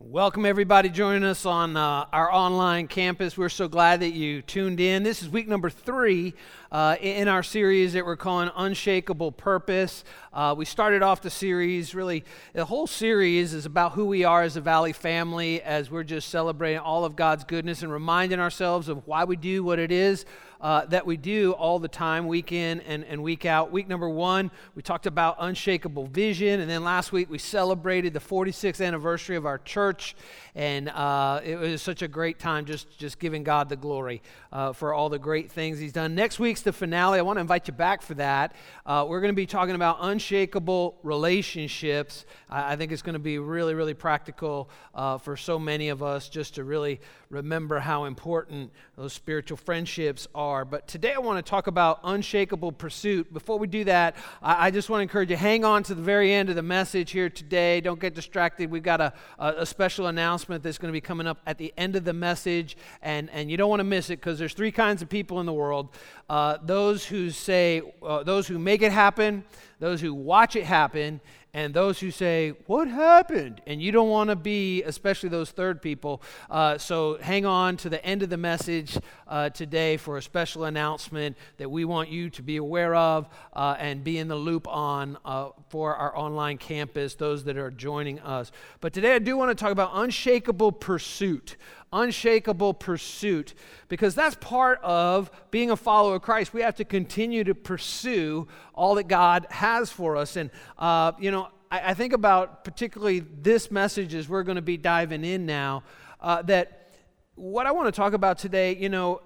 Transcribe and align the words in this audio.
Welcome, 0.00 0.46
everybody, 0.46 0.90
joining 0.90 1.24
us 1.24 1.44
on 1.44 1.76
uh, 1.76 2.06
our 2.12 2.32
online 2.32 2.86
campus. 2.86 3.36
We're 3.36 3.48
so 3.48 3.66
glad 3.66 3.98
that 3.98 4.10
you 4.10 4.42
tuned 4.42 4.78
in. 4.78 5.02
This 5.02 5.24
is 5.24 5.28
week 5.28 5.48
number 5.48 5.70
three 5.70 6.34
uh, 6.70 6.94
in 7.00 7.26
our 7.26 7.42
series 7.42 7.94
that 7.94 8.06
we're 8.06 8.16
calling 8.16 8.48
Unshakable 8.54 9.32
Purpose. 9.32 10.04
Uh, 10.32 10.54
we 10.56 10.66
started 10.66 11.02
off 11.02 11.20
the 11.20 11.30
series, 11.30 11.96
really, 11.96 12.24
the 12.52 12.64
whole 12.64 12.86
series 12.86 13.52
is 13.52 13.66
about 13.66 13.90
who 13.90 14.06
we 14.06 14.22
are 14.22 14.44
as 14.44 14.56
a 14.56 14.60
Valley 14.60 14.92
family 14.92 15.60
as 15.62 15.90
we're 15.90 16.04
just 16.04 16.28
celebrating 16.28 16.78
all 16.78 17.04
of 17.04 17.16
God's 17.16 17.42
goodness 17.42 17.82
and 17.82 17.90
reminding 17.90 18.38
ourselves 18.38 18.88
of 18.88 19.04
why 19.04 19.24
we 19.24 19.34
do 19.34 19.64
what 19.64 19.80
it 19.80 19.90
is 19.90 20.24
uh, 20.60 20.84
that 20.86 21.06
we 21.06 21.16
do 21.16 21.52
all 21.52 21.78
the 21.78 21.88
time, 21.88 22.26
week 22.26 22.52
in 22.52 22.80
and, 22.80 23.04
and 23.04 23.22
week 23.22 23.46
out. 23.46 23.70
Week 23.70 23.88
number 23.88 24.08
one, 24.08 24.50
we 24.74 24.82
talked 24.82 25.06
about 25.06 25.36
unshakable 25.38 26.06
vision. 26.06 26.60
And 26.60 26.68
then 26.68 26.82
last 26.82 27.12
week, 27.12 27.30
we 27.30 27.38
celebrated 27.38 28.12
the 28.12 28.20
46th 28.20 28.84
anniversary 28.84 29.36
of 29.36 29.46
our 29.46 29.58
church. 29.58 30.16
And 30.54 30.88
uh, 30.88 31.40
it 31.44 31.56
was 31.56 31.80
such 31.82 32.02
a 32.02 32.08
great 32.08 32.38
time 32.38 32.64
just, 32.64 32.98
just 32.98 33.18
giving 33.18 33.44
God 33.44 33.68
the 33.68 33.76
glory 33.76 34.22
uh, 34.52 34.72
for 34.72 34.92
all 34.92 35.08
the 35.08 35.18
great 35.18 35.52
things 35.52 35.78
He's 35.78 35.92
done. 35.92 36.14
Next 36.14 36.40
week's 36.40 36.62
the 36.62 36.72
finale. 36.72 37.18
I 37.18 37.22
want 37.22 37.36
to 37.36 37.40
invite 37.40 37.68
you 37.68 37.74
back 37.74 38.02
for 38.02 38.14
that. 38.14 38.54
Uh, 38.84 39.06
we're 39.08 39.20
going 39.20 39.32
to 39.32 39.36
be 39.36 39.46
talking 39.46 39.74
about 39.76 39.98
unshakable 40.00 40.98
relationships. 41.02 42.26
I, 42.50 42.72
I 42.72 42.76
think 42.76 42.90
it's 42.90 43.02
going 43.02 43.14
to 43.14 43.20
be 43.20 43.38
really, 43.38 43.74
really 43.74 43.94
practical 43.94 44.70
uh, 44.94 45.18
for 45.18 45.36
so 45.36 45.58
many 45.58 45.90
of 45.90 46.02
us 46.02 46.28
just 46.28 46.56
to 46.56 46.64
really 46.64 47.00
remember 47.30 47.78
how 47.78 48.04
important 48.04 48.72
those 48.98 49.12
spiritual 49.12 49.56
friendships 49.56 50.26
are. 50.34 50.64
But 50.64 50.88
today 50.88 51.12
I 51.12 51.20
want 51.20 51.44
to 51.44 51.48
talk 51.48 51.68
about 51.68 52.00
unshakable 52.02 52.72
pursuit. 52.72 53.32
Before 53.32 53.56
we 53.56 53.68
do 53.68 53.84
that, 53.84 54.16
I, 54.42 54.72
just 54.72 54.90
want 54.90 54.98
to 54.98 55.02
encourage 55.02 55.30
you 55.30 55.36
hang 55.36 55.64
on 55.64 55.84
to 55.84 55.94
the 55.94 56.02
very 56.02 56.34
end 56.34 56.48
of 56.48 56.56
the 56.56 56.64
message 56.64 57.12
here 57.12 57.30
today. 57.30 57.80
Don't 57.80 58.00
get 58.00 58.16
distracted. 58.16 58.72
We've 58.72 58.82
got 58.82 59.00
a, 59.00 59.12
a, 59.38 59.54
a 59.58 59.66
special 59.66 60.08
announcement 60.08 60.64
that's 60.64 60.78
going 60.78 60.88
to 60.88 60.92
be 60.92 61.00
coming 61.00 61.28
up 61.28 61.38
at 61.46 61.58
the 61.58 61.72
end 61.76 61.94
of 61.94 62.04
the 62.04 62.12
message, 62.12 62.76
and, 63.00 63.30
and 63.30 63.48
you 63.48 63.56
don't 63.56 63.70
want 63.70 63.78
to 63.78 63.84
miss 63.84 64.10
it 64.10 64.16
because 64.16 64.36
there's 64.36 64.52
three 64.52 64.72
kinds 64.72 65.00
of 65.00 65.08
people 65.08 65.38
in 65.38 65.46
the 65.46 65.52
world 65.52 65.90
uh, 66.28 66.58
those 66.64 67.06
who 67.06 67.30
say, 67.30 67.80
uh, 68.02 68.24
those 68.24 68.48
who 68.48 68.58
make 68.58 68.82
it 68.82 68.90
happen, 68.90 69.44
those 69.78 70.00
who 70.00 70.12
watch 70.12 70.56
it 70.56 70.64
happen, 70.64 71.20
and 71.58 71.74
those 71.74 71.98
who 71.98 72.12
say, 72.12 72.50
What 72.66 72.86
happened? 72.86 73.60
And 73.66 73.82
you 73.82 73.90
don't 73.90 74.08
want 74.08 74.30
to 74.30 74.36
be, 74.36 74.84
especially 74.84 75.28
those 75.28 75.50
third 75.50 75.82
people. 75.82 76.22
Uh, 76.48 76.78
so 76.78 77.18
hang 77.20 77.46
on 77.46 77.76
to 77.78 77.88
the 77.88 78.04
end 78.04 78.22
of 78.22 78.30
the 78.30 78.36
message 78.36 78.96
uh, 79.26 79.50
today 79.50 79.96
for 79.96 80.16
a 80.18 80.22
special 80.22 80.64
announcement 80.64 81.36
that 81.56 81.68
we 81.68 81.84
want 81.84 82.10
you 82.10 82.30
to 82.30 82.42
be 82.42 82.58
aware 82.58 82.94
of 82.94 83.28
uh, 83.54 83.74
and 83.80 84.04
be 84.04 84.18
in 84.18 84.28
the 84.28 84.36
loop 84.36 84.68
on 84.68 85.18
uh, 85.24 85.48
for 85.68 85.96
our 85.96 86.16
online 86.16 86.58
campus, 86.58 87.16
those 87.16 87.42
that 87.42 87.56
are 87.56 87.72
joining 87.72 88.20
us. 88.20 88.52
But 88.80 88.92
today 88.92 89.16
I 89.16 89.18
do 89.18 89.36
want 89.36 89.50
to 89.50 89.60
talk 89.60 89.72
about 89.72 89.90
unshakable 89.94 90.70
pursuit 90.70 91.56
unshakable 91.92 92.74
pursuit 92.74 93.54
because 93.88 94.14
that's 94.14 94.36
part 94.36 94.80
of 94.82 95.30
being 95.50 95.70
a 95.70 95.76
follower 95.76 96.16
of 96.16 96.22
Christ. 96.22 96.52
We 96.52 96.62
have 96.62 96.76
to 96.76 96.84
continue 96.84 97.44
to 97.44 97.54
pursue 97.54 98.48
all 98.74 98.94
that 98.96 99.08
God 99.08 99.46
has 99.50 99.90
for 99.90 100.16
us. 100.16 100.36
And, 100.36 100.50
uh, 100.78 101.12
you 101.18 101.30
know, 101.30 101.48
I, 101.70 101.90
I, 101.90 101.94
think 101.94 102.12
about 102.12 102.64
particularly 102.64 103.20
this 103.20 103.70
message 103.70 104.14
as 104.14 104.28
we're 104.28 104.42
going 104.42 104.56
to 104.56 104.62
be 104.62 104.76
diving 104.76 105.24
in 105.24 105.46
now, 105.46 105.82
uh, 106.20 106.42
that 106.42 106.92
what 107.34 107.66
I 107.66 107.72
want 107.72 107.86
to 107.86 107.92
talk 107.92 108.12
about 108.12 108.38
today, 108.38 108.76
you 108.76 108.88
know, 108.88 109.22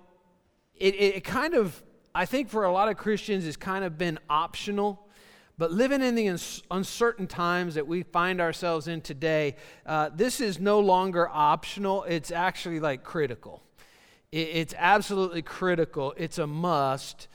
it, 0.75 0.95
it 0.95 1.25
kind 1.25 1.55
of, 1.55 1.83
I 2.15 2.27
think 2.27 2.49
for 2.49 2.65
a 2.65 2.73
lot 2.73 2.89
of 2.89 2.97
Christians, 2.97 3.45
has 3.45 3.57
kind 3.57 3.85
of 3.85 3.97
been 3.97 4.19
optional. 4.29 5.07
But 5.63 5.71
living 5.71 6.03
in 6.03 6.17
the 6.17 6.27
uncertain 6.73 7.29
times 7.29 7.77
that 7.77 7.87
we 7.87 8.03
find 8.03 8.41
ourselves 8.41 8.89
in 8.89 9.01
today, 9.01 9.55
uh, 9.87 10.11
this 10.13 10.41
is 10.41 10.59
no 10.59 10.81
longer 10.81 11.29
optional. 11.29 12.03
It's 12.03 12.33
actually 12.33 12.81
like 12.81 13.05
critical. 13.05 13.63
it's 14.33 14.75
absolutely 14.77 15.43
critical. 15.43 16.15
It's 16.17 16.39
a 16.39 16.49
must. 16.49 17.29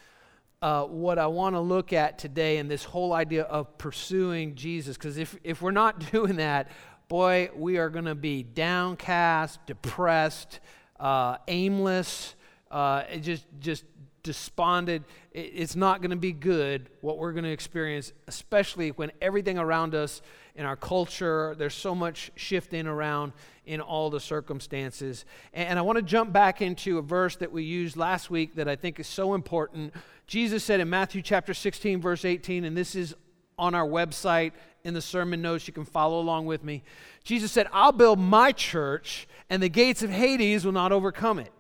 Uh, 0.61 0.83
what 0.83 1.17
I 1.17 1.27
want 1.27 1.55
to 1.55 1.61
look 1.61 1.93
at 1.93 2.19
today 2.19 2.57
and 2.57 2.69
this 2.69 2.83
whole 2.83 3.13
idea 3.13 3.43
of 3.43 3.77
pursuing 3.77 4.55
Jesus, 4.55 4.97
because 4.97 5.17
if, 5.17 5.37
if 5.45 5.61
we're 5.61 5.71
not 5.71 6.11
doing 6.11 6.35
that, 6.35 6.69
boy, 7.07 7.49
we 7.55 7.77
are 7.77 7.89
going 7.89 8.03
to 8.03 8.15
be 8.15 8.43
downcast, 8.43 9.65
depressed, 9.65 10.59
uh, 10.99 11.37
aimless, 11.47 12.35
uh, 12.71 13.03
just, 13.21 13.45
just 13.61 13.85
despondent. 14.27 15.05
It's 15.31 15.77
not 15.77 16.01
going 16.01 16.11
to 16.11 16.17
be 16.17 16.33
good 16.33 16.89
what 16.99 17.17
we're 17.17 17.31
going 17.31 17.45
to 17.45 17.49
experience, 17.49 18.11
especially 18.27 18.89
when 18.89 19.13
everything 19.21 19.57
around 19.57 19.95
us 19.95 20.21
in 20.53 20.65
our 20.65 20.75
culture, 20.75 21.55
there's 21.57 21.73
so 21.73 21.95
much 21.95 22.29
shifting 22.35 22.87
around 22.87 23.31
in 23.65 23.79
all 23.79 24.09
the 24.09 24.19
circumstances. 24.19 25.23
And 25.53 25.79
I 25.79 25.81
want 25.81 25.95
to 25.95 26.01
jump 26.01 26.33
back 26.33 26.61
into 26.61 26.97
a 26.97 27.01
verse 27.01 27.37
that 27.37 27.53
we 27.53 27.63
used 27.63 27.95
last 27.95 28.29
week 28.29 28.55
that 28.55 28.67
I 28.67 28.75
think 28.75 28.99
is 28.99 29.07
so 29.07 29.33
important. 29.33 29.93
Jesus 30.25 30.61
said 30.61 30.81
in 30.81 30.89
Matthew 30.89 31.21
chapter 31.21 31.53
16, 31.53 32.01
verse 32.01 32.25
18, 32.25 32.65
and 32.65 32.75
this 32.75 32.93
is 32.93 33.15
on 33.57 33.73
our 33.73 33.87
website 33.87 34.51
in 34.83 34.93
the 34.93 35.01
sermon 35.01 35.41
notes. 35.41 35.67
You 35.67 35.73
can 35.73 35.85
follow 35.85 36.19
along 36.19 36.47
with 36.47 36.65
me. 36.65 36.83
Jesus 37.23 37.51
said, 37.51 37.67
I'll 37.71 37.93
build 37.93 38.19
my 38.19 38.51
church, 38.51 39.25
and 39.49 39.63
the 39.63 39.69
gates 39.69 40.03
of 40.03 40.09
Hades 40.09 40.65
will 40.65 40.73
not 40.73 40.91
overcome 40.91 41.39
it. 41.39 41.51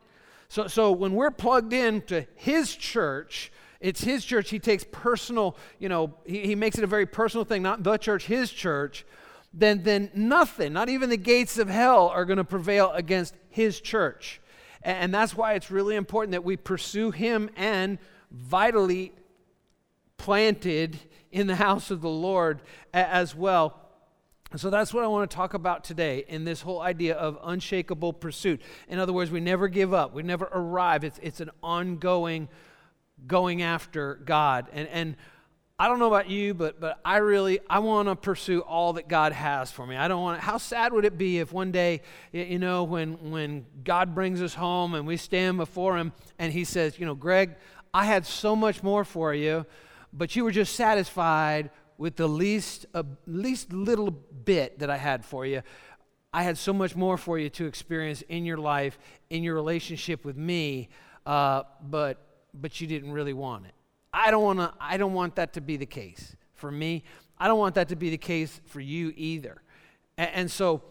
So, 0.49 0.67
so 0.67 0.91
when 0.91 1.13
we're 1.13 1.31
plugged 1.31 1.73
into 1.73 2.25
his 2.35 2.75
church, 2.75 3.51
it's 3.79 4.03
his 4.03 4.23
church. 4.23 4.49
He 4.49 4.59
takes 4.59 4.85
personal, 4.91 5.57
you 5.79 5.89
know, 5.89 6.13
he, 6.25 6.47
he 6.47 6.55
makes 6.55 6.77
it 6.77 6.83
a 6.83 6.87
very 6.87 7.05
personal 7.05 7.45
thing, 7.45 7.61
not 7.61 7.83
the 7.83 7.97
church, 7.97 8.25
his 8.25 8.51
church. 8.51 9.05
Then, 9.53 9.83
then 9.83 10.11
nothing, 10.13 10.73
not 10.73 10.89
even 10.89 11.09
the 11.09 11.17
gates 11.17 11.57
of 11.57 11.69
hell, 11.69 12.07
are 12.09 12.25
going 12.25 12.37
to 12.37 12.43
prevail 12.43 12.91
against 12.91 13.33
his 13.49 13.79
church. 13.79 14.41
And, 14.83 14.97
and 14.97 15.13
that's 15.13 15.35
why 15.35 15.53
it's 15.53 15.71
really 15.71 15.95
important 15.95 16.31
that 16.31 16.43
we 16.43 16.57
pursue 16.57 17.11
him 17.11 17.49
and 17.55 17.97
vitally 18.31 19.13
planted 20.17 20.97
in 21.31 21.47
the 21.47 21.55
house 21.55 21.91
of 21.91 22.01
the 22.01 22.09
Lord 22.09 22.61
as 22.93 23.35
well. 23.35 23.86
So 24.55 24.69
that's 24.69 24.93
what 24.93 25.03
I 25.03 25.07
want 25.07 25.29
to 25.29 25.35
talk 25.35 25.53
about 25.53 25.83
today 25.83 26.23
in 26.27 26.45
this 26.45 26.61
whole 26.61 26.79
idea 26.79 27.15
of 27.15 27.37
unshakable 27.43 28.13
pursuit. 28.13 28.61
In 28.87 28.97
other 28.97 29.11
words, 29.11 29.29
we 29.29 29.41
never 29.41 29.67
give 29.67 29.93
up, 29.93 30.13
we 30.13 30.23
never 30.23 30.45
arrive. 30.51 31.03
It's, 31.03 31.19
it's 31.21 31.41
an 31.41 31.51
ongoing 31.61 32.47
going 33.25 33.61
after 33.61 34.15
God. 34.23 34.67
And, 34.71 34.87
and 34.87 35.15
I 35.77 35.89
don't 35.89 35.99
know 35.99 36.07
about 36.07 36.29
you, 36.29 36.53
but, 36.53 36.79
but 36.79 36.99
I 37.03 37.17
really, 37.17 37.59
I 37.69 37.79
want 37.79 38.07
to 38.07 38.15
pursue 38.15 38.61
all 38.61 38.93
that 38.93 39.09
God 39.09 39.33
has 39.33 39.69
for 39.69 39.85
me. 39.85 39.97
I 39.97 40.07
don't 40.07 40.21
want 40.21 40.39
to, 40.39 40.45
how 40.45 40.57
sad 40.57 40.93
would 40.93 41.03
it 41.03 41.17
be 41.17 41.39
if 41.39 41.51
one 41.51 41.71
day, 41.71 42.01
you 42.31 42.57
know, 42.57 42.85
when, 42.85 43.31
when 43.31 43.65
God 43.83 44.15
brings 44.15 44.41
us 44.41 44.53
home 44.53 44.93
and 44.93 45.05
we 45.05 45.17
stand 45.17 45.57
before 45.57 45.97
him 45.97 46.13
and 46.39 46.53
he 46.53 46.63
says, 46.63 46.97
you 46.97 47.05
know, 47.05 47.15
Greg, 47.15 47.55
I 47.93 48.05
had 48.05 48.25
so 48.25 48.55
much 48.55 48.81
more 48.81 49.03
for 49.03 49.33
you, 49.33 49.65
but 50.13 50.35
you 50.37 50.45
were 50.45 50.51
just 50.51 50.75
satisfied 50.75 51.69
with 51.97 52.15
the 52.15 52.27
least, 52.27 52.85
uh, 52.93 53.03
least 53.25 53.73
little 53.73 54.11
bit 54.11 54.79
that 54.79 54.89
I 54.89 54.97
had 54.97 55.25
for 55.25 55.45
you. 55.45 55.61
I 56.33 56.43
had 56.43 56.57
so 56.57 56.73
much 56.73 56.95
more 56.95 57.17
for 57.17 57.39
you 57.39 57.49
to 57.51 57.65
experience 57.65 58.21
in 58.29 58.45
your 58.45 58.57
life, 58.57 58.99
in 59.29 59.43
your 59.43 59.55
relationship 59.55 60.23
with 60.23 60.37
me, 60.37 60.89
uh, 61.25 61.63
but, 61.81 62.17
but 62.53 62.79
you 62.79 62.87
didn't 62.87 63.11
really 63.11 63.33
want 63.33 63.65
it. 63.65 63.73
I 64.13 64.31
don't, 64.31 64.43
wanna, 64.43 64.73
I 64.79 64.97
don't 64.97 65.13
want 65.13 65.35
that 65.35 65.53
to 65.53 65.61
be 65.61 65.77
the 65.77 65.85
case 65.85 66.35
for 66.53 66.71
me. 66.71 67.03
I 67.37 67.47
don't 67.47 67.59
want 67.59 67.75
that 67.75 67.89
to 67.89 67.95
be 67.95 68.09
the 68.09 68.17
case 68.17 68.61
for 68.65 68.79
you 68.79 69.13
either. 69.15 69.61
And, 70.17 70.29
and 70.33 70.51
so 70.51 70.83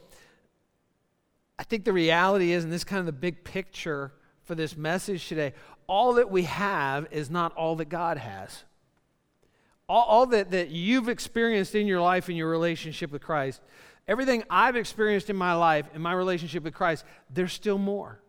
I 1.59 1.65
think 1.65 1.84
the 1.84 1.93
reality 1.93 2.53
is, 2.53 2.65
and 2.65 2.73
this 2.73 2.81
is 2.81 2.84
kind 2.84 3.00
of 3.00 3.06
the 3.06 3.12
big 3.12 3.44
picture 3.44 4.12
for 4.44 4.55
this 4.55 4.77
message 4.77 5.28
today, 5.28 5.55
all 5.87 6.15
that 6.15 6.31
we 6.31 6.43
have 6.44 7.06
is 7.11 7.31
not 7.31 7.53
all 7.55 7.77
that 7.77 7.88
God 7.88 8.19
has 8.19 8.65
all, 9.88 10.02
all 10.02 10.26
that, 10.26 10.50
that 10.50 10.70
you've 10.70 11.08
experienced 11.08 11.74
in 11.74 11.86
your 11.86 12.00
life 12.00 12.28
in 12.28 12.36
your 12.36 12.48
relationship 12.48 13.10
with 13.10 13.22
Christ, 13.22 13.60
everything 14.08 14.44
I've 14.50 14.76
experienced 14.76 15.31
in 15.31 15.37
my 15.37 15.55
life, 15.55 15.87
in 15.94 16.02
my 16.02 16.12
relationship 16.12 16.64
with 16.64 16.75
Christ, 16.75 17.05
there's 17.31 17.52
still 17.52 17.78
more. 17.78 18.20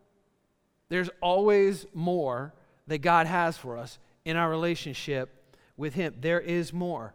There's 0.88 1.10
always 1.20 1.86
more 1.92 2.54
that 2.86 2.98
God 2.98 3.26
has 3.26 3.56
for 3.56 3.76
us 3.76 3.98
in 4.24 4.36
our 4.36 4.48
relationship 4.48 5.54
with 5.76 5.94
Him. 5.94 6.14
There 6.20 6.40
is 6.40 6.72
more. 6.72 7.14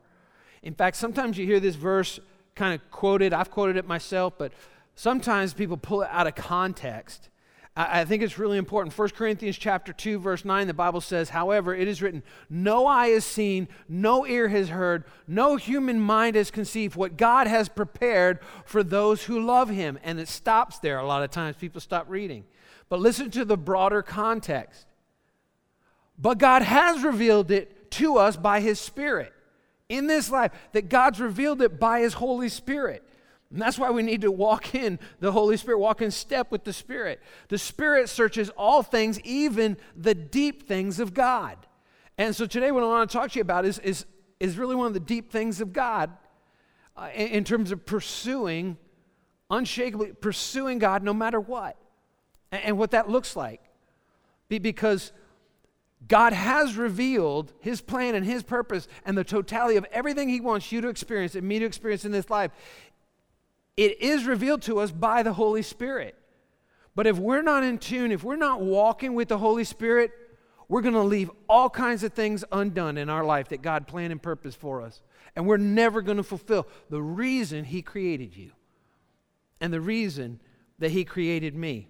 In 0.61 0.73
fact, 0.73 0.95
sometimes 0.95 1.37
you 1.37 1.45
hear 1.45 1.59
this 1.59 1.75
verse 1.75 2.19
kind 2.55 2.73
of 2.73 2.91
quoted. 2.91 3.33
I've 3.33 3.51
quoted 3.51 3.77
it 3.77 3.87
myself, 3.87 4.33
but 4.37 4.53
sometimes 4.95 5.53
people 5.53 5.77
pull 5.77 6.03
it 6.03 6.09
out 6.11 6.27
of 6.27 6.35
context 6.35 7.29
I 7.75 8.05
think 8.05 8.21
it's 8.21 8.37
really 8.37 8.59
important. 8.59 8.95
1 8.95 9.09
Corinthians 9.09 9.57
chapter 9.57 9.93
2 9.93 10.19
verse 10.19 10.45
9 10.45 10.67
the 10.67 10.75
Bible 10.75 11.01
says, 11.01 11.29
"However, 11.29 11.73
it 11.73 11.87
is 11.87 12.03
written, 12.03 12.21
no 12.47 12.85
eye 12.85 13.07
has 13.09 13.25
seen, 13.25 13.67
no 13.89 14.27
ear 14.27 14.47
has 14.49 14.69
heard, 14.69 15.05
no 15.27 15.55
human 15.55 15.99
mind 15.99 16.35
has 16.35 16.51
conceived 16.51 16.95
what 16.95 17.17
God 17.17 17.47
has 17.47 17.69
prepared 17.69 18.39
for 18.63 18.83
those 18.83 19.23
who 19.23 19.39
love 19.39 19.69
him." 19.69 19.97
And 20.03 20.19
it 20.19 20.27
stops 20.27 20.77
there. 20.79 20.99
A 20.99 21.05
lot 21.07 21.23
of 21.23 21.31
times 21.31 21.55
people 21.55 21.81
stop 21.81 22.05
reading. 22.09 22.45
But 22.89 22.99
listen 22.99 23.31
to 23.31 23.43
the 23.43 23.57
broader 23.57 24.03
context. 24.03 24.85
But 26.15 26.37
God 26.37 26.61
has 26.61 27.03
revealed 27.03 27.49
it 27.49 27.89
to 27.91 28.17
us 28.17 28.37
by 28.37 28.59
his 28.59 28.79
spirit 28.79 29.33
in 29.89 30.05
this 30.05 30.29
life 30.29 30.51
that 30.73 30.89
God's 30.89 31.19
revealed 31.19 31.59
it 31.63 31.79
by 31.79 32.01
his 32.01 32.13
Holy 32.13 32.49
Spirit. 32.49 33.03
And 33.53 33.61
that's 33.61 33.77
why 33.77 33.91
we 33.91 34.01
need 34.01 34.21
to 34.21 34.31
walk 34.31 34.73
in 34.73 34.97
the 35.19 35.31
Holy 35.31 35.57
Spirit, 35.57 35.77
walk 35.77 36.01
in 36.01 36.09
step 36.09 36.51
with 36.51 36.63
the 36.63 36.73
Spirit. 36.73 37.21
The 37.49 37.59
Spirit 37.59 38.09
searches 38.09 38.49
all 38.57 38.81
things, 38.81 39.19
even 39.21 39.77
the 39.95 40.15
deep 40.15 40.67
things 40.67 40.99
of 40.99 41.13
God. 41.13 41.57
And 42.17 42.35
so 42.35 42.47
today, 42.47 42.71
what 42.71 42.81
I 42.81 42.87
want 42.87 43.11
to 43.11 43.15
talk 43.15 43.29
to 43.31 43.35
you 43.37 43.43
about 43.43 43.65
is, 43.65 43.77
is, 43.79 44.07
is 44.39 44.57
really 44.57 44.75
one 44.75 44.87
of 44.87 44.95
the 44.95 44.99
deep 44.99 45.31
things 45.31 45.61
of 45.61 45.71
God 45.71 46.09
uh, 46.97 47.09
in, 47.13 47.27
in 47.27 47.43
terms 47.43 47.71
of 47.71 47.85
pursuing, 47.85 48.75
unshakably 49.51 50.19
pursuing 50.19 50.79
God 50.79 51.03
no 51.03 51.13
matter 51.13 51.39
what, 51.39 51.77
and, 52.51 52.63
and 52.63 52.77
what 52.79 52.89
that 52.91 53.07
looks 53.07 53.35
like. 53.35 53.61
Be, 54.49 54.57
because 54.57 55.11
God 56.07 56.33
has 56.33 56.75
revealed 56.75 57.53
His 57.59 57.81
plan 57.81 58.15
and 58.15 58.25
His 58.25 58.41
purpose 58.41 58.87
and 59.05 59.15
the 59.15 59.23
totality 59.23 59.77
of 59.77 59.85
everything 59.91 60.27
He 60.27 60.41
wants 60.41 60.71
you 60.71 60.81
to 60.81 60.87
experience 60.87 61.35
and 61.35 61.47
me 61.47 61.59
to 61.59 61.65
experience 61.65 62.03
in 62.03 62.11
this 62.11 62.31
life 62.31 62.51
it 63.75 64.01
is 64.01 64.25
revealed 64.25 64.61
to 64.63 64.79
us 64.79 64.91
by 64.91 65.23
the 65.23 65.33
Holy 65.33 65.61
Spirit. 65.61 66.15
But 66.95 67.07
if 67.07 67.17
we're 67.17 67.41
not 67.41 67.63
in 67.63 67.79
tune, 67.79 68.11
if 68.11 68.23
we're 68.23 68.35
not 68.35 68.61
walking 68.61 69.15
with 69.15 69.29
the 69.29 69.37
Holy 69.37 69.63
Spirit, 69.63 70.11
we're 70.67 70.81
going 70.81 70.93
to 70.93 71.01
leave 71.01 71.31
all 71.49 71.69
kinds 71.69 72.03
of 72.03 72.13
things 72.13 72.43
undone 72.51 72.97
in 72.97 73.09
our 73.09 73.23
life 73.23 73.49
that 73.49 73.61
God 73.61 73.87
planned 73.87 74.11
and 74.11 74.21
purposed 74.21 74.59
for 74.59 74.81
us. 74.81 75.01
And 75.35 75.47
we're 75.47 75.57
never 75.57 76.01
going 76.01 76.17
to 76.17 76.23
fulfill 76.23 76.67
the 76.89 77.01
reason 77.01 77.65
He 77.65 77.81
created 77.81 78.35
you 78.35 78.51
and 79.59 79.73
the 79.73 79.81
reason 79.81 80.39
that 80.79 80.91
He 80.91 81.03
created 81.03 81.55
me. 81.55 81.87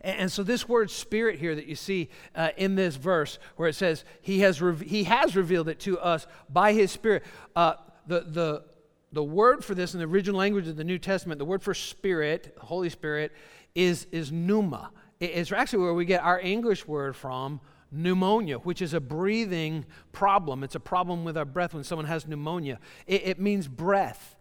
And, 0.00 0.30
so, 0.30 0.42
this 0.42 0.68
word 0.68 0.90
spirit 0.90 1.38
here 1.38 1.54
that 1.54 1.66
you 1.66 1.74
see 1.74 2.10
uh, 2.34 2.50
in 2.56 2.76
this 2.76 2.96
verse, 2.96 3.38
where 3.56 3.68
it 3.68 3.74
says, 3.74 4.04
He 4.20 4.40
has, 4.40 4.60
re- 4.60 4.86
he 4.86 5.04
has 5.04 5.34
revealed 5.34 5.68
it 5.68 5.80
to 5.80 5.98
us 5.98 6.26
by 6.48 6.72
His 6.72 6.92
Spirit, 6.92 7.24
uh, 7.56 7.74
the, 8.06 8.20
the 8.20 8.64
the 9.12 9.24
word 9.24 9.64
for 9.64 9.74
this 9.74 9.94
in 9.94 10.00
the 10.00 10.06
original 10.06 10.38
language 10.38 10.68
of 10.68 10.76
the 10.76 10.84
New 10.84 10.98
Testament, 10.98 11.38
the 11.38 11.44
word 11.44 11.62
for 11.62 11.74
spirit, 11.74 12.56
Holy 12.60 12.90
Spirit, 12.90 13.32
is, 13.74 14.06
is 14.10 14.32
pneuma. 14.32 14.90
It's 15.20 15.52
actually 15.52 15.84
where 15.84 15.94
we 15.94 16.04
get 16.04 16.22
our 16.22 16.40
English 16.40 16.86
word 16.86 17.16
from, 17.16 17.60
pneumonia, 17.90 18.58
which 18.58 18.82
is 18.82 18.92
a 18.94 19.00
breathing 19.00 19.86
problem. 20.12 20.62
It's 20.64 20.74
a 20.74 20.80
problem 20.80 21.24
with 21.24 21.36
our 21.36 21.44
breath 21.44 21.72
when 21.72 21.84
someone 21.84 22.06
has 22.06 22.26
pneumonia. 22.26 22.78
It, 23.06 23.22
it 23.24 23.40
means 23.40 23.68
breath. 23.68 24.36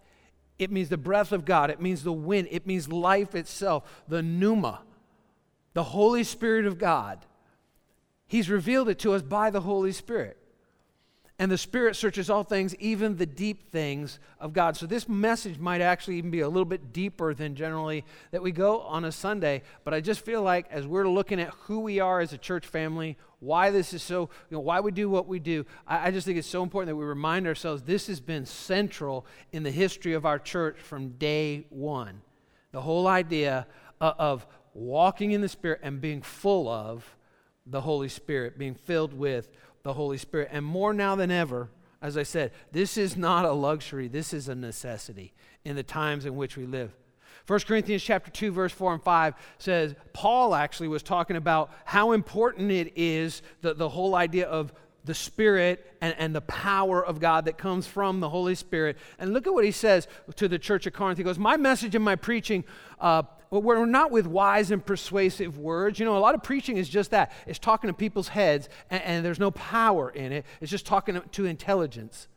It 0.57 0.71
means 0.71 0.89
the 0.89 0.97
breath 0.97 1.31
of 1.31 1.45
God. 1.45 1.69
It 1.69 1.81
means 1.81 2.03
the 2.03 2.13
wind. 2.13 2.47
It 2.51 2.65
means 2.65 2.91
life 2.91 3.35
itself, 3.35 4.03
the 4.07 4.21
pneuma, 4.21 4.81
the 5.73 5.83
Holy 5.83 6.23
Spirit 6.23 6.65
of 6.65 6.77
God. 6.77 7.25
He's 8.27 8.49
revealed 8.49 8.89
it 8.89 8.99
to 8.99 9.13
us 9.13 9.21
by 9.21 9.49
the 9.49 9.61
Holy 9.61 9.91
Spirit. 9.91 10.37
And 11.37 11.51
the 11.51 11.57
Spirit 11.57 11.97
searches 11.97 12.29
all 12.29 12.43
things, 12.43 12.73
even 12.75 13.17
the 13.17 13.25
deep 13.25 13.69
things 13.69 14.19
of 14.39 14.53
God. 14.53 14.77
So, 14.77 14.85
this 14.85 15.09
message 15.09 15.59
might 15.59 15.81
actually 15.81 16.17
even 16.17 16.31
be 16.31 16.39
a 16.39 16.47
little 16.47 16.63
bit 16.63 16.93
deeper 16.93 17.33
than 17.33 17.55
generally 17.55 18.05
that 18.31 18.41
we 18.41 18.53
go 18.53 18.79
on 18.81 19.03
a 19.03 19.11
Sunday. 19.11 19.61
But 19.83 19.93
I 19.93 19.99
just 19.99 20.21
feel 20.21 20.41
like 20.41 20.65
as 20.71 20.87
we're 20.87 21.09
looking 21.09 21.41
at 21.41 21.49
who 21.49 21.81
we 21.81 21.99
are 21.99 22.21
as 22.21 22.31
a 22.31 22.37
church 22.37 22.65
family, 22.65 23.17
why 23.39 23.69
this 23.69 23.93
is 23.93 24.01
so, 24.01 24.29
you 24.49 24.55
know, 24.55 24.61
why 24.61 24.79
we 24.79 24.91
do 24.91 25.09
what 25.09 25.27
we 25.27 25.39
do, 25.39 25.65
I, 25.85 26.07
I 26.07 26.11
just 26.11 26.25
think 26.25 26.37
it's 26.37 26.47
so 26.47 26.63
important 26.63 26.87
that 26.87 26.95
we 26.95 27.03
remind 27.03 27.47
ourselves 27.47 27.83
this 27.83 28.07
has 28.07 28.21
been 28.21 28.45
central 28.45 29.25
in 29.51 29.63
the 29.63 29.71
history 29.71 30.13
of 30.13 30.25
our 30.25 30.39
church 30.39 30.79
from 30.79 31.09
day 31.09 31.65
one. 31.69 32.21
The 32.71 32.81
whole 32.81 33.07
idea 33.07 33.67
of, 33.99 34.15
of 34.17 34.47
walking 34.73 35.31
in 35.31 35.41
the 35.41 35.49
Spirit 35.49 35.81
and 35.83 35.99
being 35.99 36.21
full 36.21 36.69
of 36.69 37.17
the 37.65 37.81
Holy 37.81 38.09
Spirit, 38.09 38.57
being 38.57 38.75
filled 38.75 39.13
with 39.13 39.49
the 39.85 39.93
Holy 39.93 40.17
Spirit. 40.17 40.49
And 40.51 40.65
more 40.65 40.95
now 40.95 41.15
than 41.15 41.29
ever, 41.29 41.69
as 42.01 42.17
I 42.17 42.23
said, 42.23 42.51
this 42.71 42.97
is 42.97 43.15
not 43.15 43.45
a 43.45 43.51
luxury, 43.51 44.07
this 44.07 44.33
is 44.33 44.49
a 44.49 44.55
necessity 44.55 45.31
in 45.63 45.75
the 45.75 45.83
times 45.83 46.25
in 46.25 46.35
which 46.35 46.57
we 46.57 46.65
live. 46.65 46.91
1 47.45 47.59
Corinthians 47.59 48.01
chapter 48.01 48.31
2 48.31 48.51
verse 48.51 48.71
4 48.71 48.93
and 48.93 49.03
5 49.03 49.35
says 49.59 49.93
Paul 50.11 50.55
actually 50.55 50.87
was 50.87 51.03
talking 51.03 51.35
about 51.35 51.69
how 51.85 52.13
important 52.13 52.71
it 52.71 52.93
is 52.95 53.43
the, 53.61 53.75
the 53.75 53.87
whole 53.87 54.15
idea 54.15 54.47
of 54.47 54.73
the 55.03 55.13
Spirit 55.13 55.85
and, 56.01 56.15
and 56.17 56.35
the 56.35 56.41
power 56.41 57.05
of 57.05 57.19
God 57.19 57.45
that 57.45 57.59
comes 57.59 57.85
from 57.85 58.21
the 58.21 58.29
Holy 58.29 58.55
Spirit. 58.55 58.97
And 59.19 59.33
look 59.33 59.45
at 59.45 59.53
what 59.53 59.65
he 59.65 59.71
says 59.71 60.07
to 60.37 60.47
the 60.47 60.57
church 60.57 60.87
of 60.87 60.93
Corinth. 60.93 61.19
He 61.19 61.23
goes, 61.23 61.37
My 61.37 61.57
message 61.57 61.93
and 61.93 62.03
my 62.03 62.15
preaching 62.15 62.63
uh, 62.99 63.21
but 63.55 63.63
we're 63.63 63.85
not 63.85 64.11
with 64.11 64.27
wise 64.27 64.69
and 64.69 64.85
persuasive 64.85 65.57
words. 65.57 65.97
You 65.97 66.03
know, 66.03 66.17
a 66.17 66.19
lot 66.19 66.35
of 66.35 66.43
preaching 66.43 66.75
is 66.75 66.89
just 66.89 67.11
that 67.11 67.31
it's 67.47 67.57
talking 67.57 67.87
to 67.87 67.93
people's 67.93 68.27
heads, 68.27 68.67
and, 68.89 69.01
and 69.03 69.25
there's 69.25 69.39
no 69.39 69.49
power 69.51 70.09
in 70.09 70.33
it, 70.33 70.45
it's 70.59 70.69
just 70.69 70.85
talking 70.85 71.21
to 71.31 71.45
intelligence. 71.45 72.27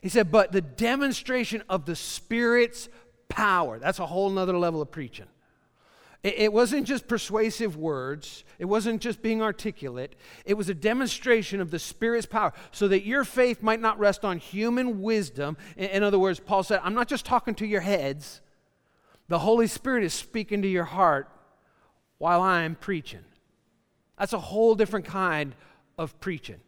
He 0.00 0.08
said, 0.08 0.32
but 0.32 0.50
the 0.50 0.60
demonstration 0.60 1.62
of 1.68 1.84
the 1.84 1.94
Spirit's 1.94 2.88
power, 3.28 3.78
that's 3.78 4.00
a 4.00 4.06
whole 4.06 4.30
nother 4.30 4.58
level 4.58 4.82
of 4.82 4.90
preaching. 4.90 5.26
It, 6.24 6.52
wasn't 6.52 6.88
just 6.88 7.06
persuasive 7.06 7.76
words, 7.76 8.42
it 8.58 8.64
wasn't 8.64 9.00
just 9.00 9.22
being 9.22 9.40
articulate, 9.40 10.16
it 10.44 10.54
was 10.54 10.68
a 10.68 10.74
demonstration 10.74 11.60
of 11.60 11.70
the 11.70 11.78
Spirit's 11.78 12.26
power 12.26 12.52
so 12.72 12.88
that 12.88 13.06
your 13.06 13.22
faith 13.22 13.62
might 13.62 13.80
not 13.80 13.96
rest 14.00 14.24
on 14.24 14.38
human 14.38 15.02
wisdom. 15.02 15.56
In 15.76 16.02
other 16.02 16.18
words, 16.18 16.40
Paul 16.40 16.64
said, 16.64 16.80
I'm 16.82 16.94
not 16.94 17.06
just 17.06 17.24
talking 17.24 17.54
to 17.54 17.66
your 17.66 17.82
heads. 17.82 18.40
The 19.28 19.38
Holy 19.38 19.66
Spirit 19.66 20.04
is 20.04 20.14
speaking 20.14 20.62
to 20.62 20.68
your 20.68 20.84
heart 20.84 21.28
while 22.18 22.40
I'm 22.40 22.74
preaching. 22.74 23.24
That's 24.18 24.32
a 24.32 24.38
whole 24.38 24.74
different 24.74 25.04
kind 25.04 25.54
of 25.96 26.18
preaching. 26.20 26.60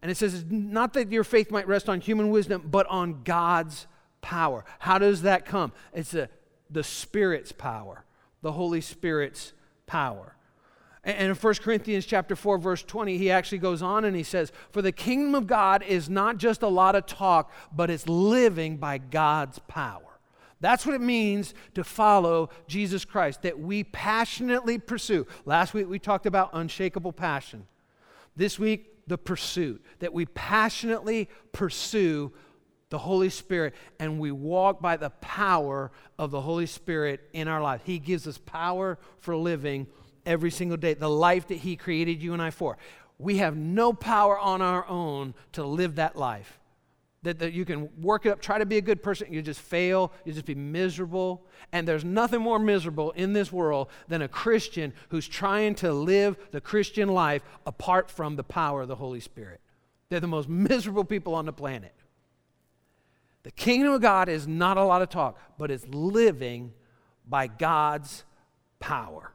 And 0.00 0.10
it 0.10 0.16
says, 0.16 0.44
not 0.50 0.94
that 0.94 1.12
your 1.12 1.24
faith 1.24 1.50
might 1.50 1.68
rest 1.68 1.88
on 1.88 2.00
human 2.00 2.30
wisdom, 2.30 2.68
but 2.70 2.86
on 2.86 3.22
God's 3.22 3.86
power. 4.20 4.64
How 4.80 4.98
does 4.98 5.22
that 5.22 5.44
come? 5.44 5.72
It's 5.92 6.14
a, 6.14 6.28
the 6.70 6.82
Spirit's 6.82 7.52
power, 7.52 8.04
the 8.40 8.52
Holy 8.52 8.80
Spirit's 8.80 9.52
power. 9.86 10.34
And 11.04 11.30
in 11.30 11.34
1 11.34 11.54
Corinthians 11.56 12.06
chapter 12.06 12.36
4 12.36 12.58
verse 12.58 12.82
20 12.84 13.18
he 13.18 13.30
actually 13.30 13.58
goes 13.58 13.82
on 13.82 14.04
and 14.04 14.14
he 14.14 14.22
says 14.22 14.52
for 14.70 14.82
the 14.82 14.92
kingdom 14.92 15.34
of 15.34 15.48
God 15.48 15.82
is 15.82 16.08
not 16.08 16.38
just 16.38 16.62
a 16.62 16.68
lot 16.68 16.94
of 16.94 17.06
talk 17.06 17.50
but 17.74 17.90
it's 17.90 18.06
living 18.06 18.76
by 18.76 18.98
God's 18.98 19.58
power. 19.66 20.11
That's 20.62 20.86
what 20.86 20.94
it 20.94 21.00
means 21.00 21.54
to 21.74 21.82
follow 21.82 22.48
Jesus 22.68 23.04
Christ, 23.04 23.42
that 23.42 23.58
we 23.58 23.82
passionately 23.82 24.78
pursue. 24.78 25.26
Last 25.44 25.74
week 25.74 25.88
we 25.88 25.98
talked 25.98 26.24
about 26.24 26.50
unshakable 26.52 27.12
passion. 27.12 27.66
This 28.36 28.60
week, 28.60 29.08
the 29.08 29.18
pursuit, 29.18 29.84
that 29.98 30.12
we 30.12 30.24
passionately 30.26 31.28
pursue 31.50 32.32
the 32.90 32.98
Holy 32.98 33.28
Spirit 33.28 33.74
and 33.98 34.20
we 34.20 34.30
walk 34.30 34.80
by 34.80 34.96
the 34.96 35.10
power 35.10 35.90
of 36.16 36.30
the 36.30 36.40
Holy 36.40 36.66
Spirit 36.66 37.28
in 37.32 37.48
our 37.48 37.60
life. 37.60 37.80
He 37.84 37.98
gives 37.98 38.28
us 38.28 38.38
power 38.38 38.98
for 39.18 39.34
living 39.34 39.88
every 40.24 40.52
single 40.52 40.76
day, 40.76 40.94
the 40.94 41.10
life 41.10 41.48
that 41.48 41.56
He 41.56 41.74
created 41.74 42.22
you 42.22 42.34
and 42.34 42.40
I 42.40 42.50
for. 42.50 42.78
We 43.18 43.38
have 43.38 43.56
no 43.56 43.92
power 43.92 44.38
on 44.38 44.62
our 44.62 44.86
own 44.86 45.34
to 45.52 45.64
live 45.64 45.96
that 45.96 46.14
life 46.14 46.60
that, 47.22 47.38
that 47.38 47.52
you 47.52 47.64
can 47.64 47.88
work 48.00 48.26
it 48.26 48.30
up, 48.30 48.40
try 48.40 48.58
to 48.58 48.66
be 48.66 48.78
a 48.78 48.80
good 48.80 49.02
person, 49.02 49.32
you 49.32 49.42
just 49.42 49.60
fail, 49.60 50.12
you 50.24 50.32
just 50.32 50.46
be 50.46 50.54
miserable. 50.54 51.46
And 51.72 51.86
there's 51.86 52.04
nothing 52.04 52.40
more 52.40 52.58
miserable 52.58 53.12
in 53.12 53.32
this 53.32 53.52
world 53.52 53.88
than 54.08 54.22
a 54.22 54.28
Christian 54.28 54.92
who's 55.10 55.28
trying 55.28 55.76
to 55.76 55.92
live 55.92 56.36
the 56.50 56.60
Christian 56.60 57.08
life 57.08 57.42
apart 57.64 58.10
from 58.10 58.36
the 58.36 58.44
power 58.44 58.82
of 58.82 58.88
the 58.88 58.96
Holy 58.96 59.20
Spirit. 59.20 59.60
They're 60.08 60.20
the 60.20 60.26
most 60.26 60.48
miserable 60.48 61.04
people 61.04 61.34
on 61.34 61.46
the 61.46 61.52
planet. 61.52 61.94
The 63.44 63.52
kingdom 63.52 63.92
of 63.92 64.00
God 64.00 64.28
is 64.28 64.46
not 64.46 64.76
a 64.76 64.84
lot 64.84 65.02
of 65.02 65.08
talk, 65.08 65.38
but 65.58 65.70
it's 65.70 65.86
living 65.88 66.72
by 67.26 67.46
God's 67.46 68.24
power. 68.78 69.32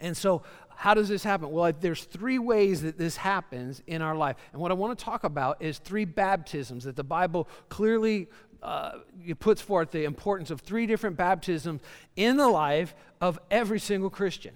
And 0.00 0.16
so 0.16 0.42
how 0.76 0.94
does 0.94 1.08
this 1.08 1.24
happen? 1.24 1.50
Well, 1.50 1.72
there's 1.80 2.04
three 2.04 2.38
ways 2.38 2.82
that 2.82 2.98
this 2.98 3.16
happens 3.16 3.82
in 3.86 4.02
our 4.02 4.14
life. 4.14 4.36
And 4.52 4.60
what 4.60 4.70
I 4.70 4.74
want 4.74 4.96
to 4.96 5.04
talk 5.04 5.24
about 5.24 5.62
is 5.62 5.78
three 5.78 6.04
baptisms 6.04 6.84
that 6.84 6.96
the 6.96 7.04
Bible 7.04 7.48
clearly 7.68 8.28
uh, 8.62 8.98
puts 9.38 9.62
forth 9.62 9.90
the 9.90 10.04
importance 10.04 10.50
of 10.50 10.60
three 10.60 10.86
different 10.86 11.16
baptisms 11.16 11.80
in 12.14 12.36
the 12.36 12.48
life 12.48 12.94
of 13.20 13.38
every 13.50 13.80
single 13.80 14.10
Christian. 14.10 14.54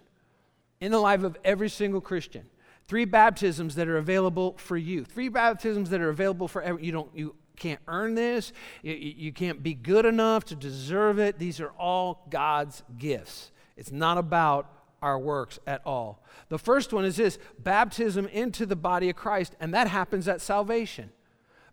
In 0.81 0.93
the 0.93 0.99
life 0.99 1.23
of 1.23 1.37
every 1.43 1.71
single 1.71 2.00
Christian. 2.00 2.45
Three 2.87 3.07
baptisms 3.07 3.75
that 3.77 3.89
are 3.89 3.97
available 3.97 4.57
for 4.59 4.77
you. 4.77 5.05
Three 5.05 5.29
baptisms 5.29 5.91
that 5.91 6.00
are 6.00 6.11
available 6.11 6.49
for 6.49 6.61
every, 6.61 6.85
you 6.85 6.93
don't 6.93 7.11
you 7.15 7.35
can't 7.57 7.81
earn 7.87 8.15
this. 8.15 8.53
You, 8.83 8.95
you 8.95 9.33
can't 9.33 9.62
be 9.62 9.75
good 9.75 10.05
enough 10.07 10.45
to 10.47 10.55
deserve 10.55 11.19
it. 11.19 11.39
These 11.39 11.61
are 11.61 11.71
all 11.79 12.27
God's 12.31 12.83
gifts. 12.99 13.53
It's 13.77 13.93
not 13.93 14.19
about 14.19 14.79
our 15.02 15.19
works 15.19 15.59
at 15.66 15.83
all. 15.85 16.23
The 16.49 16.59
first 16.59 16.92
one 16.92 17.04
is 17.04 17.16
this 17.16 17.38
baptism 17.59 18.26
into 18.26 18.66
the 18.66 18.76
body 18.76 19.11
of 19.11 19.16
Christ, 19.16 19.57
and 19.61 19.73
that 19.75 19.88
happens 19.88 20.28
at 20.28 20.40
salvation. 20.40 21.11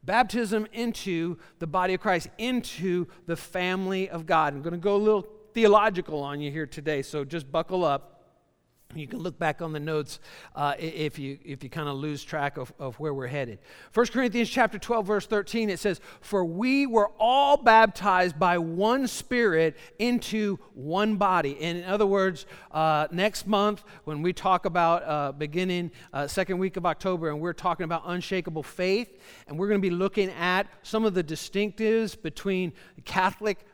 Baptism 0.03 0.67
into 0.71 1.37
the 1.59 1.67
body 1.67 1.93
of 1.93 1.99
Christ, 1.99 2.29
into 2.37 3.07
the 3.25 3.35
family 3.35 4.09
of 4.09 4.25
God. 4.25 4.53
I'm 4.53 4.61
going 4.61 4.71
to 4.71 4.79
go 4.79 4.95
a 4.95 4.97
little 4.97 5.27
theological 5.53 6.21
on 6.21 6.39
you 6.39 6.51
here 6.51 6.67
today, 6.67 7.01
so 7.01 7.25
just 7.25 7.51
buckle 7.51 7.83
up. 7.83 8.16
You 8.95 9.05
can 9.05 9.19
look 9.19 9.37
back 9.37 9.61
on 9.61 9.73
the 9.73 9.81
notes 9.81 10.19
uh, 10.55 10.73
if 10.79 11.19
you, 11.19 11.37
if 11.43 11.61
you 11.61 11.69
kind 11.69 11.89
of 11.89 11.97
lose 11.97 12.23
track 12.23 12.57
of, 12.57 12.71
of 12.79 12.95
where 12.99 13.13
we're 13.13 13.27
headed. 13.27 13.59
1 13.93 14.07
Corinthians 14.07 14.49
chapter 14.49 14.79
12, 14.79 15.05
verse 15.05 15.27
13, 15.27 15.69
it 15.69 15.77
says, 15.77 15.99
For 16.21 16.45
we 16.45 16.87
were 16.87 17.11
all 17.19 17.57
baptized 17.57 18.39
by 18.39 18.57
one 18.57 19.07
Spirit 19.07 19.75
into 19.99 20.57
one 20.73 21.17
body. 21.17 21.57
And 21.59 21.79
in 21.79 21.83
other 21.83 22.05
words, 22.05 22.45
uh, 22.71 23.07
next 23.11 23.45
month, 23.45 23.83
when 24.05 24.21
we 24.21 24.31
talk 24.31 24.65
about 24.65 25.03
uh, 25.03 25.31
beginning 25.33 25.91
uh, 26.13 26.25
second 26.25 26.57
week 26.57 26.77
of 26.77 26.85
October, 26.85 27.29
and 27.29 27.41
we're 27.41 27.53
talking 27.53 27.83
about 27.83 28.03
unshakable 28.05 28.63
faith, 28.63 29.19
and 29.47 29.59
we're 29.59 29.67
going 29.67 29.81
to 29.81 29.87
be 29.87 29.93
looking 29.93 30.29
at 30.31 30.65
some 30.81 31.03
of 31.03 31.13
the 31.13 31.23
distinctives 31.23 32.19
between 32.19 32.71
Catholic 33.03 33.65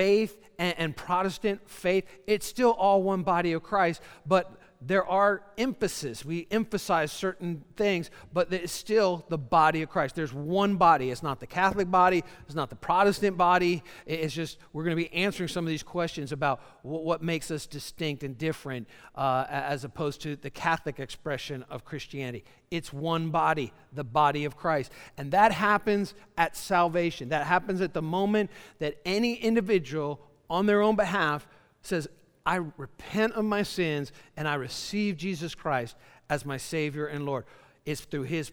faith 0.00 0.38
and, 0.58 0.74
and, 0.78 0.96
Protestant 0.96 1.60
faith, 1.68 2.06
it's 2.26 2.46
still 2.46 2.70
all 2.70 3.02
one 3.02 3.22
body 3.22 3.52
of 3.52 3.62
Christ, 3.62 4.00
but 4.26 4.50
there 4.82 5.04
are 5.04 5.42
emphasis. 5.58 6.24
We 6.24 6.46
emphasize 6.50 7.12
certain 7.12 7.64
things, 7.76 8.10
but 8.32 8.50
it's 8.50 8.72
still 8.72 9.26
the 9.28 9.36
body 9.36 9.82
of 9.82 9.90
Christ. 9.90 10.14
There's 10.14 10.32
one 10.32 10.76
body. 10.76 11.10
It's 11.10 11.22
not 11.22 11.38
the 11.38 11.46
Catholic 11.46 11.90
body, 11.90 12.24
it's 12.46 12.54
not 12.54 12.70
the 12.70 12.76
Protestant 12.76 13.36
body. 13.36 13.82
It's 14.06 14.32
just, 14.32 14.58
we're 14.72 14.84
going 14.84 14.96
to 14.96 15.02
be 15.02 15.12
answering 15.12 15.48
some 15.48 15.64
of 15.64 15.68
these 15.68 15.82
questions 15.82 16.32
about 16.32 16.62
what, 16.82 17.20
makes 17.20 17.50
us 17.50 17.66
distinct 17.66 18.22
and 18.22 18.38
different 18.38 18.88
uh, 19.14 19.44
as 19.50 19.84
opposed 19.84 20.22
to 20.22 20.36
the 20.36 20.48
Catholic 20.48 20.98
expression 20.98 21.62
of 21.68 21.84
Christianity. 21.84 22.44
It's 22.70 22.92
one 22.94 23.28
body, 23.28 23.74
the 23.92 24.04
body 24.04 24.46
of 24.46 24.56
Christ. 24.56 24.90
And 25.18 25.32
that 25.32 25.52
happens 25.52 26.14
at 26.38 26.56
salvation. 26.56 27.28
That 27.28 27.46
happens 27.46 27.82
at 27.82 27.92
the 27.92 28.00
moment 28.00 28.50
that 28.78 28.96
any 29.04 29.34
individual 29.34 30.20
on 30.48 30.64
their 30.64 30.80
own 30.80 30.96
behalf 30.96 31.46
says, 31.82 32.08
I 32.44 32.56
repent 32.76 33.34
of 33.34 33.44
my 33.44 33.62
sins 33.62 34.12
and 34.36 34.48
I 34.48 34.54
receive 34.54 35.16
Jesus 35.16 35.54
Christ 35.54 35.96
as 36.28 36.44
my 36.44 36.56
Savior 36.56 37.06
and 37.06 37.26
Lord. 37.26 37.44
It's 37.84 38.02
through 38.02 38.24
His 38.24 38.52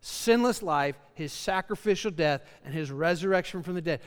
sinless 0.00 0.62
life, 0.62 0.96
His 1.14 1.32
sacrificial 1.32 2.10
death, 2.10 2.42
and 2.64 2.74
His 2.74 2.90
resurrection 2.90 3.62
from 3.62 3.74
the 3.74 3.82
dead. 3.82 4.00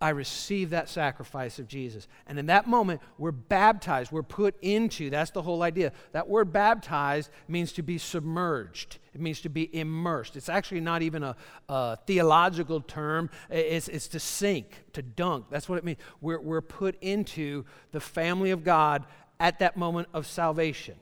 I 0.00 0.10
receive 0.10 0.70
that 0.70 0.88
sacrifice 0.88 1.58
of 1.58 1.68
Jesus. 1.68 2.08
And 2.26 2.38
in 2.38 2.46
that 2.46 2.66
moment, 2.66 3.02
we're 3.18 3.32
baptized. 3.32 4.10
We're 4.10 4.22
put 4.22 4.54
into, 4.62 5.10
that's 5.10 5.30
the 5.30 5.42
whole 5.42 5.62
idea. 5.62 5.92
That 6.12 6.26
word 6.26 6.52
baptized 6.52 7.30
means 7.48 7.72
to 7.72 7.82
be 7.82 7.98
submerged, 7.98 8.98
it 9.14 9.20
means 9.20 9.40
to 9.42 9.50
be 9.50 9.74
immersed. 9.74 10.36
It's 10.36 10.48
actually 10.48 10.80
not 10.80 11.02
even 11.02 11.22
a, 11.22 11.36
a 11.68 11.98
theological 12.06 12.80
term, 12.80 13.28
it's, 13.50 13.88
it's 13.88 14.08
to 14.08 14.20
sink, 14.20 14.84
to 14.94 15.02
dunk. 15.02 15.46
That's 15.50 15.68
what 15.68 15.76
it 15.76 15.84
means. 15.84 15.98
We're, 16.20 16.40
we're 16.40 16.62
put 16.62 16.96
into 17.02 17.64
the 17.92 18.00
family 18.00 18.52
of 18.52 18.64
God 18.64 19.04
at 19.38 19.58
that 19.58 19.76
moment 19.76 20.08
of 20.14 20.26
salvation. 20.26 20.94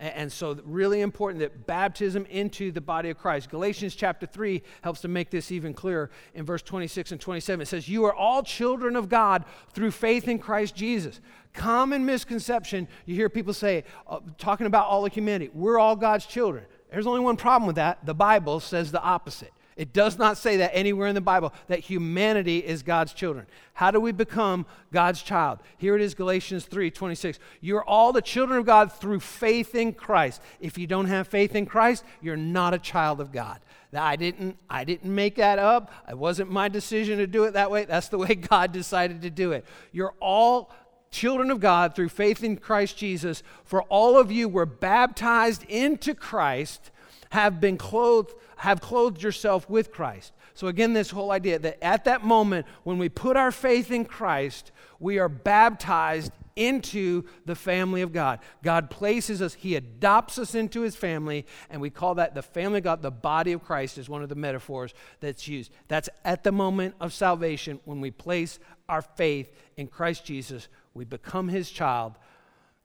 And 0.00 0.32
so, 0.32 0.58
really 0.64 1.02
important 1.02 1.40
that 1.40 1.66
baptism 1.66 2.24
into 2.30 2.72
the 2.72 2.80
body 2.80 3.10
of 3.10 3.18
Christ. 3.18 3.50
Galatians 3.50 3.94
chapter 3.94 4.24
3 4.24 4.62
helps 4.80 5.02
to 5.02 5.08
make 5.08 5.28
this 5.28 5.52
even 5.52 5.74
clearer. 5.74 6.10
In 6.34 6.46
verse 6.46 6.62
26 6.62 7.12
and 7.12 7.20
27, 7.20 7.60
it 7.60 7.66
says, 7.66 7.86
You 7.86 8.06
are 8.06 8.14
all 8.14 8.42
children 8.42 8.96
of 8.96 9.10
God 9.10 9.44
through 9.74 9.90
faith 9.90 10.26
in 10.26 10.38
Christ 10.38 10.74
Jesus. 10.74 11.20
Common 11.52 12.06
misconception 12.06 12.88
you 13.04 13.14
hear 13.14 13.28
people 13.28 13.52
say, 13.52 13.84
uh, 14.06 14.20
talking 14.38 14.66
about 14.66 14.86
all 14.86 15.04
of 15.04 15.12
humanity, 15.12 15.50
we're 15.52 15.78
all 15.78 15.96
God's 15.96 16.24
children. 16.24 16.64
There's 16.90 17.06
only 17.06 17.20
one 17.20 17.36
problem 17.36 17.66
with 17.66 17.76
that. 17.76 18.06
The 18.06 18.14
Bible 18.14 18.60
says 18.60 18.90
the 18.90 19.02
opposite. 19.02 19.52
It 19.80 19.94
does 19.94 20.18
not 20.18 20.36
say 20.36 20.58
that 20.58 20.72
anywhere 20.74 21.08
in 21.08 21.14
the 21.14 21.22
Bible 21.22 21.54
that 21.68 21.78
humanity 21.78 22.58
is 22.58 22.82
God's 22.82 23.14
children. 23.14 23.46
How 23.72 23.90
do 23.90 23.98
we 23.98 24.12
become 24.12 24.66
God's 24.92 25.22
child? 25.22 25.60
Here 25.78 25.96
it 25.96 26.02
is 26.02 26.12
Galatians 26.12 26.66
3 26.66 26.90
26. 26.90 27.38
You're 27.62 27.82
all 27.82 28.12
the 28.12 28.20
children 28.20 28.58
of 28.58 28.66
God 28.66 28.92
through 28.92 29.20
faith 29.20 29.74
in 29.74 29.94
Christ. 29.94 30.42
If 30.60 30.76
you 30.76 30.86
don't 30.86 31.06
have 31.06 31.28
faith 31.28 31.54
in 31.54 31.64
Christ, 31.64 32.04
you're 32.20 32.36
not 32.36 32.74
a 32.74 32.78
child 32.78 33.22
of 33.22 33.32
God. 33.32 33.58
I 33.94 34.16
didn't, 34.16 34.58
I 34.68 34.84
didn't 34.84 35.14
make 35.14 35.36
that 35.36 35.58
up. 35.58 35.90
It 36.10 36.18
wasn't 36.18 36.50
my 36.50 36.68
decision 36.68 37.16
to 37.16 37.26
do 37.26 37.44
it 37.44 37.54
that 37.54 37.70
way. 37.70 37.86
That's 37.86 38.08
the 38.08 38.18
way 38.18 38.34
God 38.34 38.72
decided 38.72 39.22
to 39.22 39.30
do 39.30 39.52
it. 39.52 39.64
You're 39.92 40.12
all 40.20 40.70
children 41.10 41.50
of 41.50 41.58
God 41.58 41.94
through 41.94 42.10
faith 42.10 42.44
in 42.44 42.58
Christ 42.58 42.98
Jesus. 42.98 43.42
For 43.64 43.80
all 43.84 44.18
of 44.18 44.30
you 44.30 44.46
were 44.46 44.66
baptized 44.66 45.64
into 45.70 46.14
Christ, 46.14 46.90
have 47.30 47.60
been 47.60 47.78
clothed 47.78 48.34
have 48.60 48.82
clothed 48.82 49.22
yourself 49.22 49.70
with 49.70 49.90
Christ. 49.90 50.34
So, 50.52 50.66
again, 50.66 50.92
this 50.92 51.10
whole 51.10 51.30
idea 51.30 51.58
that 51.60 51.82
at 51.82 52.04
that 52.04 52.22
moment, 52.22 52.66
when 52.84 52.98
we 52.98 53.08
put 53.08 53.34
our 53.34 53.50
faith 53.50 53.90
in 53.90 54.04
Christ, 54.04 54.70
we 54.98 55.18
are 55.18 55.30
baptized 55.30 56.30
into 56.56 57.24
the 57.46 57.54
family 57.54 58.02
of 58.02 58.12
God. 58.12 58.40
God 58.62 58.90
places 58.90 59.40
us, 59.40 59.54
He 59.54 59.76
adopts 59.76 60.38
us 60.38 60.54
into 60.54 60.82
His 60.82 60.94
family, 60.94 61.46
and 61.70 61.80
we 61.80 61.88
call 61.88 62.16
that 62.16 62.34
the 62.34 62.42
family 62.42 62.78
of 62.78 62.84
God. 62.84 63.00
The 63.00 63.10
body 63.10 63.52
of 63.52 63.64
Christ 63.64 63.96
is 63.96 64.10
one 64.10 64.22
of 64.22 64.28
the 64.28 64.34
metaphors 64.34 64.92
that's 65.20 65.48
used. 65.48 65.72
That's 65.88 66.10
at 66.22 66.44
the 66.44 66.52
moment 66.52 66.96
of 67.00 67.14
salvation 67.14 67.80
when 67.86 68.02
we 68.02 68.10
place 68.10 68.58
our 68.90 69.00
faith 69.00 69.50
in 69.78 69.86
Christ 69.86 70.26
Jesus, 70.26 70.68
we 70.92 71.06
become 71.06 71.48
His 71.48 71.70
child. 71.70 72.12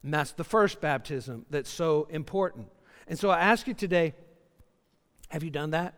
And 0.04 0.14
that's 0.14 0.32
the 0.32 0.46
first 0.46 0.80
baptism 0.80 1.46
that's 1.50 1.70
so 1.70 2.08
important. 2.10 2.68
And 3.10 3.20
so 3.20 3.30
I 3.30 3.40
ask 3.40 3.68
you 3.68 3.74
today 3.74 4.14
have 5.30 5.44
you 5.44 5.50
done 5.50 5.72
that? 5.72 5.96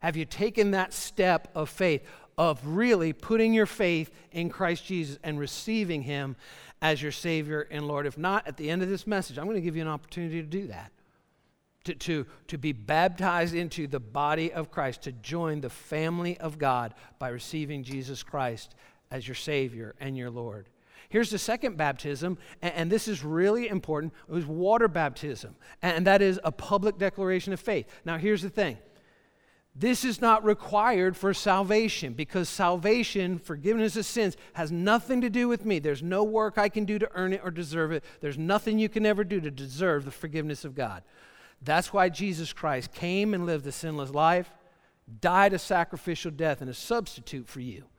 Have 0.00 0.16
you 0.16 0.24
taken 0.24 0.70
that 0.70 0.92
step 0.92 1.48
of 1.54 1.68
faith, 1.68 2.02
of 2.38 2.60
really 2.66 3.12
putting 3.12 3.52
your 3.52 3.66
faith 3.66 4.10
in 4.32 4.48
Christ 4.48 4.86
Jesus 4.86 5.18
and 5.22 5.38
receiving 5.38 6.02
Him 6.02 6.36
as 6.80 7.02
your 7.02 7.12
Savior 7.12 7.66
and 7.70 7.86
Lord? 7.86 8.06
If 8.06 8.16
not, 8.16 8.46
at 8.46 8.56
the 8.56 8.70
end 8.70 8.82
of 8.82 8.88
this 8.88 9.06
message, 9.06 9.38
I'm 9.38 9.44
going 9.44 9.56
to 9.56 9.60
give 9.60 9.76
you 9.76 9.82
an 9.82 9.88
opportunity 9.88 10.40
to 10.40 10.46
do 10.46 10.66
that. 10.68 10.92
To, 11.84 11.94
to, 11.94 12.26
to 12.48 12.58
be 12.58 12.72
baptized 12.72 13.54
into 13.54 13.86
the 13.86 14.00
body 14.00 14.52
of 14.52 14.70
Christ, 14.70 15.02
to 15.02 15.12
join 15.12 15.62
the 15.62 15.70
family 15.70 16.38
of 16.38 16.58
God 16.58 16.94
by 17.18 17.30
receiving 17.30 17.84
Jesus 17.84 18.22
Christ 18.22 18.74
as 19.10 19.26
your 19.26 19.34
Savior 19.34 19.94
and 19.98 20.16
your 20.16 20.30
Lord. 20.30 20.68
Here's 21.10 21.30
the 21.30 21.38
second 21.38 21.76
baptism, 21.76 22.38
and, 22.62 22.90
this 22.90 23.08
is 23.08 23.24
really 23.24 23.68
important. 23.68 24.12
It 24.28 24.32
was 24.32 24.46
water 24.46 24.86
baptism, 24.86 25.56
and 25.82 26.06
that 26.06 26.22
is 26.22 26.38
a 26.44 26.52
public 26.52 26.98
declaration 26.98 27.52
of 27.52 27.58
faith. 27.58 27.88
Now, 28.04 28.16
here's 28.16 28.42
the 28.42 28.48
thing 28.48 28.78
this 29.74 30.04
is 30.04 30.20
not 30.20 30.44
required 30.44 31.16
for 31.16 31.34
salvation 31.34 32.12
because 32.12 32.48
salvation, 32.48 33.40
forgiveness 33.40 33.96
of 33.96 34.06
sins, 34.06 34.36
has 34.52 34.70
nothing 34.70 35.20
to 35.20 35.30
do 35.30 35.48
with 35.48 35.64
me. 35.64 35.80
There's 35.80 36.02
no 36.02 36.22
work 36.22 36.58
I 36.58 36.68
can 36.68 36.84
do 36.84 36.96
to 37.00 37.10
earn 37.14 37.32
it 37.32 37.40
or 37.42 37.50
deserve 37.50 37.90
it. 37.90 38.04
There's 38.20 38.38
nothing 38.38 38.78
you 38.78 38.88
can 38.88 39.04
ever 39.04 39.24
do 39.24 39.40
to 39.40 39.50
deserve 39.50 40.04
the 40.04 40.12
forgiveness 40.12 40.64
of 40.64 40.76
God. 40.76 41.02
That's 41.60 41.92
why 41.92 42.08
Jesus 42.08 42.52
Christ 42.52 42.92
came 42.92 43.34
and 43.34 43.46
lived 43.46 43.66
a 43.66 43.72
sinless 43.72 44.10
life, 44.10 44.52
died 45.20 45.54
a 45.54 45.58
sacrificial 45.58 46.30
death, 46.30 46.60
and 46.60 46.70
a 46.70 46.74
substitute 46.74 47.48
for 47.48 47.60
you 47.60 47.89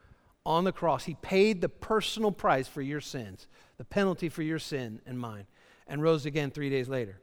on 0.45 0.63
the 0.63 0.71
cross. 0.71 1.05
He 1.05 1.15
paid 1.15 1.61
the 1.61 1.69
personal 1.69 2.31
price 2.31 2.67
for 2.67 2.81
your 2.81 3.01
sins, 3.01 3.47
the 3.77 3.85
penalty 3.85 4.29
for 4.29 4.41
your 4.41 4.59
sin 4.59 5.01
and 5.05 5.19
mine, 5.19 5.45
and 5.87 6.01
rose 6.01 6.25
again 6.25 6.51
three 6.51 6.69
days 6.69 6.89
later. 6.89 7.19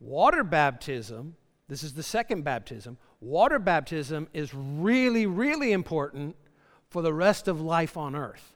Water 0.00 0.44
baptism, 0.44 1.36
this 1.68 1.82
is 1.82 1.94
the 1.94 2.02
second 2.02 2.44
baptism. 2.44 2.98
Water 3.20 3.58
baptism 3.58 4.28
is 4.34 4.52
really, 4.54 5.26
really 5.26 5.72
important 5.72 6.36
for 6.90 7.02
the 7.02 7.14
rest 7.14 7.48
of 7.48 7.60
life 7.60 7.96
on 7.96 8.14
earth. 8.14 8.54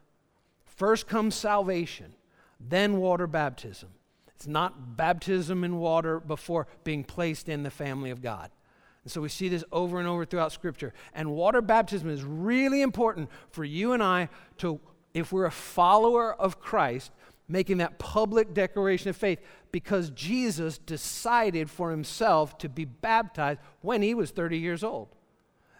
First 0.66 1.06
comes 1.08 1.34
salvation, 1.34 2.14
then 2.58 2.98
water 2.98 3.26
baptism. 3.26 3.90
It's 4.28 4.46
not 4.46 4.96
baptism 4.96 5.64
in 5.64 5.78
water 5.78 6.20
before 6.20 6.66
being 6.84 7.04
placed 7.04 7.48
in 7.48 7.62
the 7.62 7.70
family 7.70 8.10
of 8.10 8.22
God. 8.22 8.50
And 9.04 9.10
so 9.10 9.20
we 9.20 9.28
see 9.28 9.48
this 9.48 9.64
over 9.72 9.98
and 9.98 10.06
over 10.06 10.24
throughout 10.24 10.52
Scripture. 10.52 10.92
And 11.14 11.32
water 11.32 11.62
baptism 11.62 12.10
is 12.10 12.22
really 12.22 12.82
important 12.82 13.30
for 13.50 13.64
you 13.64 13.92
and 13.92 14.02
I 14.02 14.28
to, 14.58 14.78
if 15.14 15.32
we're 15.32 15.46
a 15.46 15.50
follower 15.50 16.34
of 16.34 16.60
Christ, 16.60 17.10
making 17.48 17.78
that 17.78 17.98
public 17.98 18.54
declaration 18.54 19.10
of 19.10 19.16
faith 19.16 19.40
because 19.72 20.10
Jesus 20.10 20.78
decided 20.78 21.70
for 21.70 21.90
himself 21.90 22.58
to 22.58 22.68
be 22.68 22.84
baptized 22.84 23.60
when 23.80 24.02
he 24.02 24.14
was 24.14 24.30
30 24.30 24.58
years 24.58 24.84
old. 24.84 25.08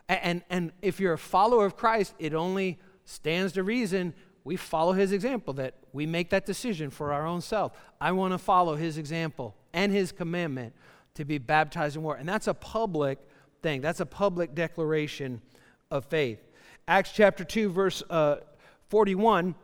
And, 0.08 0.42
and, 0.50 0.72
if 0.82 0.98
you're 0.98 1.12
a 1.12 1.18
follower 1.18 1.64
of 1.64 1.76
Christ, 1.76 2.14
it 2.18 2.34
only 2.34 2.80
stands 3.04 3.52
to 3.52 3.62
reason 3.62 4.12
we 4.42 4.56
follow 4.56 4.92
his 4.92 5.12
example, 5.12 5.54
that 5.54 5.74
we 5.92 6.04
make 6.04 6.30
that 6.30 6.46
decision 6.46 6.90
for 6.90 7.12
our 7.12 7.24
own 7.24 7.40
self. 7.40 7.72
I 8.00 8.10
want 8.10 8.32
to 8.32 8.38
follow 8.38 8.74
his 8.74 8.98
example 8.98 9.54
and 9.72 9.92
his 9.92 10.10
commandment 10.10 10.74
to 11.14 11.24
be 11.24 11.38
baptized 11.38 11.96
in 11.96 12.02
water. 12.02 12.18
And 12.18 12.28
that's 12.28 12.46
a 12.46 12.54
public 12.54 13.18
thing, 13.62 13.80
that's 13.80 14.00
a 14.00 14.06
public 14.06 14.54
declaration 14.54 15.40
of 15.90 16.04
faith. 16.06 16.40
Acts 16.88 17.12
chapter 17.12 17.44
2, 17.44 17.70
verse 17.70 18.02
uh, 18.10 18.36
41, 18.88 19.54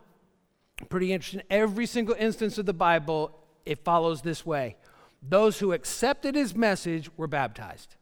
pretty 0.89 1.11
interesting. 1.11 1.41
Every 1.49 1.85
single 1.85 2.15
instance 2.15 2.57
of 2.57 2.65
the 2.65 2.73
Bible, 2.73 3.37
it 3.65 3.83
follows 3.83 4.21
this 4.21 4.45
way 4.45 4.77
those 5.21 5.59
who 5.59 5.73
accepted 5.73 6.35
his 6.35 6.55
message 6.55 7.09
were 7.17 7.27
baptized. 7.27 7.95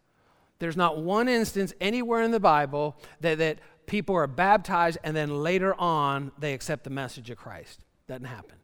There's 0.59 0.77
not 0.77 0.97
one 0.97 1.27
instance 1.27 1.73
anywhere 1.81 2.21
in 2.21 2.31
the 2.31 2.39
Bible 2.39 2.97
that, 3.21 3.37
that 3.39 3.59
people 3.87 4.15
are 4.15 4.27
baptized 4.27 4.97
and 5.03 5.15
then 5.15 5.43
later 5.43 5.73
on 5.79 6.31
they 6.37 6.53
accept 6.53 6.83
the 6.83 6.89
message 6.89 7.29
of 7.29 7.37
Christ. 7.37 7.79
Doesn't 8.07 8.25
happen. 8.25 8.57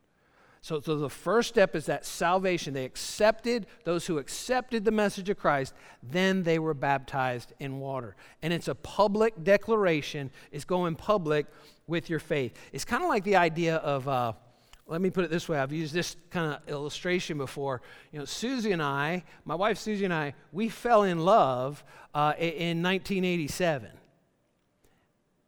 So, 0.64 0.80
so 0.80 0.96
the 0.96 1.10
first 1.10 1.50
step 1.50 1.76
is 1.76 1.88
that 1.88 2.06
salvation. 2.06 2.76
They 2.76 2.86
accepted, 2.86 3.66
those 3.84 4.06
who 4.06 4.20
accepted 4.20 4.86
the 4.86 4.92
message 4.92 5.28
of 5.30 5.38
Christ, 5.38 5.74
then 6.04 6.44
they 6.44 6.60
were 6.60 6.76
baptized 6.76 7.54
in 7.60 7.80
water. 7.80 8.16
And 8.44 8.54
it's 8.54 8.68
a 8.68 8.76
public 8.76 9.44
declaration, 9.44 10.30
it's 10.52 10.66
going 10.66 10.96
public 10.96 11.48
with 11.88 12.12
your 12.12 12.20
faith. 12.20 12.54
It's 12.72 12.86
kind 12.86 13.02
of 13.02 13.10
like 13.10 13.24
the 13.24 13.38
idea 13.38 13.78
of, 13.78 14.08
uh, 14.08 14.34
let 14.86 15.02
me 15.02 15.10
put 15.10 15.26
it 15.26 15.32
this 15.32 15.50
way 15.50 15.58
I've 15.58 15.74
used 15.74 15.96
this 15.96 16.16
kind 16.30 16.54
of 16.54 16.70
illustration 16.70 17.40
before. 17.40 17.82
You 18.12 18.20
know, 18.20 18.26
Susie 18.26 18.72
and 18.72 18.84
I, 18.84 19.24
my 19.46 19.56
wife 19.56 19.80
Susie 19.80 20.06
and 20.06 20.14
I, 20.14 20.36
we 20.52 20.70
fell 20.70 21.04
in 21.04 21.26
love 21.26 21.84
uh, 22.14 22.34
in 22.38 22.84
1987. 22.84 23.90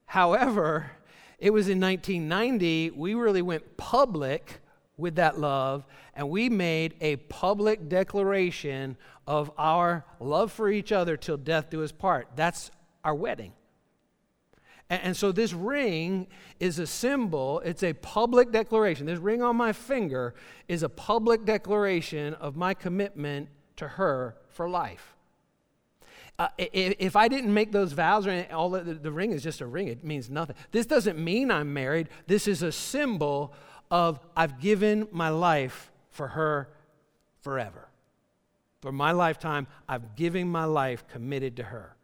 However, 0.08 0.92
it 1.38 1.52
was 1.52 1.70
in 1.70 1.80
1990 1.80 2.92
we 2.92 3.14
really 3.14 3.42
went 3.44 3.78
public 3.78 4.62
with 5.04 5.16
that 5.16 5.40
love, 5.40 5.86
and 6.16 6.30
we 6.30 6.50
made 6.50 6.96
a 7.00 7.18
public 7.18 7.88
declaration 7.88 8.98
of 9.28 9.52
our 9.58 10.04
love 10.20 10.52
for 10.52 10.70
each 10.70 10.92
other 10.92 11.16
till 11.16 11.38
death 11.38 11.70
do 11.70 11.84
us 11.84 11.92
part. 11.92 12.28
That's 12.36 12.72
our 13.04 13.14
wedding. 13.14 13.54
And, 14.90 15.16
so 15.16 15.32
this 15.32 15.54
ring 15.54 16.28
is 16.60 16.78
a 16.78 16.86
symbol, 16.86 17.62
it's 17.62 17.84
a 17.84 17.94
public 17.94 18.52
declaration. 18.52 19.08
This 19.08 19.18
ring 19.20 19.42
on 19.42 19.56
my 19.56 19.74
finger 19.74 20.36
is 20.68 20.84
a 20.84 20.90
public 20.90 21.46
declaration 21.46 22.34
of 22.36 22.56
my 22.56 22.74
commitment 22.74 23.50
to 23.78 23.88
her 23.88 24.36
for 24.50 24.70
life. 24.70 25.16
Uh, 26.38 26.48
if 26.58 27.16
I 27.16 27.28
didn't 27.28 27.54
make 27.54 27.72
those 27.72 27.94
vows, 27.94 28.28
or 28.28 28.46
all 28.52 28.72
the, 28.72 28.82
the 28.82 29.12
ring 29.12 29.32
is 29.32 29.42
just 29.42 29.62
a 29.62 29.68
ring, 29.68 29.88
it 29.88 30.04
means 30.04 30.30
nothing. 30.30 30.56
This 30.72 30.86
doesn't 30.86 31.18
mean 31.18 31.50
I'm 31.50 31.74
married. 31.74 32.10
This 32.28 32.48
is 32.48 32.62
a 32.62 32.72
symbol 32.72 33.54
of 33.94 34.20
I've 34.36 34.60
given 34.60 35.08
my 35.12 35.30
life 35.30 35.92
for 36.10 36.30
her 36.30 36.68
forever. 37.42 37.90
For 38.82 38.92
my 38.92 39.12
lifetime, 39.12 39.68
I've 39.88 40.16
given 40.16 40.50
my 40.50 40.66
life 40.66 41.08
committed 41.08 41.58
to 41.58 41.64
her. 41.64 41.96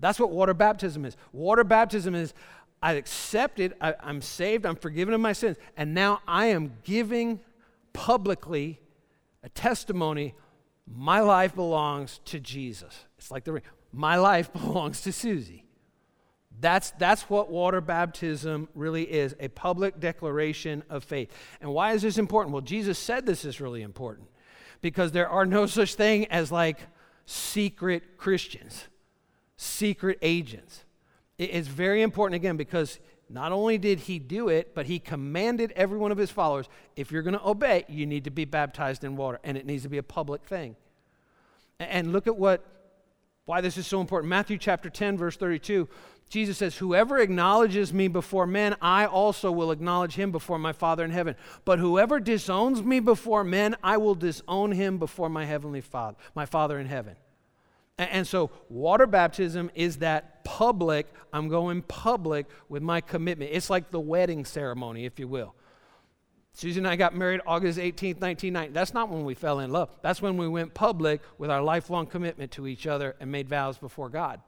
That's 0.00 0.18
what 0.18 0.32
water 0.32 0.54
baptism 0.54 1.04
is. 1.04 1.16
Water 1.32 1.62
baptism 1.62 2.16
is 2.16 2.34
I 2.82 2.94
accepted, 2.94 3.74
I, 3.80 3.94
I'm 4.02 4.20
saved, 4.22 4.66
I'm 4.66 4.74
forgiven 4.74 5.14
of 5.14 5.20
my 5.20 5.32
sins, 5.32 5.56
and 5.76 5.94
now 5.94 6.20
I 6.26 6.46
am 6.46 6.72
giving 6.82 7.38
publicly 7.92 8.80
a 9.44 9.48
testimony 9.50 10.34
my 10.92 11.20
life 11.20 11.54
belongs 11.54 12.20
to 12.24 12.40
Jesus. 12.40 13.04
It's 13.18 13.30
like 13.30 13.44
the 13.44 13.52
ring. 13.52 13.62
My 13.92 14.16
life 14.16 14.52
belongs 14.64 15.02
to 15.02 15.12
Susie. 15.12 15.64
That's, 16.60 16.90
that's 16.92 17.22
what 17.22 17.50
water 17.50 17.80
baptism 17.80 18.68
really 18.74 19.04
is 19.04 19.34
a 19.40 19.48
public 19.48 19.98
declaration 19.98 20.82
of 20.90 21.04
faith. 21.04 21.32
And 21.60 21.72
why 21.72 21.92
is 21.92 22.02
this 22.02 22.18
important? 22.18 22.52
Well, 22.52 22.62
Jesus 22.62 22.98
said 22.98 23.24
this 23.24 23.44
is 23.44 23.60
really 23.60 23.82
important 23.82 24.28
because 24.80 25.12
there 25.12 25.28
are 25.28 25.46
no 25.46 25.66
such 25.78 25.94
thing 25.94 26.26
as 26.26 26.52
like 26.52 26.78
secret 27.24 28.18
Christians, 28.18 28.88
secret 29.56 30.18
agents. 30.20 30.84
It's 31.38 31.68
very 31.68 32.02
important 32.02 32.36
again 32.36 32.58
because 32.58 32.98
not 33.30 33.52
only 33.52 33.78
did 33.78 34.00
he 34.00 34.18
do 34.18 34.48
it, 34.48 34.74
but 34.74 34.86
he 34.86 34.98
commanded 34.98 35.72
every 35.76 35.96
one 35.96 36.12
of 36.12 36.18
his 36.18 36.30
followers 36.30 36.68
if 36.96 37.12
you're 37.12 37.22
going 37.22 37.38
to 37.38 37.48
obey, 37.48 37.84
you 37.88 38.04
need 38.04 38.24
to 38.24 38.30
be 38.30 38.44
baptized 38.44 39.04
in 39.04 39.16
water, 39.16 39.38
and 39.44 39.56
it 39.56 39.64
needs 39.64 39.84
to 39.84 39.88
be 39.88 39.98
a 39.98 40.02
public 40.02 40.44
thing. 40.44 40.74
And 41.78 42.12
look 42.12 42.26
at 42.26 42.36
what 42.36 42.66
why 43.46 43.60
this 43.60 43.76
is 43.78 43.86
so 43.86 44.00
important. 44.00 44.28
Matthew 44.28 44.58
chapter 44.58 44.90
10 44.90 45.16
verse 45.16 45.36
32 45.36 45.88
Jesus 46.30 46.58
says, 46.58 46.76
Whoever 46.76 47.18
acknowledges 47.18 47.92
me 47.92 48.06
before 48.06 48.46
men, 48.46 48.76
I 48.80 49.04
also 49.04 49.50
will 49.50 49.72
acknowledge 49.72 50.14
him 50.14 50.30
before 50.30 50.60
my 50.60 50.72
Father 50.72 51.04
in 51.04 51.10
heaven. 51.10 51.34
But 51.64 51.80
whoever 51.80 52.20
disowns 52.20 52.84
me 52.84 53.00
before 53.00 53.42
men, 53.42 53.76
I 53.82 53.96
will 53.96 54.14
disown 54.14 54.70
him 54.70 54.98
before 54.98 55.28
my 55.28 55.44
heavenly 55.44 55.80
Father, 55.80 56.16
my 56.36 56.46
Father 56.46 56.78
in 56.78 56.86
heaven. 56.86 57.16
And, 57.98 58.26
so, 58.26 58.50
water 58.70 59.06
baptism 59.06 59.70
is 59.74 59.98
that 59.98 60.42
public, 60.44 61.06
I'm 61.34 61.48
going 61.48 61.82
public 61.82 62.46
with 62.68 62.82
my 62.82 63.02
commitment. 63.02 63.50
It's 63.52 63.68
like 63.68 63.90
the 63.90 64.00
wedding 64.00 64.44
ceremony, 64.46 65.04
if 65.04 65.18
you 65.18 65.28
will. 65.28 65.54
Susan 66.52 66.86
and 66.86 66.92
I 66.92 66.96
got 66.96 67.14
married 67.14 67.40
August 67.44 67.78
18th, 67.78 68.20
1990. 68.20 68.72
That's 68.72 68.94
not 68.94 69.10
when 69.10 69.24
we 69.24 69.34
fell 69.34 69.58
in 69.58 69.70
love. 69.70 69.90
That's 70.00 70.22
when 70.22 70.36
we 70.36 70.48
went 70.48 70.74
public 70.74 71.20
with 71.38 71.50
our 71.50 71.60
lifelong 71.60 72.06
commitment 72.06 72.52
to 72.52 72.66
each 72.66 72.86
other 72.86 73.16
and 73.20 73.30
made 73.30 73.48
vows 73.48 73.76
before 73.76 74.08
God. 74.08 74.40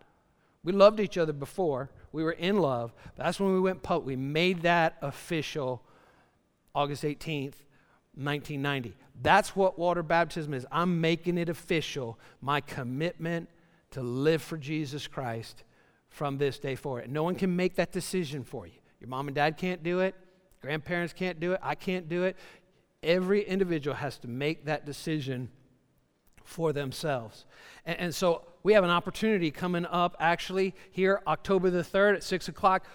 We 0.64 0.72
loved 0.72 1.01
each 1.01 1.18
other 1.18 1.33
before. 1.33 1.90
We 2.12 2.22
were 2.22 2.33
in 2.33 2.59
love. 2.59 2.92
That's 3.16 3.40
when 3.40 3.53
we 3.53 3.61
went 3.61 3.83
public. 3.83 4.07
We 4.07 4.16
made 4.16 4.62
that 4.62 4.96
official 5.03 5.83
August 6.75 7.03
18th, 7.03 7.55
1990. 8.14 8.94
That's 9.20 9.57
what 9.57 9.79
water 9.79 10.03
baptism 10.03 10.55
is. 10.55 10.66
I'm 10.70 11.01
making 11.01 11.38
it 11.38 11.48
official, 11.48 12.18
my 12.40 12.61
commitment 12.61 13.48
to 13.90 14.03
live 14.03 14.42
for 14.42 14.57
Jesus 14.57 15.07
Christ 15.07 15.64
from 16.09 16.38
this 16.38 16.59
day 16.59 16.75
forward. 16.75 17.11
No 17.11 17.22
one 17.22 17.35
can 17.35 17.55
make 17.57 17.77
that 17.77 17.92
decision 17.92 18.44
for 18.44 18.66
you. 18.66 18.75
Your 19.01 19.09
mom 19.09 19.29
and 19.29 19.35
dad 19.35 19.57
can't 19.57 19.83
do 19.83 20.01
it. 20.01 20.14
Grandparents 20.61 21.12
can't 21.12 21.40
do 21.40 21.53
it. 21.53 21.61
I 21.62 21.75
can't 21.75 22.09
do 22.09 22.25
it. 22.25 22.37
Every 23.03 23.42
individual 23.42 23.96
has 23.96 24.18
to 24.18 24.29
make 24.29 24.66
that 24.66 24.87
decision 24.87 25.51
for 26.44 26.72
themselves. 26.72 27.46
And, 27.87 27.98
and, 27.98 28.14
so 28.14 28.42
we 28.62 28.72
have 28.74 28.85
an 28.85 28.90
opportunity 28.90 29.50
coming 29.50 29.87
up 29.87 30.16
actually 30.20 30.74
here, 30.90 31.20
October 31.26 31.70
the 31.70 31.83
3rd 31.83 32.16
at 32.16 32.22
6 32.22 32.48
o'clock. 32.48 32.87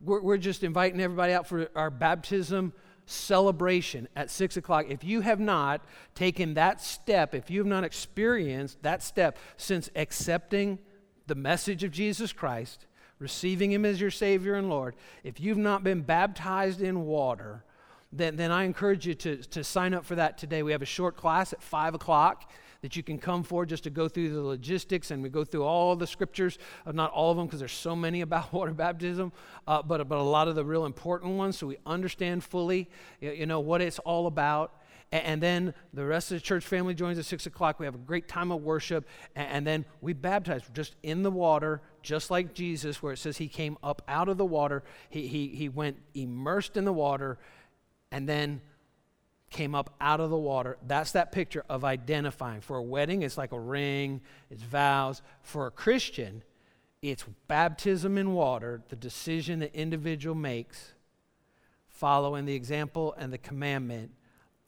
We're, 0.00 0.20
we're 0.20 0.36
just 0.38 0.62
inviting 0.62 1.00
everybody 1.00 1.32
out 1.32 1.46
for 1.46 1.68
our 1.74 1.90
baptism 1.90 2.72
celebration 3.06 4.08
at 4.16 4.30
6 4.30 4.56
o'clock. 4.56 4.86
If 4.88 5.04
you 5.04 5.20
have 5.20 5.40
not 5.40 5.84
taken 6.14 6.54
that 6.54 6.80
step, 6.80 7.34
if 7.34 7.50
you 7.50 7.60
have 7.60 7.66
not 7.66 7.84
experienced 7.84 8.82
that 8.82 9.02
step 9.02 9.38
since 9.56 9.88
accepting 9.94 10.78
the 11.26 11.34
message 11.34 11.84
of 11.84 11.92
Jesus 11.92 12.32
Christ, 12.32 12.86
receiving 13.18 13.72
Him 13.72 13.84
as 13.84 14.00
your 14.00 14.10
Savior 14.10 14.54
and 14.54 14.68
Lord, 14.68 14.96
if 15.24 15.40
you've 15.40 15.56
not 15.56 15.84
been 15.84 16.02
baptized 16.02 16.82
in 16.82 17.06
water, 17.06 17.64
then, 18.12 18.36
then 18.36 18.50
I 18.50 18.64
encourage 18.64 19.06
you 19.06 19.14
to, 19.14 19.36
to 19.36 19.64
sign 19.64 19.94
up 19.94 20.04
for 20.04 20.16
that 20.16 20.38
today. 20.38 20.62
We 20.62 20.72
have 20.72 20.82
a 20.82 20.86
short 20.86 21.16
class 21.16 21.52
at 21.52 21.62
5 21.62 21.94
o'clock 21.94 22.50
that 22.82 22.96
you 22.96 23.02
can 23.02 23.18
come 23.18 23.42
for 23.42 23.66
just 23.66 23.84
to 23.84 23.90
go 23.90 24.08
through 24.08 24.30
the 24.30 24.42
logistics 24.42 25.10
and 25.10 25.22
we 25.22 25.28
go 25.28 25.44
through 25.44 25.64
all 25.64 25.96
the 25.96 26.06
scriptures, 26.06 26.58
uh, 26.86 26.92
not 26.92 27.10
all 27.12 27.30
of 27.30 27.36
them 27.36 27.46
because 27.46 27.60
there's 27.60 27.72
so 27.72 27.96
many 27.96 28.20
about 28.26 28.52
water 28.52 28.72
baptism, 28.72 29.32
uh, 29.66 29.82
but, 29.82 30.08
but 30.08 30.18
a 30.18 30.22
lot 30.22 30.48
of 30.48 30.54
the 30.54 30.64
real 30.64 30.86
important 30.86 31.34
ones 31.34 31.58
so 31.58 31.66
we 31.66 31.76
understand 31.86 32.44
fully, 32.44 32.88
you 33.20 33.46
know, 33.46 33.60
what 33.60 33.80
it's 33.80 33.98
all 34.00 34.26
about. 34.26 34.72
And 35.12 35.40
then 35.40 35.72
the 35.94 36.04
rest 36.04 36.32
of 36.32 36.38
the 36.38 36.40
church 36.40 36.64
family 36.64 36.92
joins 36.92 37.16
at 37.16 37.24
6 37.24 37.46
o'clock. 37.46 37.78
We 37.78 37.86
have 37.86 37.94
a 37.94 37.98
great 37.98 38.26
time 38.26 38.50
of 38.50 38.62
worship. 38.62 39.06
And 39.36 39.64
then 39.64 39.84
we 40.00 40.14
baptize 40.14 40.62
just 40.74 40.96
in 41.04 41.22
the 41.22 41.30
water, 41.30 41.80
just 42.02 42.28
like 42.28 42.54
Jesus, 42.54 43.02
where 43.02 43.12
it 43.12 43.18
says 43.18 43.36
he 43.36 43.46
came 43.46 43.78
up 43.84 44.02
out 44.08 44.28
of 44.28 44.36
the 44.36 44.44
water. 44.44 44.82
He, 45.08 45.28
he, 45.28 45.48
he 45.48 45.68
went 45.68 45.98
immersed 46.14 46.76
in 46.76 46.84
the 46.84 46.92
water 46.92 47.38
and 48.10 48.28
then 48.28 48.60
came 49.50 49.74
up 49.74 49.94
out 50.00 50.20
of 50.20 50.30
the 50.30 50.36
water. 50.36 50.76
That's 50.86 51.12
that 51.12 51.32
picture 51.32 51.64
of 51.68 51.84
identifying. 51.84 52.60
For 52.60 52.76
a 52.76 52.82
wedding, 52.82 53.22
it's 53.22 53.38
like 53.38 53.52
a 53.52 53.60
ring, 53.60 54.20
it's 54.50 54.62
vows. 54.62 55.22
For 55.42 55.66
a 55.66 55.70
Christian, 55.70 56.42
it's 57.02 57.24
baptism 57.46 58.18
in 58.18 58.32
water, 58.32 58.82
the 58.88 58.96
decision 58.96 59.60
the 59.60 59.74
individual 59.74 60.34
makes 60.34 60.94
following 61.88 62.44
the 62.44 62.54
example 62.54 63.14
and 63.16 63.32
the 63.32 63.38
commandment 63.38 64.10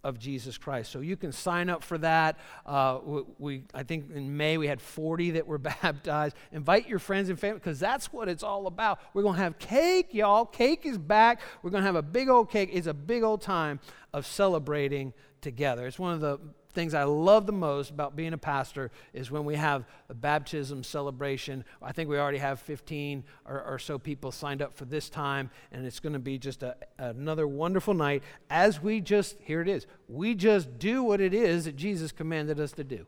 of 0.05 0.19
Jesus 0.19 0.57
Christ. 0.57 0.93
So 0.93 1.01
you 1.01 1.17
can 1.17 1.33
sign 1.33 1.69
up 1.69 1.83
for 1.83 1.99
that. 1.99 2.39
Uh, 2.65 2.99
we, 3.39 3.65
I 3.75 3.83
think 3.83 4.13
in 4.15 4.37
May 4.37 4.57
we 4.57 4.67
had 4.67 4.81
40 4.81 5.33
that 5.33 5.47
were 5.47 5.59
baptized. 5.83 6.37
Invite 6.53 6.89
your 6.89 6.99
friends 6.99 7.29
and 7.29 7.39
family 7.39 7.59
because 7.59 7.81
that's 7.81 8.13
what 8.13 8.29
it's 8.29 8.43
all 8.43 8.67
about. 8.67 9.01
We're 9.13 9.23
going 9.23 9.37
to 9.37 9.43
have 9.43 9.59
cake, 9.59 10.15
y'all. 10.15 10.47
Cake 10.47 10.87
is 10.87 10.99
back. 10.99 11.41
We're 11.63 11.71
going 11.71 11.83
to 11.83 11.87
have 11.87 11.97
a 11.97 12.03
big 12.03 12.29
old 12.29 12.51
cake. 12.51 12.71
It's 12.73 12.87
a 12.87 12.95
big 12.95 13.23
old 13.23 13.43
time 13.43 13.81
of 14.13 14.25
celebrating 14.27 15.13
together. 15.41 15.87
It's 15.87 15.99
one 15.99 16.15
of 16.15 16.21
the 16.21 16.39
things 16.73 16.95
I 16.95 17.05
love 17.05 17.47
the 17.47 17.53
most 17.53 17.91
about 17.91 18.15
being 18.17 18.33
a 18.33 18.39
pastor 18.39 18.91
is 19.13 19.31
when 19.31 19.45
we 19.45 19.57
have 19.57 19.85
a 20.09 20.15
baptism 20.15 20.83
celebration. 20.83 21.65
I 21.83 21.93
think 21.93 22.09
we 22.09 22.19
already 22.19 22.39
have 22.39 22.61
15 22.61 23.25
or, 23.47 23.63
or 23.63 23.79
so 23.79 23.99
people 23.99 24.33
signed 24.33 24.63
up 24.63 24.75
for 24.75 24.85
this 24.85 25.09
time, 25.09 25.51
and 25.73 25.87
it's 25.87 26.01
going 26.01 26.13
to 26.13 26.19
be 26.19 26.39
just 26.39 26.63
a, 26.63 26.77
another 26.99 27.47
wonderful 27.47 27.95
night 27.95 28.23
as 28.51 28.83
we 28.83 29.01
just, 29.01 29.37
here 29.41 29.61
it 29.61 29.69
is, 29.69 29.87
we 30.09 30.35
just 30.35 30.79
do 30.79 31.03
what 31.03 31.21
it 31.21 31.35
is 31.35 31.65
that 31.65 31.77
Jesus 31.77 32.13
commanded 32.13 32.61
us 32.61 32.73
to 32.73 32.85
do. 32.85 33.07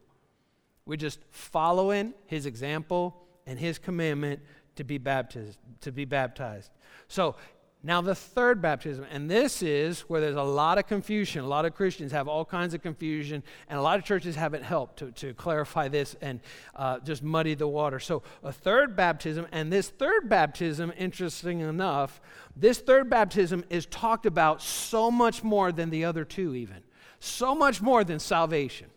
We're 0.86 0.96
just 0.96 1.20
following 1.30 2.14
his 2.26 2.46
example 2.46 3.16
and 3.46 3.58
his 3.58 3.78
commandment 3.78 4.40
to 4.76 4.84
be 4.84 4.98
baptized 4.98 5.58
to 5.80 5.92
be 5.92 6.04
baptized. 6.04 6.70
So 7.08 7.36
now, 7.82 8.02
the 8.02 8.14
third 8.14 8.60
baptism, 8.60 9.06
and 9.10 9.30
this 9.30 9.62
is 9.62 10.00
where 10.00 10.20
there's 10.20 10.36
a 10.36 10.42
lot 10.42 10.76
of 10.76 10.86
confusion. 10.86 11.42
A 11.42 11.46
lot 11.46 11.64
of 11.64 11.74
Christians 11.74 12.12
have 12.12 12.28
all 12.28 12.44
kinds 12.44 12.74
of 12.74 12.82
confusion, 12.82 13.42
and 13.70 13.78
a 13.78 13.82
lot 13.82 13.98
of 13.98 14.04
churches 14.04 14.36
haven't 14.36 14.64
helped 14.64 14.98
to, 14.98 15.10
to 15.12 15.32
clarify 15.32 15.88
this 15.88 16.14
and 16.20 16.40
uh, 16.76 16.98
just 16.98 17.22
muddy 17.22 17.54
the 17.54 17.66
water. 17.66 17.98
So, 17.98 18.22
a 18.42 18.52
third 18.52 18.96
baptism, 18.96 19.46
and 19.50 19.72
this 19.72 19.88
third 19.88 20.28
baptism, 20.28 20.92
interesting 20.98 21.60
enough, 21.60 22.20
this 22.54 22.80
third 22.80 23.08
baptism 23.08 23.64
is 23.70 23.86
talked 23.86 24.26
about 24.26 24.60
so 24.60 25.10
much 25.10 25.42
more 25.42 25.72
than 25.72 25.88
the 25.88 26.04
other 26.04 26.26
two, 26.26 26.54
even. 26.54 26.82
So 27.18 27.54
much 27.54 27.80
more 27.80 28.04
than 28.04 28.18
salvation. 28.18 28.88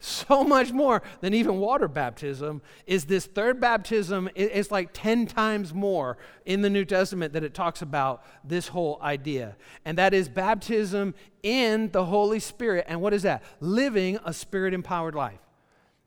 So 0.00 0.44
much 0.44 0.70
more 0.70 1.02
than 1.20 1.34
even 1.34 1.58
water 1.58 1.88
baptism 1.88 2.62
is 2.86 3.06
this 3.06 3.26
third 3.26 3.60
baptism. 3.60 4.30
It's 4.36 4.70
like 4.70 4.90
10 4.92 5.26
times 5.26 5.74
more 5.74 6.18
in 6.46 6.62
the 6.62 6.70
New 6.70 6.84
Testament 6.84 7.32
that 7.32 7.42
it 7.42 7.52
talks 7.52 7.82
about 7.82 8.24
this 8.44 8.68
whole 8.68 9.00
idea. 9.02 9.56
And 9.84 9.98
that 9.98 10.14
is 10.14 10.28
baptism 10.28 11.14
in 11.42 11.90
the 11.90 12.04
Holy 12.04 12.38
Spirit. 12.38 12.84
And 12.86 13.00
what 13.00 13.12
is 13.12 13.22
that? 13.22 13.42
Living 13.58 14.20
a 14.24 14.32
spirit 14.32 14.72
empowered 14.72 15.16
life. 15.16 15.40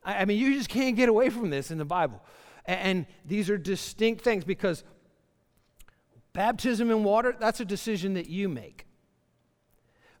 I 0.02 0.24
mean, 0.24 0.38
you 0.38 0.54
just 0.54 0.70
can't 0.70 0.96
get 0.96 1.10
away 1.10 1.28
from 1.28 1.50
this 1.50 1.70
in 1.70 1.76
the 1.76 1.84
Bible. 1.84 2.22
And 2.64 3.06
these 3.26 3.50
are 3.50 3.58
distinct 3.58 4.24
things 4.24 4.44
because 4.44 4.84
baptism 6.32 6.90
in 6.90 7.04
water, 7.04 7.36
that's 7.38 7.60
a 7.60 7.64
decision 7.64 8.14
that 8.14 8.26
you 8.26 8.48
make. 8.48 8.86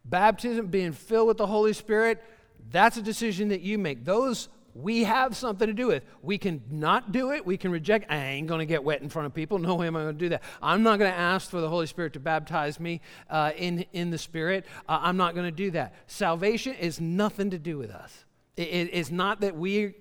Baptism, 0.04 0.66
being 0.66 0.92
filled 0.92 1.28
with 1.28 1.38
the 1.38 1.46
Holy 1.46 1.72
Spirit, 1.72 2.22
that's 2.70 2.96
a 2.96 3.02
decision 3.02 3.48
that 3.48 3.60
you 3.60 3.78
make. 3.78 4.04
Those 4.04 4.48
we 4.74 5.04
have 5.04 5.36
something 5.36 5.66
to 5.66 5.74
do 5.74 5.88
with. 5.88 6.02
We 6.22 6.38
can 6.38 6.62
not 6.70 7.12
do 7.12 7.30
it. 7.32 7.44
We 7.44 7.56
can 7.56 7.70
reject. 7.70 8.10
I 8.10 8.16
ain't 8.16 8.46
going 8.46 8.60
to 8.60 8.66
get 8.66 8.82
wet 8.82 9.02
in 9.02 9.08
front 9.08 9.26
of 9.26 9.34
people. 9.34 9.58
No 9.58 9.74
way 9.74 9.86
am 9.86 9.96
I 9.96 10.02
going 10.02 10.14
to 10.14 10.18
do 10.18 10.28
that. 10.30 10.42
I'm 10.62 10.82
not 10.82 10.98
going 10.98 11.10
to 11.12 11.18
ask 11.18 11.50
for 11.50 11.60
the 11.60 11.68
Holy 11.68 11.86
Spirit 11.86 12.14
to 12.14 12.20
baptize 12.20 12.80
me 12.80 13.00
uh, 13.28 13.52
in, 13.56 13.84
in 13.92 14.10
the 14.10 14.18
Spirit. 14.18 14.64
Uh, 14.88 15.00
I'm 15.02 15.16
not 15.16 15.34
going 15.34 15.46
to 15.46 15.54
do 15.54 15.72
that. 15.72 15.94
Salvation 16.06 16.74
is 16.74 17.00
nothing 17.00 17.50
to 17.50 17.58
do 17.58 17.76
with 17.76 17.90
us. 17.90 18.24
It, 18.56 18.68
it, 18.68 18.90
it's 18.92 19.10
not 19.10 19.40
that 19.40 19.56
we 19.56 19.94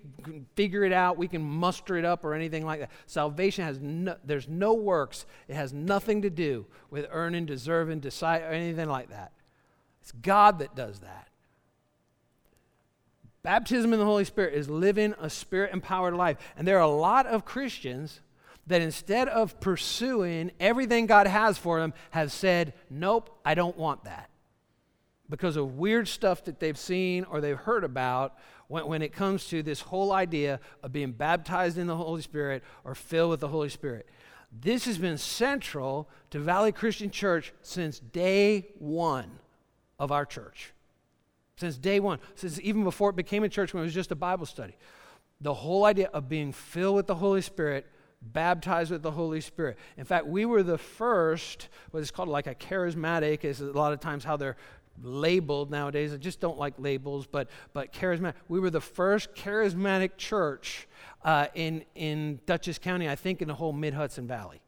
figure 0.55 0.83
it 0.83 0.91
out, 0.91 1.17
we 1.17 1.29
can 1.29 1.41
muster 1.41 1.97
it 1.97 2.03
up 2.03 2.25
or 2.25 2.33
anything 2.33 2.65
like 2.65 2.81
that. 2.81 2.91
Salvation 3.05 3.63
has 3.63 3.79
no, 3.79 4.15
there's 4.25 4.47
no 4.47 4.73
works. 4.73 5.25
It 5.47 5.55
has 5.55 5.71
nothing 5.71 6.21
to 6.23 6.29
do 6.29 6.65
with 6.89 7.07
earning, 7.11 7.45
deserving, 7.45 8.01
decide, 8.01 8.41
or 8.41 8.51
anything 8.51 8.89
like 8.89 9.09
that. 9.09 9.31
It's 10.01 10.11
God 10.11 10.59
that 10.59 10.75
does 10.75 10.99
that. 10.99 11.30
Baptism 13.43 13.91
in 13.91 13.99
the 13.99 14.05
Holy 14.05 14.25
Spirit 14.25 14.53
is 14.53 14.69
living 14.69 15.15
a 15.19 15.29
spirit 15.29 15.73
empowered 15.73 16.13
life. 16.13 16.37
And 16.55 16.67
there 16.67 16.77
are 16.77 16.81
a 16.81 16.87
lot 16.87 17.25
of 17.25 17.43
Christians 17.43 18.19
that 18.67 18.81
instead 18.81 19.27
of 19.27 19.59
pursuing 19.59 20.51
everything 20.59 21.07
God 21.07 21.25
has 21.25 21.57
for 21.57 21.79
them, 21.79 21.93
have 22.11 22.31
said, 22.31 22.73
Nope, 22.89 23.39
I 23.43 23.55
don't 23.55 23.77
want 23.77 24.03
that. 24.03 24.29
Because 25.29 25.55
of 25.55 25.77
weird 25.77 26.07
stuff 26.07 26.45
that 26.45 26.59
they've 26.59 26.77
seen 26.77 27.23
or 27.23 27.41
they've 27.41 27.57
heard 27.57 27.83
about 27.83 28.37
when, 28.67 28.85
when 28.85 29.01
it 29.01 29.13
comes 29.13 29.47
to 29.47 29.63
this 29.63 29.81
whole 29.81 30.11
idea 30.11 30.59
of 30.83 30.91
being 30.91 31.11
baptized 31.11 31.77
in 31.77 31.87
the 31.87 31.95
Holy 31.95 32.21
Spirit 32.21 32.63
or 32.83 32.93
filled 32.93 33.31
with 33.31 33.39
the 33.39 33.47
Holy 33.47 33.69
Spirit. 33.69 34.07
This 34.51 34.85
has 34.85 34.97
been 34.97 35.17
central 35.17 36.09
to 36.29 36.39
Valley 36.39 36.73
Christian 36.73 37.09
Church 37.09 37.53
since 37.61 37.99
day 37.99 38.67
one 38.77 39.39
of 39.97 40.11
our 40.11 40.25
church 40.25 40.73
since 41.61 41.77
day 41.77 41.99
one, 41.99 42.19
since 42.35 42.59
even 42.61 42.83
before 42.83 43.11
it 43.11 43.15
became 43.15 43.43
a 43.43 43.49
church 43.49 43.73
when 43.73 43.81
it 43.81 43.85
was 43.85 43.93
just 43.93 44.11
a 44.11 44.15
Bible 44.15 44.45
study. 44.45 44.75
The 45.39 45.53
whole 45.53 45.85
idea 45.85 46.09
of 46.11 46.27
being 46.27 46.51
filled 46.51 46.95
with 46.95 47.07
the 47.07 47.15
Holy 47.15 47.41
Spirit, 47.41 47.85
baptized 48.21 48.91
with 48.91 49.03
the 49.03 49.11
Holy 49.11 49.41
Spirit. 49.41 49.77
In 49.95 50.03
fact, 50.03 50.25
we 50.25 50.45
were 50.45 50.63
the 50.63 50.77
first, 50.77 51.69
what 51.91 52.01
is 52.01 52.11
called 52.11 52.29
like 52.29 52.47
a 52.47 52.55
charismatic, 52.55 53.45
is 53.45 53.61
a 53.61 53.65
lot 53.65 53.93
of 53.93 53.99
times 53.99 54.23
how 54.23 54.37
they're 54.37 54.57
labeled 55.03 55.69
nowadays. 55.71 56.13
I 56.13 56.17
just 56.17 56.39
don't 56.39 56.57
like 56.57 56.73
labels, 56.77 57.27
but, 57.27 57.47
but 57.73 57.93
charismatic. 57.93 58.33
We 58.47 58.59
were 58.59 58.71
the 58.71 58.81
first 58.81 59.33
charismatic 59.35 60.17
church 60.17 60.87
uh, 61.23 61.47
in, 61.53 61.85
in 61.93 62.39
Dutchess 62.47 62.79
County, 62.79 63.07
I 63.07 63.15
think 63.15 63.41
in 63.41 63.47
the 63.47 63.55
whole 63.55 63.71
Mid 63.71 63.93
Hudson 63.93 64.27
Valley. 64.27 64.61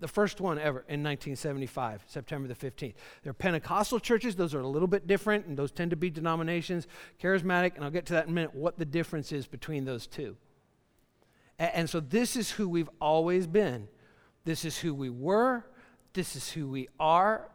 The 0.00 0.08
first 0.08 0.40
one 0.40 0.58
ever 0.58 0.80
in 0.80 1.02
1975, 1.04 2.04
September 2.06 2.48
the 2.48 2.54
15th. 2.54 2.94
They're 3.22 3.32
Pentecostal 3.32 4.00
churches, 4.00 4.34
those 4.34 4.52
are 4.52 4.60
a 4.60 4.66
little 4.66 4.88
bit 4.88 5.06
different, 5.06 5.46
and 5.46 5.56
those 5.56 5.70
tend 5.70 5.90
to 5.90 5.96
be 5.96 6.10
denominations. 6.10 6.88
Charismatic, 7.22 7.76
and 7.76 7.84
I'll 7.84 7.90
get 7.90 8.06
to 8.06 8.14
that 8.14 8.24
in 8.24 8.30
a 8.30 8.34
minute, 8.34 8.54
what 8.54 8.76
the 8.76 8.84
difference 8.84 9.30
is 9.30 9.46
between 9.46 9.84
those 9.84 10.06
two. 10.06 10.36
And, 11.58 11.70
and 11.74 11.90
so 11.90 12.00
this 12.00 12.34
is 12.34 12.50
who 12.50 12.68
we've 12.68 12.90
always 13.00 13.46
been. 13.46 13.88
This 14.44 14.64
is 14.64 14.78
who 14.78 14.92
we 14.92 15.10
were, 15.10 15.64
this 16.12 16.34
is 16.34 16.50
who 16.50 16.68
we 16.68 16.88
are 16.98 17.48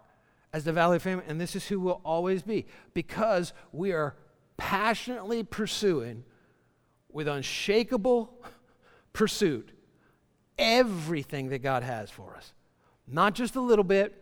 as 0.54 0.64
the 0.64 0.74
Valley 0.74 1.00
family, 1.00 1.26
and 1.28 1.40
this 1.40 1.56
is 1.56 1.68
who 1.68 1.80
we'll 1.80 2.02
always 2.04 2.42
be 2.42 2.66
because 2.94 3.54
we 3.72 3.92
are 3.92 4.16
passionately 4.58 5.44
pursuing 5.44 6.24
with 7.12 7.28
unshakable 7.28 8.44
pursuit 9.14 9.72
everything 10.60 11.50
that 11.50 11.60
God 11.60 11.82
has 11.82 12.12
for 12.12 12.36
us. 12.36 12.54
Not 13.08 13.34
just 13.34 13.56
a 13.56 13.62
little 13.62 13.84
bit, 13.84 14.14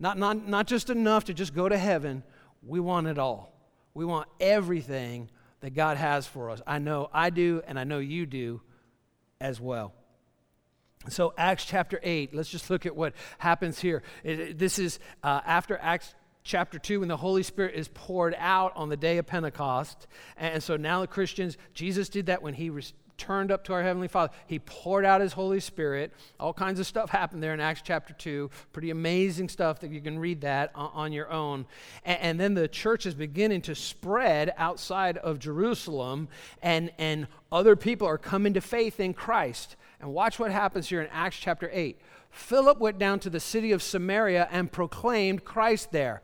not, 0.00 0.18
not, 0.18 0.48
not 0.48 0.66
just 0.66 0.90
enough 0.90 1.24
to 1.24 1.34
just 1.34 1.54
go 1.54 1.68
to 1.68 1.78
heaven. 1.78 2.24
We 2.66 2.80
want 2.80 3.06
it 3.06 3.18
all. 3.18 3.52
We 3.94 4.04
want 4.04 4.28
everything 4.40 5.28
that 5.60 5.74
God 5.74 5.96
has 5.96 6.26
for 6.26 6.50
us. 6.50 6.62
I 6.66 6.78
know 6.78 7.10
I 7.12 7.30
do, 7.30 7.62
and 7.66 7.78
I 7.78 7.84
know 7.84 7.98
you 7.98 8.26
do 8.26 8.60
as 9.40 9.60
well. 9.60 9.92
So, 11.08 11.32
Acts 11.38 11.64
chapter 11.64 12.00
8, 12.02 12.34
let's 12.34 12.48
just 12.48 12.70
look 12.70 12.84
at 12.84 12.94
what 12.94 13.14
happens 13.38 13.78
here. 13.78 14.02
It, 14.24 14.58
this 14.58 14.78
is 14.78 14.98
uh, 15.22 15.40
after 15.44 15.78
Acts 15.80 16.14
chapter 16.42 16.78
2 16.78 17.00
when 17.00 17.08
the 17.08 17.16
Holy 17.16 17.42
Spirit 17.42 17.74
is 17.74 17.88
poured 17.88 18.34
out 18.38 18.72
on 18.74 18.88
the 18.88 18.96
day 18.96 19.18
of 19.18 19.26
Pentecost. 19.26 20.06
And 20.36 20.62
so 20.62 20.76
now 20.76 21.00
the 21.00 21.06
Christians, 21.06 21.56
Jesus 21.74 22.08
did 22.08 22.26
that 22.26 22.42
when 22.42 22.54
he 22.54 22.70
turned 23.18 23.50
up 23.50 23.64
to 23.64 23.74
our 23.74 23.82
Heavenly 23.82 24.08
Father. 24.08 24.32
He 24.46 24.58
poured 24.60 25.04
out 25.04 25.20
His 25.20 25.34
Holy 25.34 25.60
Spirit. 25.60 26.12
All 26.40 26.54
kinds 26.54 26.80
of 26.80 26.86
stuff 26.86 27.10
happened 27.10 27.42
there 27.42 27.52
in 27.52 27.60
Acts 27.60 27.82
chapter 27.84 28.14
2. 28.14 28.48
Pretty 28.72 28.90
amazing 28.90 29.48
stuff 29.48 29.80
that 29.80 29.90
you 29.90 30.00
can 30.00 30.18
read 30.18 30.40
that 30.40 30.70
on, 30.74 30.90
on 30.94 31.12
your 31.12 31.30
own. 31.30 31.66
And, 32.04 32.20
and, 32.20 32.40
then 32.40 32.54
the 32.54 32.68
church 32.68 33.04
is 33.04 33.14
beginning 33.14 33.62
to 33.62 33.74
spread 33.74 34.54
outside 34.56 35.18
of 35.18 35.38
Jerusalem, 35.38 36.28
and, 36.62 36.90
and 36.98 37.26
other 37.52 37.76
people 37.76 38.06
are 38.06 38.18
coming 38.18 38.54
to 38.54 38.60
faith 38.60 39.00
in 39.00 39.12
Christ. 39.12 39.76
And 40.00 40.14
watch 40.14 40.38
what 40.38 40.52
happens 40.52 40.88
here 40.88 41.02
in 41.02 41.08
Acts 41.12 41.36
chapter 41.36 41.68
8. 41.72 42.00
Philip 42.30 42.78
went 42.78 42.98
down 42.98 43.18
to 43.20 43.30
the 43.30 43.40
city 43.40 43.72
of 43.72 43.82
Samaria 43.82 44.48
and 44.50 44.70
proclaimed 44.70 45.44
Christ 45.44 45.90
there. 45.90 46.22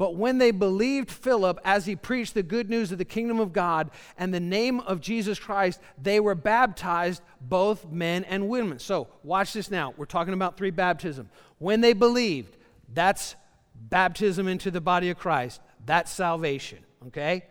But 0.00 0.16
when 0.16 0.38
they 0.38 0.50
believed 0.50 1.10
Philip 1.10 1.60
as 1.62 1.84
he 1.84 1.94
preached 1.94 2.32
the 2.32 2.42
good 2.42 2.70
news 2.70 2.90
of 2.90 2.96
the 2.96 3.04
kingdom 3.04 3.38
of 3.38 3.52
God 3.52 3.90
and 4.16 4.32
the 4.32 4.40
name 4.40 4.80
of 4.80 5.02
Jesus 5.02 5.38
Christ, 5.38 5.78
they 6.00 6.20
were 6.20 6.34
baptized, 6.34 7.20
both 7.38 7.86
men 7.90 8.24
and 8.24 8.48
women. 8.48 8.78
So, 8.78 9.08
watch 9.22 9.52
this 9.52 9.70
now. 9.70 9.92
We're 9.98 10.06
talking 10.06 10.32
about 10.32 10.56
three 10.56 10.70
baptism. 10.70 11.28
When 11.58 11.82
they 11.82 11.92
believed, 11.92 12.56
that's 12.94 13.36
baptism 13.74 14.48
into 14.48 14.70
the 14.70 14.80
body 14.80 15.10
of 15.10 15.18
Christ. 15.18 15.60
That's 15.84 16.10
salvation, 16.10 16.78
okay? 17.08 17.44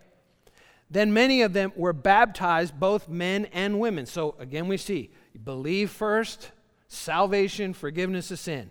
Then 0.90 1.12
many 1.12 1.42
of 1.42 1.52
them 1.52 1.72
were 1.76 1.92
baptized, 1.92 2.80
both 2.80 3.08
men 3.08 3.44
and 3.52 3.78
women. 3.78 4.06
So, 4.06 4.34
again, 4.40 4.66
we 4.66 4.76
see 4.76 5.12
believe 5.44 5.92
first, 5.92 6.50
salvation, 6.88 7.74
forgiveness 7.74 8.32
of 8.32 8.40
sin. 8.40 8.70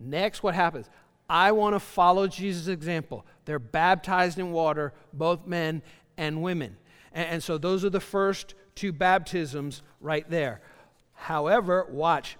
Next, 0.00 0.42
what 0.42 0.54
happens? 0.54 0.88
I 1.28 1.52
want 1.52 1.74
to 1.74 1.80
follow 1.80 2.26
Jesus' 2.26 2.68
example. 2.68 3.26
They're 3.44 3.58
baptized 3.58 4.38
in 4.38 4.52
water, 4.52 4.92
both 5.12 5.46
men 5.46 5.82
and 6.16 6.42
women. 6.42 6.76
And, 7.12 7.28
and, 7.28 7.42
so 7.42 7.58
those 7.58 7.84
are 7.84 7.90
the 7.90 8.00
first 8.00 8.54
two 8.74 8.92
baptisms 8.92 9.82
right 10.00 10.28
there. 10.30 10.60
However, 11.12 11.86
watch, 11.90 12.36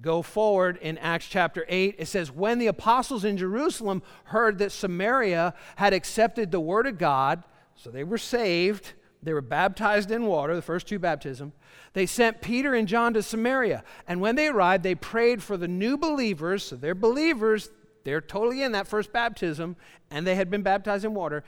go 0.00 0.22
forward 0.22 0.78
in 0.80 0.98
Acts 0.98 1.26
chapter 1.26 1.64
8. 1.68 1.96
It 1.98 2.06
says, 2.06 2.30
When 2.30 2.58
the 2.58 2.66
apostles 2.68 3.24
in 3.24 3.36
Jerusalem 3.36 4.02
heard 4.24 4.58
that 4.58 4.72
Samaria 4.72 5.54
had 5.76 5.92
accepted 5.92 6.50
the 6.50 6.60
word 6.60 6.86
of 6.86 6.98
God, 6.98 7.42
so 7.74 7.90
they 7.90 8.04
were 8.04 8.18
saved, 8.18 8.92
they 9.22 9.32
were 9.32 9.40
baptized 9.40 10.10
in 10.10 10.26
water, 10.26 10.54
the 10.54 10.62
first 10.62 10.86
two 10.86 10.98
baptisms. 10.98 11.54
They 11.94 12.06
sent 12.06 12.42
Peter 12.42 12.74
and 12.74 12.86
John 12.86 13.14
to 13.14 13.22
Samaria. 13.22 13.82
And 14.06 14.20
when 14.20 14.36
they 14.36 14.48
arrived, 14.48 14.84
they 14.84 14.94
prayed 14.94 15.42
for 15.42 15.56
the 15.56 15.68
new 15.68 15.96
believers. 15.96 16.64
So 16.64 16.76
they're 16.76 16.94
believers, 16.94 17.70
they're 18.04 18.20
totally 18.20 18.62
in 18.62 18.72
that 18.72 18.86
first 18.86 19.12
baptism, 19.12 19.76
and 20.10 20.26
they 20.26 20.34
had 20.34 20.50
been 20.50 20.62
baptized 20.62 21.04
in 21.04 21.14
water. 21.14 21.42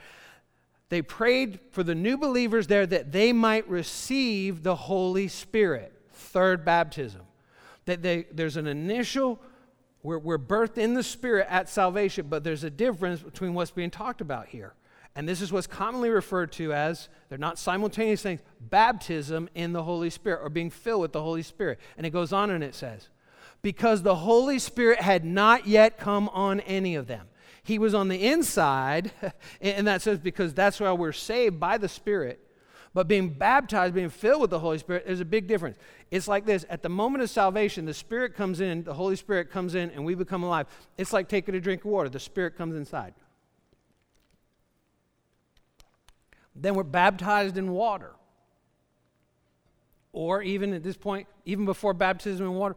They 0.89 1.01
prayed 1.01 1.59
for 1.71 1.83
the 1.83 1.95
new 1.95 2.17
believers 2.17 2.67
there 2.67 2.85
that 2.85 3.11
they 3.11 3.33
might 3.33 3.67
receive 3.69 4.63
the 4.63 4.75
Holy 4.75 5.27
Spirit, 5.27 5.93
third 6.13 6.65
baptism. 6.65 7.21
That 7.85 8.01
they, 8.01 8.25
there's 8.31 8.57
an 8.57 8.67
initial, 8.67 9.39
we're, 10.03 10.17
we're 10.17 10.37
birthed 10.37 10.77
in 10.77 10.93
the 10.93 11.03
Spirit 11.03 11.47
at 11.49 11.69
salvation, 11.69 12.27
but 12.29 12.43
there's 12.43 12.63
a 12.63 12.69
difference 12.69 13.21
between 13.21 13.53
what's 13.53 13.71
being 13.71 13.91
talked 13.91 14.21
about 14.21 14.47
here. 14.47 14.73
And 15.15 15.27
this 15.27 15.41
is 15.41 15.51
what's 15.51 15.67
commonly 15.67 16.09
referred 16.09 16.51
to 16.53 16.73
as, 16.73 17.09
they're 17.27 17.39
not 17.39 17.57
simultaneous 17.57 18.21
things, 18.21 18.39
baptism 18.61 19.49
in 19.55 19.73
the 19.73 19.83
Holy 19.83 20.11
Spirit 20.11 20.41
or 20.43 20.49
being 20.49 20.69
filled 20.69 21.01
with 21.01 21.11
the 21.11 21.21
Holy 21.21 21.41
Spirit. 21.41 21.79
And 21.97 22.05
it 22.05 22.11
goes 22.11 22.31
on 22.31 22.51
and 22.51 22.63
it 22.63 22.75
says, 22.75 23.09
because 23.61 24.03
the 24.03 24.15
Holy 24.15 24.59
Spirit 24.59 25.01
had 25.01 25.25
not 25.25 25.67
yet 25.67 25.97
come 25.97 26.29
on 26.29 26.59
any 26.61 26.95
of 26.95 27.07
them. 27.07 27.27
He 27.63 27.79
was 27.79 27.93
on 27.93 28.07
the 28.07 28.27
inside, 28.27 29.11
and 29.61 29.87
that 29.87 30.01
says 30.01 30.19
because 30.19 30.53
that's 30.53 30.79
why 30.79 30.91
we're 30.93 31.11
saved 31.11 31.59
by 31.59 31.77
the 31.77 31.89
Spirit. 31.89 32.43
But 32.93 33.07
being 33.07 33.29
baptized, 33.29 33.93
being 33.93 34.09
filled 34.09 34.41
with 34.41 34.49
the 34.49 34.59
Holy 34.59 34.77
Spirit, 34.77 35.03
there's 35.05 35.19
a 35.19 35.25
big 35.25 35.47
difference. 35.47 35.77
It's 36.09 36.27
like 36.27 36.45
this 36.45 36.65
at 36.69 36.81
the 36.81 36.89
moment 36.89 37.23
of 37.23 37.29
salvation, 37.29 37.85
the 37.85 37.93
Spirit 37.93 38.35
comes 38.35 38.61
in, 38.61 38.83
the 38.83 38.93
Holy 38.93 39.15
Spirit 39.15 39.51
comes 39.51 39.75
in, 39.75 39.91
and 39.91 40.05
we 40.05 40.15
become 40.15 40.43
alive. 40.43 40.67
It's 40.97 41.13
like 41.13 41.27
taking 41.27 41.53
a 41.53 41.59
drink 41.59 41.83
of 41.85 41.91
water, 41.91 42.09
the 42.09 42.19
Spirit 42.19 42.57
comes 42.57 42.75
inside. 42.75 43.13
Then 46.55 46.73
we're 46.73 46.83
baptized 46.83 47.57
in 47.57 47.71
water. 47.71 48.11
Or 50.11 50.41
even 50.41 50.73
at 50.73 50.81
this 50.81 50.97
point, 50.97 51.27
even 51.45 51.65
before 51.65 51.93
baptism 51.93 52.47
in 52.47 52.53
water, 52.53 52.75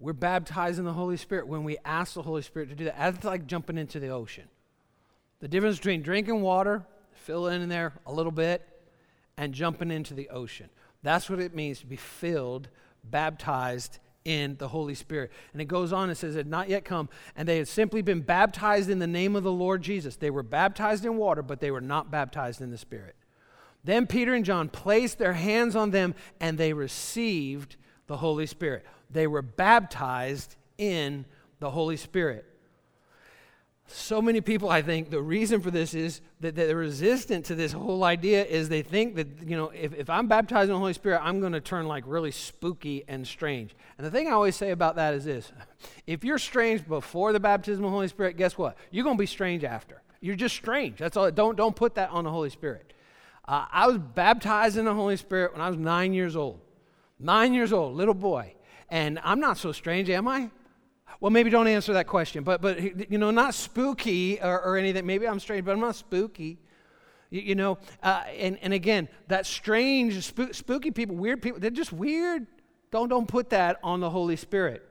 we're 0.00 0.14
baptized 0.14 0.78
in 0.78 0.86
the 0.86 0.92
Holy 0.94 1.18
Spirit 1.18 1.46
when 1.46 1.62
we 1.62 1.76
ask 1.84 2.14
the 2.14 2.22
Holy 2.22 2.42
Spirit 2.42 2.70
to 2.70 2.74
do 2.74 2.84
that. 2.84 2.98
That's 2.98 3.24
like 3.24 3.46
jumping 3.46 3.76
into 3.76 4.00
the 4.00 4.08
ocean. 4.08 4.44
The 5.40 5.48
difference 5.48 5.76
between 5.76 6.02
drinking 6.02 6.40
water, 6.40 6.84
fill 7.12 7.48
in 7.48 7.68
there 7.68 7.92
a 8.06 8.12
little 8.12 8.32
bit, 8.32 8.66
and 9.36 9.52
jumping 9.52 9.90
into 9.90 10.14
the 10.14 10.30
ocean. 10.30 10.70
That's 11.02 11.28
what 11.28 11.38
it 11.38 11.54
means 11.54 11.80
to 11.80 11.86
be 11.86 11.96
filled, 11.96 12.68
baptized 13.04 13.98
in 14.24 14.56
the 14.58 14.68
Holy 14.68 14.94
Spirit. 14.94 15.32
And 15.52 15.62
it 15.62 15.66
goes 15.66 15.92
on 15.92 16.08
and 16.08 16.16
says, 16.16 16.34
it 16.34 16.40
had 16.40 16.46
not 16.46 16.68
yet 16.68 16.84
come, 16.84 17.08
and 17.36 17.46
they 17.46 17.58
had 17.58 17.68
simply 17.68 18.02
been 18.02 18.20
baptized 18.20 18.90
in 18.90 18.98
the 18.98 19.06
name 19.06 19.36
of 19.36 19.42
the 19.42 19.52
Lord 19.52 19.82
Jesus. 19.82 20.16
They 20.16 20.30
were 20.30 20.42
baptized 20.42 21.04
in 21.04 21.16
water, 21.16 21.42
but 21.42 21.60
they 21.60 21.70
were 21.70 21.80
not 21.80 22.10
baptized 22.10 22.60
in 22.60 22.70
the 22.70 22.78
Spirit. 22.78 23.16
Then 23.82 24.06
Peter 24.06 24.34
and 24.34 24.44
John 24.44 24.68
placed 24.68 25.18
their 25.18 25.32
hands 25.32 25.74
on 25.74 25.90
them, 25.90 26.14
and 26.38 26.56
they 26.56 26.72
received 26.72 27.76
the 28.06 28.18
Holy 28.18 28.46
Spirit. 28.46 28.84
They 29.12 29.26
were 29.26 29.42
baptized 29.42 30.56
in 30.78 31.24
the 31.58 31.70
Holy 31.70 31.96
Spirit. 31.96 32.46
So 33.92 34.22
many 34.22 34.40
people, 34.40 34.68
I 34.68 34.82
think, 34.82 35.10
the 35.10 35.20
reason 35.20 35.60
for 35.60 35.72
this 35.72 35.94
is 35.94 36.20
that 36.38 36.54
they're 36.54 36.76
resistant 36.76 37.46
to 37.46 37.56
this 37.56 37.72
whole 37.72 38.04
idea 38.04 38.44
is 38.44 38.68
they 38.68 38.82
think 38.82 39.16
that, 39.16 39.26
you 39.44 39.56
know, 39.56 39.70
if, 39.70 39.92
if 39.94 40.08
I'm 40.08 40.28
baptized 40.28 40.68
in 40.68 40.74
the 40.74 40.78
Holy 40.78 40.92
Spirit, 40.92 41.20
I'm 41.24 41.40
going 41.40 41.54
to 41.54 41.60
turn 41.60 41.86
like 41.86 42.04
really 42.06 42.30
spooky 42.30 43.04
and 43.08 43.26
strange. 43.26 43.74
And 43.98 44.06
the 44.06 44.10
thing 44.10 44.28
I 44.28 44.30
always 44.30 44.54
say 44.54 44.70
about 44.70 44.94
that 44.96 45.14
is 45.14 45.24
this 45.24 45.50
if 46.06 46.22
you're 46.22 46.38
strange 46.38 46.86
before 46.86 47.32
the 47.32 47.40
baptism 47.40 47.84
of 47.84 47.90
the 47.90 47.94
Holy 47.94 48.08
Spirit, 48.08 48.36
guess 48.36 48.56
what? 48.56 48.76
You're 48.92 49.04
going 49.04 49.16
to 49.16 49.20
be 49.20 49.26
strange 49.26 49.64
after. 49.64 50.02
You're 50.20 50.36
just 50.36 50.54
strange. 50.54 50.98
That's 50.98 51.16
all. 51.16 51.28
Don't, 51.32 51.56
don't 51.56 51.74
put 51.74 51.96
that 51.96 52.10
on 52.10 52.24
the 52.24 52.30
Holy 52.30 52.50
Spirit. 52.50 52.92
Uh, 53.48 53.66
I 53.72 53.88
was 53.88 53.98
baptized 53.98 54.76
in 54.76 54.84
the 54.84 54.94
Holy 54.94 55.16
Spirit 55.16 55.52
when 55.52 55.60
I 55.60 55.68
was 55.68 55.78
nine 55.78 56.12
years 56.12 56.36
old. 56.36 56.60
Nine 57.18 57.54
years 57.54 57.72
old, 57.72 57.96
little 57.96 58.14
boy. 58.14 58.54
And 58.90 59.20
I'm 59.22 59.40
not 59.40 59.56
so 59.56 59.72
strange, 59.72 60.10
am 60.10 60.28
I? 60.28 60.50
Well, 61.20 61.30
maybe 61.30 61.50
don't 61.50 61.68
answer 61.68 61.92
that 61.94 62.06
question, 62.06 62.44
but, 62.44 62.60
but 62.60 63.10
you 63.10 63.18
know, 63.18 63.30
not 63.30 63.54
spooky 63.54 64.40
or, 64.40 64.60
or 64.62 64.76
anything. 64.76 65.06
Maybe 65.06 65.26
I'm 65.28 65.40
strange, 65.40 65.64
but 65.64 65.72
I'm 65.72 65.80
not 65.80 65.96
spooky. 65.96 66.58
You, 67.30 67.40
you 67.40 67.54
know, 67.54 67.78
uh, 68.02 68.24
and, 68.36 68.58
and 68.62 68.72
again, 68.72 69.08
that 69.28 69.46
strange, 69.46 70.24
spook, 70.24 70.54
spooky 70.54 70.90
people, 70.90 71.16
weird 71.16 71.42
people, 71.42 71.60
they're 71.60 71.70
just 71.70 71.92
weird. 71.92 72.46
Don't, 72.90 73.08
don't 73.08 73.28
put 73.28 73.50
that 73.50 73.78
on 73.82 74.00
the 74.00 74.10
Holy 74.10 74.36
Spirit. 74.36 74.86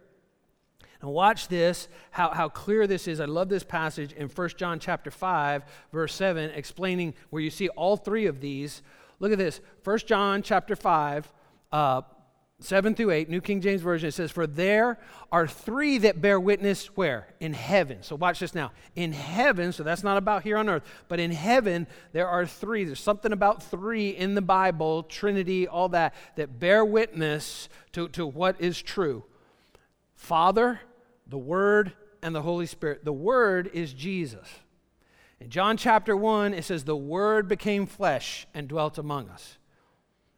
And 1.01 1.12
watch 1.12 1.47
this, 1.47 1.88
how, 2.12 2.29
how 2.29 2.49
clear 2.49 2.85
this 2.85 3.07
is. 3.07 3.19
I 3.19 3.25
love 3.25 3.49
this 3.49 3.63
passage 3.63 4.12
in 4.13 4.27
1 4.27 4.49
John 4.57 4.79
chapter 4.79 5.12
5, 5.12 5.63
verse 5.93 6.13
7, 6.13 6.51
explaining 6.51 7.13
where 7.29 7.41
you 7.41 7.49
see 7.49 7.69
all 7.69 7.95
three 7.97 8.25
of 8.25 8.41
these. 8.41 8.81
Look 9.19 9.31
at 9.31 9.38
this. 9.38 9.62
1 9.83 9.99
John 9.99 10.41
chapter 10.41 10.75
5, 10.75 11.31
uh, 11.71 12.01
7 12.62 12.93
through 12.93 13.12
8, 13.12 13.30
New 13.30 13.39
King 13.39 13.62
James 13.62 13.82
Version, 13.82 14.10
it 14.10 14.13
says, 14.13 14.32
For 14.32 14.45
there 14.45 15.00
are 15.32 15.48
three 15.48 15.98
that 16.00 16.22
bear 16.22 16.39
witness 16.39 16.88
where? 16.88 17.28
In 17.39 17.54
heaven. 17.54 18.04
So 18.04 18.17
watch 18.17 18.39
this 18.39 18.54
now. 18.54 18.72
In 18.95 19.13
heaven, 19.13 19.72
so 19.72 19.84
that's 19.84 20.04
not 20.04 20.17
about 20.17 20.43
here 20.43 20.58
on 20.58 20.67
earth, 20.67 20.84
but 21.08 21.22
in 21.22 21.32
heaven, 21.32 21.88
there 22.12 22.28
are 22.28 22.45
three. 22.45 22.84
There's 22.84 23.00
something 23.00 23.32
about 23.32 23.63
three 23.63 24.10
in 24.10 24.36
the 24.36 24.41
Bible, 24.41 25.04
Trinity, 25.04 25.69
all 25.69 25.88
that, 25.89 26.13
that 26.36 26.60
bear 26.60 26.84
witness 26.84 27.69
to, 27.93 28.10
to 28.10 28.28
what 28.28 28.60
is 28.60 28.82
true 28.82 29.24
Father, 30.15 30.82
the 31.28 31.38
Word, 31.38 31.93
and 32.22 32.36
the 32.36 32.41
Holy 32.41 32.65
Spirit. 32.65 33.06
The 33.06 33.13
Word 33.13 33.69
is 33.74 33.93
Jesus. 33.93 34.48
In 35.39 35.50
John 35.50 35.78
chapter 35.78 36.17
1, 36.17 36.54
it 36.54 36.65
says, 36.65 36.84
The 36.84 36.98
Word 36.98 37.48
became 37.48 37.86
flesh 37.86 38.48
and 38.54 38.67
dwelt 38.67 38.98
among 38.98 39.30
us. 39.30 39.59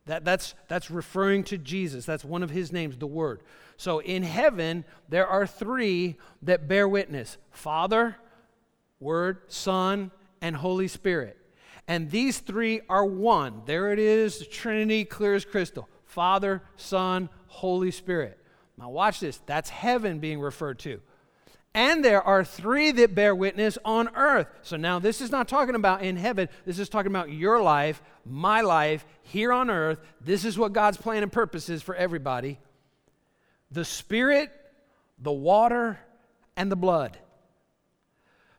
That, 0.05 0.25
that's, 0.25 0.55
that's 0.67 0.89
referring 0.89 1.43
to 1.45 1.57
Jesus. 1.57 2.05
That's 2.05 2.25
one 2.25 2.43
of 2.43 2.49
his 2.49 2.71
names, 2.71 2.97
the 2.97 3.07
Word. 3.07 3.41
So 3.77 3.99
in 3.99 4.23
heaven, 4.23 4.83
there 5.09 5.27
are 5.27 5.45
three 5.45 6.17
that 6.41 6.67
bear 6.67 6.87
witness 6.87 7.37
Father, 7.51 8.15
Word, 8.99 9.39
Son, 9.47 10.11
and 10.41 10.55
Holy 10.55 10.87
Spirit. 10.87 11.37
And 11.87 12.09
these 12.09 12.39
three 12.39 12.81
are 12.89 13.05
one. 13.05 13.63
There 13.65 13.91
it 13.91 13.99
is, 13.99 14.39
the 14.39 14.45
Trinity, 14.45 15.05
clear 15.05 15.33
as 15.33 15.45
crystal 15.45 15.87
Father, 16.05 16.61
Son, 16.77 17.29
Holy 17.47 17.91
Spirit. 17.91 18.37
Now, 18.77 18.89
watch 18.89 19.19
this. 19.19 19.39
That's 19.45 19.69
heaven 19.69 20.19
being 20.19 20.39
referred 20.39 20.79
to. 20.79 21.01
And 21.73 22.03
there 22.03 22.21
are 22.21 22.43
three 22.43 22.91
that 22.91 23.15
bear 23.15 23.33
witness 23.33 23.77
on 23.85 24.09
earth. 24.15 24.47
So 24.61 24.75
now 24.75 24.99
this 24.99 25.21
is 25.21 25.31
not 25.31 25.47
talking 25.47 25.75
about 25.75 26.01
in 26.01 26.17
heaven. 26.17 26.49
This 26.65 26.79
is 26.79 26.89
talking 26.89 27.11
about 27.11 27.31
your 27.31 27.61
life, 27.61 28.01
my 28.25 28.61
life, 28.61 29.05
here 29.23 29.53
on 29.53 29.69
earth. 29.69 29.99
This 30.19 30.43
is 30.43 30.57
what 30.57 30.73
God's 30.73 30.97
plan 30.97 31.23
and 31.23 31.31
purpose 31.31 31.69
is 31.69 31.81
for 31.81 31.95
everybody 31.95 32.59
the 33.71 33.85
Spirit, 33.85 34.51
the 35.17 35.31
water, 35.31 35.97
and 36.57 36.69
the 36.69 36.75
blood. 36.75 37.17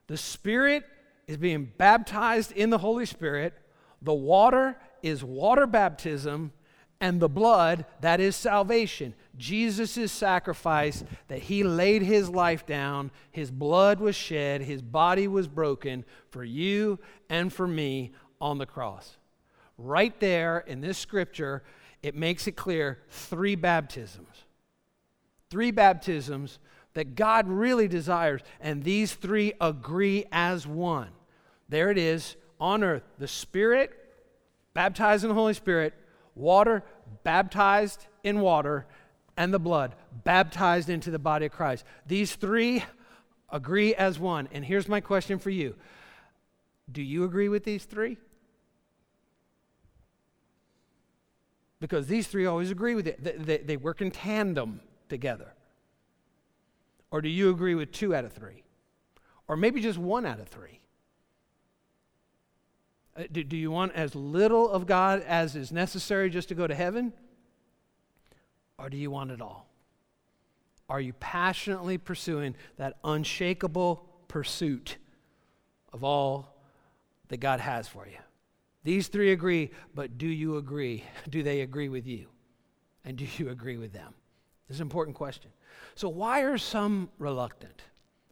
The 0.07 0.17
Spirit 0.17 0.85
is 1.27 1.37
being 1.37 1.71
baptized 1.77 2.53
in 2.53 2.71
the 2.71 2.79
Holy 2.79 3.05
Spirit. 3.05 3.53
The 4.01 4.15
water 4.15 4.79
is 5.03 5.23
water 5.23 5.67
baptism 5.67 6.53
and 7.03 7.19
the 7.19 7.29
blood, 7.29 7.85
that 8.01 8.21
is 8.21 8.37
salvation. 8.37 9.13
Jesus' 9.37 10.13
sacrifice, 10.13 11.03
that 11.27 11.41
he 11.41 11.65
laid 11.65 12.03
his 12.03 12.31
life 12.31 12.65
down, 12.65 13.11
his 13.33 13.51
blood 13.51 13.99
was 13.99 14.15
shed, 14.15 14.63
his 14.63 14.81
body 14.83 15.27
was 15.27 15.49
broken 15.49 16.05
for 16.31 16.45
you 16.45 17.01
and 17.29 17.53
for 17.53 17.67
me 17.67 18.13
on 18.41 18.59
the 18.59 18.67
cross. 18.67 19.17
Right 19.77 20.19
there 20.21 20.61
in 20.61 20.81
this 20.81 20.97
scripture, 20.97 21.65
it 22.05 22.15
makes 22.15 22.47
it 22.47 22.53
clear 22.53 23.01
three 23.09 23.57
baptisms. 23.57 24.45
Three 25.51 25.73
baptisms 25.73 26.61
that 26.95 27.17
God 27.17 27.49
really 27.49 27.89
desires, 27.89 28.43
and 28.61 28.85
these 28.85 29.13
three 29.13 29.55
agree 29.61 30.27
as 30.31 30.69
one. 30.69 31.09
There 31.69 31.91
it 31.91 31.99
is 31.99 32.37
on 32.61 32.85
earth 32.85 33.03
the 33.19 33.27
Spirit, 33.27 33.91
baptized 34.73 35.25
in 35.25 35.29
the 35.31 35.35
Holy 35.35 35.55
Spirit, 35.55 35.95
water, 36.35 36.83
baptized 37.25 38.07
in 38.25 38.41
water, 38.41 38.87
and 39.37 39.53
the 39.53 39.59
blood, 39.59 39.95
baptized 40.25 40.89
into 40.89 41.11
the 41.11 41.19
body 41.19 41.47
of 41.47 41.53
Christ. 41.53 41.85
These 42.07 42.35
three 42.35 42.85
agree 43.51 43.95
as 43.95 44.19
one. 44.19 44.49
And 44.53 44.65
here's 44.65 44.89
my 44.89 45.01
question 45.01 45.39
for 45.39 45.51
you 45.51 45.75
Do 46.91 47.03
you 47.03 47.25
agree 47.25 47.49
with 47.49 47.65
these 47.65 47.85
three? 47.85 48.19
Because 51.81 52.07
these 52.07 52.29
three 52.29 52.47
always 52.47 52.71
agree 52.71 52.95
with 52.95 53.09
it, 53.09 53.23
they, 53.23 53.33
they, 53.33 53.59
they 53.59 53.77
work 53.77 54.01
in 54.01 54.13
tandem 54.13 54.81
together. 55.09 55.53
Or 57.11 57.21
do 57.21 57.29
you 57.29 57.51
agree 57.51 57.75
with 57.75 57.91
two 57.91 58.15
out 58.15 58.25
of 58.25 58.33
three? 58.33 58.63
Or 59.49 59.57
maybe 59.57 59.81
just 59.81 59.99
one 59.99 60.25
out 60.25 60.39
of 60.39 60.49
three? 60.49 60.82
Uh, 63.17 63.25
do, 63.31 63.45
do 63.45 63.57
you 63.57 63.71
want 63.71 63.93
as 63.95 64.15
little 64.15 64.71
of 64.71 64.87
God 64.87 65.23
as 65.27 65.55
is 65.57 65.71
necessary 65.71 66.31
just 66.31 66.49
to 66.49 66.55
go 66.55 66.67
to 66.67 66.75
heaven? 66.75 67.13
Or 68.79 68.89
do 68.89 68.97
you 68.97 69.11
want 69.11 69.31
it 69.31 69.41
all? 69.41 69.69
Are 70.89 71.01
you 71.01 71.13
passionately 71.15 71.99
pursuing 71.99 72.55
that 72.77 72.99
unshakable 73.05 74.07
pursuit 74.29 74.97
of 75.93 76.05
all 76.05 76.57
that 77.29 77.39
God 77.39 77.61
has 77.61 77.87
for 77.87 78.07
you? 78.07 78.19
These 78.85 79.09
three 79.09 79.33
agree, 79.33 79.71
but 79.95 80.19
do 80.19 80.27
you 80.27 80.57
agree? 80.57 81.05
Do 81.31 81.43
they 81.43 81.61
agree 81.61 81.89
with 81.89 82.07
you? 82.07 82.27
And 83.05 83.17
do 83.17 83.27
you 83.37 83.51
agree 83.51 83.79
with 83.79 83.93
them? 83.93 84.15
This 84.69 84.77
is 84.77 84.81
an 84.81 84.87
important 84.87 85.17
question. 85.17 85.51
So, 85.95 86.09
why 86.09 86.43
are 86.43 86.57
some 86.57 87.11
reluctant? 87.19 87.83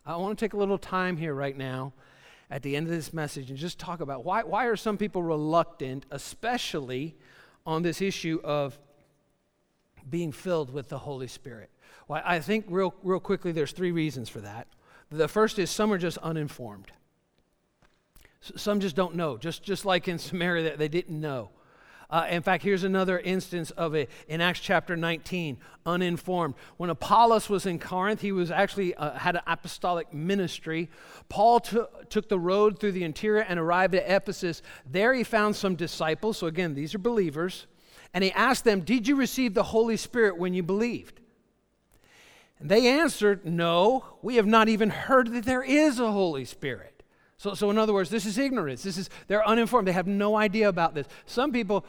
I 0.07 0.17
want 0.17 0.39
to 0.39 0.45
take 0.45 0.55
a 0.55 0.57
little 0.57 0.79
time 0.79 1.17
here 1.17 1.35
right 1.35 1.57
now 1.57 1.93
at 2.51 2.63
the 2.63 2.77
end 2.77 2.87
of 2.87 2.93
this 2.93 3.13
message 3.13 3.49
and 3.49 3.59
just 3.59 3.79
talk 3.79 4.01
about 4.01 4.25
why, 4.25 4.43
why 4.43 4.67
are 4.67 4.77
some 4.77 4.97
people 4.99 5.23
reluctant, 5.23 6.05
especially 6.11 7.17
on 7.65 7.83
this 7.83 8.03
issue 8.03 8.41
of 8.43 8.79
being 10.09 10.33
filled 10.33 10.73
with 10.73 10.89
the 10.89 10.99
Holy 10.99 11.29
Spirit? 11.29 11.71
Well, 12.09 12.23
I 12.25 12.41
think 12.41 12.67
real, 12.69 12.95
real 13.03 13.21
quickly 13.21 13.53
there's 13.53 13.73
three 13.73 13.93
reasons 13.93 14.29
for 14.29 14.41
that. 14.41 14.67
The 15.11 15.29
first 15.29 15.59
is 15.59 15.71
some 15.71 15.93
are 15.93 15.99
just 15.99 16.19
uninformed. 16.19 16.91
Some 18.41 18.81
just 18.81 18.97
don't 18.97 19.15
know, 19.15 19.37
just, 19.37 19.63
just 19.63 19.85
like 19.85 20.09
in 20.09 20.19
Samaria, 20.19 20.77
they 20.77 20.89
didn't 20.89 21.21
know. 21.21 21.51
Uh, 22.11 22.27
in 22.29 22.43
fact, 22.43 22.65
here's 22.65 22.83
another 22.83 23.19
instance 23.21 23.71
of 23.73 23.95
it 23.95 24.11
in 24.27 24.41
Acts 24.41 24.59
chapter 24.59 24.97
19, 24.97 25.59
uninformed. 25.87 26.55
When 26.77 26.91
Apollos 26.91 27.49
was 27.49 27.67
in 27.67 27.79
Corinth, 27.79 28.21
he 28.21 28.33
was 28.33 28.51
actually 28.51 28.95
uh, 28.97 29.13
had 29.13 29.37
an 29.37 29.43
apostolic 29.47 30.13
ministry. 30.13 30.91
Paul 31.29 31.61
t- 31.61 31.79
took 32.09 32.29
the 32.29 32.39
road 32.39 32.81
through 32.81 32.93
the 32.93 33.05
interior 33.05 33.43
and 33.43 33.61
arrived 33.61 33.95
at 33.95 34.11
Ephesus. 34.11 34.61
There 34.91 35.15
he 35.15 35.23
found 35.23 35.55
some 35.55 35.77
disciples. 35.77 36.39
So 36.39 36.49
again, 36.49 36.75
these 36.75 36.95
are 36.95 36.99
believers. 36.99 37.67
And 38.13 38.25
he 38.25 38.33
asked 38.33 38.65
them, 38.65 38.81
Did 38.81 39.07
you 39.07 39.15
receive 39.15 39.55
the 39.55 39.63
Holy 39.63 39.97
Spirit 39.97 40.37
when 40.37 40.53
you 40.53 40.65
believed? 40.65 41.21
And 42.59 42.69
they 42.69 42.89
answered, 42.89 43.47
No, 43.47 44.05
we 44.21 44.35
have 44.37 44.47
not 44.47 44.69
even 44.69 44.91
heard 44.91 45.33
that 45.33 45.45
there 45.45 45.63
is 45.63 46.01
a 46.01 46.11
Holy 46.11 46.45
Spirit. 46.45 47.05
So, 47.41 47.55
so 47.55 47.71
in 47.71 47.79
other 47.79 47.95
words, 47.95 48.11
this 48.11 48.27
is 48.27 48.37
ignorance. 48.37 48.83
This 48.83 48.99
is 48.99 49.09
they're 49.27 49.47
uninformed. 49.47 49.89
They 49.89 49.93
have 49.93 50.07
no 50.07 50.37
idea 50.37 50.69
about 50.69 50.95
this. 50.95 51.07
Some 51.25 51.53
people, 51.53 51.87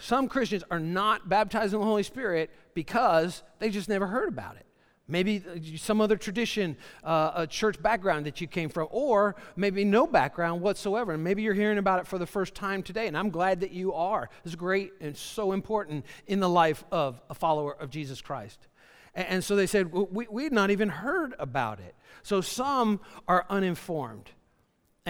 some 0.00 0.28
Christians 0.28 0.64
are 0.70 0.80
not 0.80 1.28
baptized 1.28 1.74
in 1.74 1.80
the 1.80 1.86
Holy 1.86 2.02
Spirit 2.02 2.50
because 2.74 3.42
they 3.58 3.70
just 3.70 3.88
never 3.88 4.06
heard 4.06 4.28
about 4.28 4.56
it. 4.56 4.66
Maybe 5.06 5.42
some 5.76 6.00
other 6.00 6.16
tradition, 6.16 6.76
uh, 7.02 7.32
a 7.34 7.46
church 7.46 7.82
background 7.82 8.26
that 8.26 8.40
you 8.40 8.46
came 8.46 8.68
from, 8.68 8.86
or 8.92 9.34
maybe 9.56 9.84
no 9.84 10.06
background 10.06 10.62
whatsoever. 10.62 11.12
And 11.12 11.24
maybe 11.24 11.42
you're 11.42 11.52
hearing 11.52 11.78
about 11.78 11.98
it 11.98 12.06
for 12.06 12.16
the 12.16 12.26
first 12.26 12.54
time 12.54 12.84
today, 12.84 13.08
and 13.08 13.18
I'm 13.18 13.30
glad 13.30 13.60
that 13.60 13.72
you 13.72 13.92
are. 13.92 14.30
It's 14.44 14.54
great 14.54 14.92
and 15.00 15.16
so 15.16 15.50
important 15.50 16.06
in 16.28 16.38
the 16.38 16.48
life 16.48 16.84
of 16.92 17.20
a 17.28 17.34
follower 17.34 17.74
of 17.74 17.90
Jesus 17.90 18.20
Christ. 18.20 18.68
And, 19.14 19.26
and 19.26 19.44
so 19.44 19.56
they 19.56 19.66
said, 19.66 19.92
we, 19.92 20.28
we 20.30 20.44
had 20.44 20.52
not 20.52 20.70
even 20.70 20.88
heard 20.88 21.34
about 21.40 21.80
it. 21.80 21.96
So 22.22 22.40
some 22.40 23.00
are 23.26 23.46
uninformed. 23.50 24.30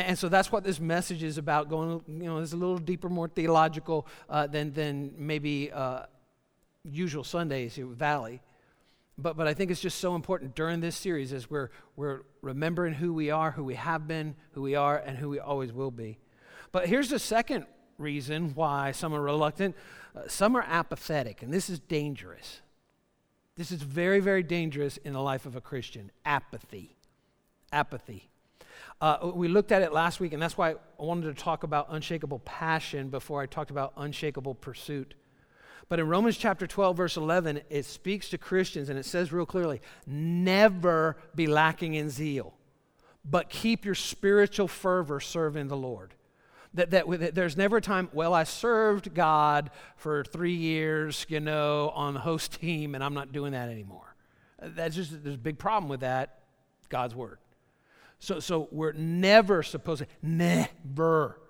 And 0.01 0.19
so 0.19 0.29
that's 0.29 0.51
what 0.53 0.65
this 0.65 0.81
message 0.81 1.23
is 1.23 1.39
about. 1.39 1.69
Going, 1.69 2.03
you 2.09 2.25
know, 2.25 2.39
it's 2.39 2.53
a 2.53 2.57
little 2.57 2.79
deeper, 2.79 3.09
more 3.09 3.29
theological 3.29 4.07
uh, 4.29 4.47
than 4.47 4.73
than 4.73 5.15
maybe 5.17 5.71
uh, 5.73 6.03
usual 6.85 7.25
Sundays 7.25 7.75
here 7.75 7.91
at 7.91 7.97
Valley. 7.97 8.41
But, 9.19 9.37
but 9.37 9.47
I 9.47 9.55
think 9.55 9.71
it's 9.71 9.81
just 9.81 9.99
so 9.99 10.15
important 10.15 10.55
during 10.55 10.81
this 10.81 10.97
series 10.97 11.33
as 11.33 11.51
we're, 11.51 11.69
we're 11.95 12.23
remembering 12.41 12.95
who 12.95 13.13
we 13.13 13.31
are, 13.31 13.51
who 13.51 13.65
we 13.65 13.75
have 13.75 14.09
been, 14.09 14.35
who 14.53 14.63
we 14.63 14.75
are, 14.75 14.97
and 14.97 15.19
who 15.19 15.29
we 15.29 15.39
always 15.39 15.73
will 15.73 15.91
be. 15.91 16.19
But 16.73 16.89
here's 16.89 17.11
the 17.11 17.19
second 17.19 17.67
reason 17.99 18.55
why 18.55 18.93
some 18.93 19.13
are 19.13 19.21
reluctant 19.21 19.77
uh, 20.17 20.23
some 20.27 20.57
are 20.57 20.65
apathetic, 20.67 21.43
and 21.43 21.53
this 21.53 21.71
is 21.71 21.79
dangerous. 21.79 22.63
This 23.57 23.71
is 23.71 23.83
very, 23.83 24.21
very 24.21 24.43
dangerous 24.43 24.97
in 24.97 25.13
the 25.13 25.21
life 25.21 25.47
of 25.47 25.55
a 25.55 25.61
Christian 25.61 26.11
apathy. 26.25 26.97
Apathy. 27.73 28.30
Uh, 29.01 29.31
we 29.35 29.49
looked 29.49 29.73
at 29.73 29.81
it 29.81 29.93
last 29.93 30.21
week, 30.21 30.35
and 30.35 30.43
that's 30.43 30.59
why 30.59 30.73
I 30.73 30.77
wanted 30.99 31.35
to 31.35 31.43
talk 31.43 31.63
about 31.63 31.87
unshakable 31.89 32.41
passion 32.41 33.09
before 33.09 33.41
I 33.41 33.47
talked 33.47 33.71
about 33.71 33.95
unshakable 33.97 34.55
pursuit. 34.55 35.15
But 35.89 35.99
in 35.99 36.07
Romans 36.07 36.37
chapter 36.37 36.67
12, 36.67 36.97
verse 36.97 37.17
11, 37.17 37.63
it 37.71 37.85
speaks 37.85 38.29
to 38.29 38.39
Christians 38.39 38.91
and 38.91 38.99
it 38.99 39.05
says 39.05 39.33
real 39.33 39.45
clearly 39.45 39.81
never 40.07 41.17
be 41.35 41.49
lacking 41.49 41.95
in 41.95 42.11
zeal, 42.11 42.55
but 43.25 43.49
keep 43.49 43.85
your 43.85 43.97
spiritual 43.97 44.69
fervor 44.69 45.19
serving 45.19 45.67
the 45.67 45.77
Lord. 45.77 46.15
That, 46.75 46.93
that, 46.93 47.11
that, 47.11 47.35
there's 47.35 47.57
never 47.57 47.79
a 47.79 47.81
time, 47.81 48.09
well, 48.13 48.33
I 48.33 48.45
served 48.45 49.13
God 49.15 49.73
for 49.97 50.23
three 50.23 50.55
years, 50.55 51.27
you 51.29 51.41
know, 51.41 51.91
on 51.97 52.15
the 52.15 52.21
host 52.21 52.53
team, 52.61 52.95
and 52.95 53.03
I'm 53.03 53.15
not 53.15 53.33
doing 53.33 53.53
that 53.53 53.69
anymore. 53.69 54.15
That's 54.63 54.95
just, 54.95 55.25
there's 55.25 55.35
a 55.35 55.39
big 55.39 55.59
problem 55.59 55.89
with 55.89 56.01
that, 56.01 56.39
God's 56.89 57.17
word. 57.17 57.39
So, 58.21 58.39
so 58.39 58.69
we're 58.71 58.93
never 58.93 59.63
supposed 59.63 60.03
to, 60.03 60.09
never, 60.23 61.41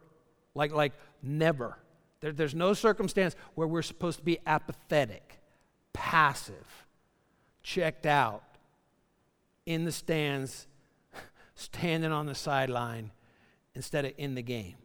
like, 0.55 0.73
like 0.73 0.95
never 1.23 1.77
there, 2.21 2.33
there's 2.33 2.55
no 2.55 2.75
circumstance 2.75 3.35
where 3.55 3.67
we're 3.67 3.83
supposed 3.83 4.19
to 4.19 4.25
be 4.25 4.39
apathetic, 4.47 5.41
passive, 5.93 6.87
checked 7.63 8.07
out, 8.07 8.45
in 9.67 9.85
the 9.85 9.93
stands, 9.93 10.67
standing 11.55 12.13
on 12.13 12.27
the 12.27 12.35
sideline 12.35 13.11
instead 13.75 14.05
of 14.05 14.13
in 14.19 14.35
the 14.35 14.43
game. 14.43 14.77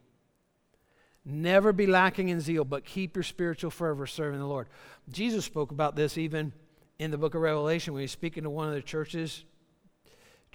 Never 1.24 1.72
be 1.72 1.86
lacking 1.86 2.28
in 2.28 2.40
zeal, 2.40 2.64
but 2.64 2.84
keep 2.84 3.16
your 3.16 3.24
spiritual 3.24 3.70
fervor 3.70 4.06
serving 4.06 4.38
the 4.38 4.46
Lord. 4.46 4.68
Jesus 5.10 5.44
spoke 5.44 5.72
about 5.72 5.96
this 5.96 6.16
even 6.16 6.52
in 6.98 7.10
the 7.10 7.18
book 7.18 7.34
of 7.34 7.40
Revelation 7.40 7.94
when 7.94 8.02
he's 8.02 8.12
speaking 8.12 8.44
to 8.44 8.50
one 8.50 8.68
of 8.68 8.74
the 8.74 8.82
churches, 8.82 9.44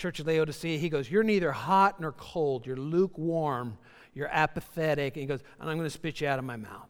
Church 0.01 0.19
of 0.19 0.27
Laodicea. 0.27 0.77
He 0.77 0.89
goes, 0.89 1.09
You're 1.09 1.23
neither 1.23 1.51
hot 1.51 1.99
nor 1.99 2.11
cold, 2.11 2.65
you're 2.65 2.75
lukewarm 2.77 3.77
you're 4.13 4.27
apathetic. 4.27 5.15
And 5.15 5.21
he 5.21 5.27
goes, 5.27 5.41
and 5.59 5.69
I'm 5.69 5.77
going 5.77 5.87
to 5.87 5.93
spit 5.93 6.21
you 6.21 6.27
out 6.27 6.39
of 6.39 6.45
my 6.45 6.57
mouth. 6.57 6.89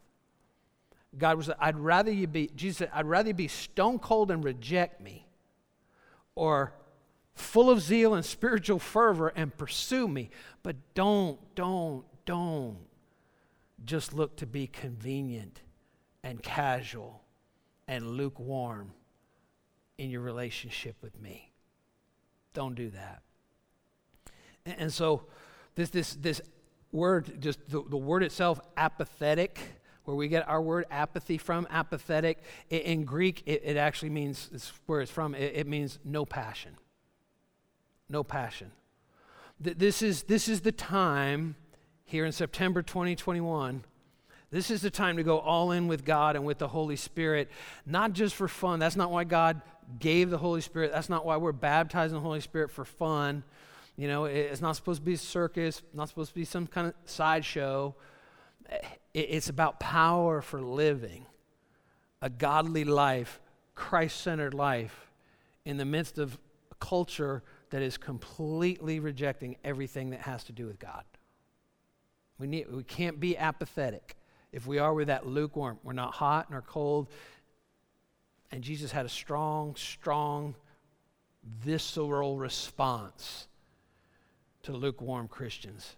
God 1.16 1.36
was, 1.36 1.50
I'd 1.58 1.78
rather 1.78 2.10
you 2.10 2.26
be, 2.26 2.50
Jesus 2.54 2.78
said, 2.78 2.90
I'd 2.92 3.06
rather 3.06 3.28
you 3.28 3.34
be 3.34 3.48
stone 3.48 3.98
cold 3.98 4.30
and 4.30 4.42
reject 4.42 5.00
me 5.00 5.26
or 6.34 6.72
full 7.34 7.70
of 7.70 7.80
zeal 7.80 8.14
and 8.14 8.24
spiritual 8.24 8.78
fervor 8.78 9.28
and 9.28 9.56
pursue 9.56 10.08
me. 10.08 10.30
But 10.62 10.76
don't, 10.94 11.38
don't, 11.54 12.04
don't 12.24 12.78
just 13.84 14.14
look 14.14 14.36
to 14.36 14.46
be 14.46 14.66
convenient 14.66 15.60
and 16.24 16.42
casual 16.42 17.22
and 17.86 18.06
lukewarm 18.12 18.92
in 19.98 20.08
your 20.08 20.22
relationship 20.22 20.96
with 21.02 21.20
me. 21.20 21.51
Don't 22.54 22.74
do 22.74 22.90
that. 22.90 23.22
And, 24.66 24.76
and 24.78 24.92
so 24.92 25.24
this, 25.74 25.90
this, 25.90 26.14
this 26.14 26.40
word, 26.90 27.40
just 27.40 27.58
the, 27.68 27.82
the 27.88 27.96
word 27.96 28.22
itself, 28.22 28.60
apathetic, 28.76 29.58
where 30.04 30.16
we 30.16 30.28
get 30.28 30.48
our 30.48 30.60
word 30.60 30.84
apathy 30.90 31.38
from, 31.38 31.66
apathetic, 31.70 32.38
it, 32.68 32.82
in 32.82 33.04
Greek, 33.04 33.42
it, 33.46 33.62
it, 33.64 33.76
actually 33.76 34.10
means, 34.10 34.50
it's 34.52 34.72
where 34.86 35.00
it's 35.00 35.10
from, 35.10 35.34
it, 35.34 35.52
it 35.54 35.66
means 35.66 35.98
no 36.04 36.24
passion. 36.24 36.76
No 38.08 38.24
passion. 38.24 38.72
Th- 39.62 39.76
this, 39.76 40.02
is, 40.02 40.24
this 40.24 40.48
is 40.48 40.60
the 40.60 40.72
time 40.72 41.54
here 42.04 42.24
in 42.24 42.32
September 42.32 42.82
2021. 42.82 43.84
This 44.52 44.70
is 44.70 44.82
the 44.82 44.90
time 44.90 45.16
to 45.16 45.22
go 45.22 45.38
all 45.38 45.72
in 45.72 45.88
with 45.88 46.04
God 46.04 46.36
and 46.36 46.44
with 46.44 46.58
the 46.58 46.68
Holy 46.68 46.94
Spirit, 46.96 47.50
not 47.86 48.12
just 48.12 48.34
for 48.34 48.46
fun. 48.46 48.78
That's 48.78 48.96
not 48.96 49.10
why 49.10 49.24
God 49.24 49.62
gave 49.98 50.28
the 50.28 50.36
Holy 50.36 50.60
Spirit. 50.60 50.92
That's 50.92 51.08
not 51.08 51.24
why 51.24 51.38
we're 51.38 51.52
baptized 51.52 52.10
in 52.10 52.16
the 52.16 52.20
Holy 52.22 52.42
Spirit 52.42 52.70
for 52.70 52.84
fun. 52.84 53.44
You 53.96 54.08
know, 54.08 54.26
it's 54.26 54.60
not 54.60 54.76
supposed 54.76 55.00
to 55.00 55.06
be 55.06 55.14
a 55.14 55.18
circus, 55.18 55.80
not 55.94 56.10
supposed 56.10 56.28
to 56.30 56.34
be 56.34 56.44
some 56.44 56.66
kind 56.66 56.88
of 56.88 56.94
sideshow. 57.06 57.94
It's 59.14 59.48
about 59.48 59.80
power 59.80 60.42
for 60.42 60.60
living 60.60 61.24
a 62.20 62.28
godly 62.28 62.84
life, 62.84 63.40
Christ 63.74 64.20
centered 64.20 64.52
life 64.52 65.10
in 65.64 65.78
the 65.78 65.86
midst 65.86 66.18
of 66.18 66.38
a 66.70 66.74
culture 66.74 67.42
that 67.70 67.80
is 67.80 67.96
completely 67.96 69.00
rejecting 69.00 69.56
everything 69.64 70.10
that 70.10 70.20
has 70.20 70.44
to 70.44 70.52
do 70.52 70.66
with 70.66 70.78
God. 70.78 71.04
We, 72.38 72.46
need, 72.46 72.70
we 72.70 72.82
can't 72.82 73.18
be 73.18 73.36
apathetic. 73.36 74.14
If 74.52 74.66
we 74.66 74.78
are, 74.78 74.92
we're 74.94 75.06
that 75.06 75.26
lukewarm. 75.26 75.78
We're 75.82 75.94
not 75.94 76.14
hot 76.14 76.50
nor 76.50 76.60
cold. 76.60 77.08
And 78.50 78.62
Jesus 78.62 78.92
had 78.92 79.06
a 79.06 79.08
strong, 79.08 79.74
strong, 79.76 80.54
visceral 81.42 82.36
response 82.36 83.48
to 84.62 84.72
lukewarm 84.72 85.26
Christians 85.26 85.96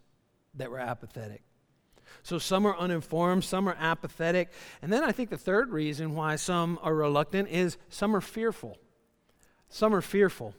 that 0.55 0.71
were 0.71 0.79
apathetic. 0.79 1.43
So 2.23 2.39
some 2.39 2.65
are 2.65 2.77
uninformed, 2.77 3.45
some 3.45 3.69
are 3.69 3.77
apathetic. 3.79 4.53
And 4.81 4.93
then 4.93 5.03
I 5.03 5.13
think 5.13 5.31
the 5.31 5.37
third 5.37 5.71
reason 5.71 6.15
why 6.15 6.37
some 6.37 6.79
are 6.83 6.95
reluctant 6.95 7.49
is 7.49 7.77
some 7.89 8.15
are 8.15 8.21
fearful. 8.21 8.79
Some 9.69 9.95
are 9.95 10.01
fearful. 10.01 10.55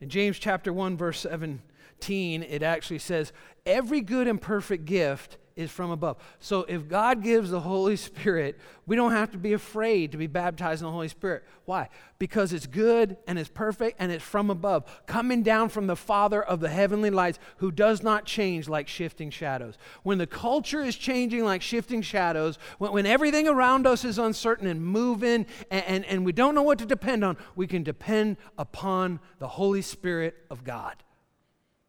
In 0.00 0.08
James 0.08 0.38
chapter 0.38 0.72
1 0.72 0.96
verse 0.96 1.20
17, 1.20 2.42
it 2.42 2.62
actually 2.62 2.98
says, 2.98 3.32
"Every 3.64 4.00
good 4.00 4.26
and 4.26 4.40
perfect 4.40 4.84
gift 4.84 5.38
is 5.60 5.70
from 5.70 5.90
above. 5.90 6.16
So 6.38 6.62
if 6.62 6.88
God 6.88 7.22
gives 7.22 7.50
the 7.50 7.60
Holy 7.60 7.96
Spirit, 7.96 8.58
we 8.86 8.96
don't 8.96 9.12
have 9.12 9.30
to 9.32 9.38
be 9.38 9.52
afraid 9.52 10.12
to 10.12 10.18
be 10.18 10.26
baptized 10.26 10.80
in 10.80 10.86
the 10.86 10.92
Holy 10.92 11.08
Spirit. 11.08 11.44
Why? 11.66 11.90
Because 12.18 12.52
it's 12.54 12.66
good 12.66 13.18
and 13.26 13.38
it's 13.38 13.50
perfect 13.50 13.96
and 14.00 14.10
it's 14.10 14.24
from 14.24 14.50
above, 14.50 15.04
coming 15.06 15.42
down 15.42 15.68
from 15.68 15.86
the 15.86 15.96
Father 15.96 16.42
of 16.42 16.60
the 16.60 16.70
heavenly 16.70 17.10
lights 17.10 17.38
who 17.58 17.70
does 17.70 18.02
not 18.02 18.24
change 18.24 18.68
like 18.68 18.88
shifting 18.88 19.30
shadows. 19.30 19.76
When 20.02 20.16
the 20.16 20.26
culture 20.26 20.82
is 20.82 20.96
changing 20.96 21.44
like 21.44 21.60
shifting 21.60 22.00
shadows, 22.00 22.58
when, 22.78 22.92
when 22.92 23.06
everything 23.06 23.46
around 23.46 23.86
us 23.86 24.04
is 24.04 24.18
uncertain 24.18 24.66
and 24.66 24.82
moving 24.82 25.46
and, 25.70 25.84
and, 25.84 26.04
and 26.06 26.24
we 26.24 26.32
don't 26.32 26.54
know 26.54 26.62
what 26.62 26.78
to 26.78 26.86
depend 26.86 27.22
on, 27.22 27.36
we 27.54 27.66
can 27.66 27.82
depend 27.82 28.38
upon 28.56 29.20
the 29.38 29.48
Holy 29.48 29.82
Spirit 29.82 30.36
of 30.50 30.64
God. 30.64 30.96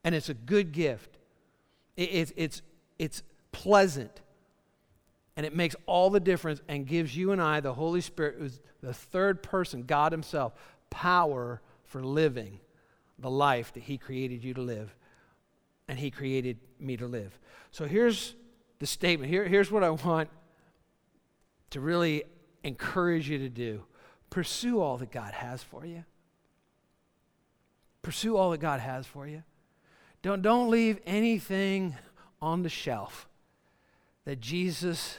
And 0.03 0.13
it's 0.13 0.29
a 0.29 0.33
good 0.33 0.73
gift. 0.73 1.17
It, 1.95 2.09
it's, 2.11 2.33
it's, 2.35 2.61
it's 2.99 3.23
pleasant. 3.51 4.21
And 5.35 5.45
it 5.45 5.55
makes 5.55 5.75
all 5.85 6.09
the 6.09 6.19
difference 6.19 6.61
and 6.67 6.85
gives 6.85 7.15
you 7.15 7.31
and 7.31 7.41
I, 7.41 7.59
the 7.59 7.73
Holy 7.73 8.01
Spirit, 8.01 8.35
who's 8.37 8.59
the 8.81 8.93
third 8.93 9.41
person, 9.41 9.83
God 9.83 10.11
Himself, 10.11 10.53
power 10.89 11.61
for 11.83 12.03
living 12.03 12.59
the 13.17 13.29
life 13.29 13.73
that 13.73 13.83
He 13.83 13.97
created 13.97 14.43
you 14.43 14.53
to 14.53 14.61
live 14.61 14.95
and 15.87 15.97
He 15.97 16.11
created 16.11 16.57
me 16.79 16.97
to 16.97 17.07
live. 17.07 17.37
So 17.71 17.85
here's 17.85 18.35
the 18.79 18.87
statement. 18.87 19.29
Here, 19.29 19.47
here's 19.47 19.71
what 19.71 19.83
I 19.83 19.89
want 19.89 20.29
to 21.71 21.79
really 21.79 22.23
encourage 22.63 23.29
you 23.29 23.39
to 23.39 23.49
do 23.49 23.83
pursue 24.29 24.79
all 24.79 24.97
that 24.97 25.11
God 25.11 25.33
has 25.33 25.61
for 25.61 25.85
you. 25.85 26.05
Pursue 28.01 28.37
all 28.37 28.51
that 28.51 28.59
God 28.59 28.79
has 28.79 29.05
for 29.05 29.27
you. 29.27 29.43
Don't, 30.21 30.41
don't 30.41 30.69
leave 30.69 30.99
anything 31.05 31.95
on 32.41 32.63
the 32.63 32.69
shelf 32.69 33.27
that 34.25 34.39
Jesus 34.39 35.17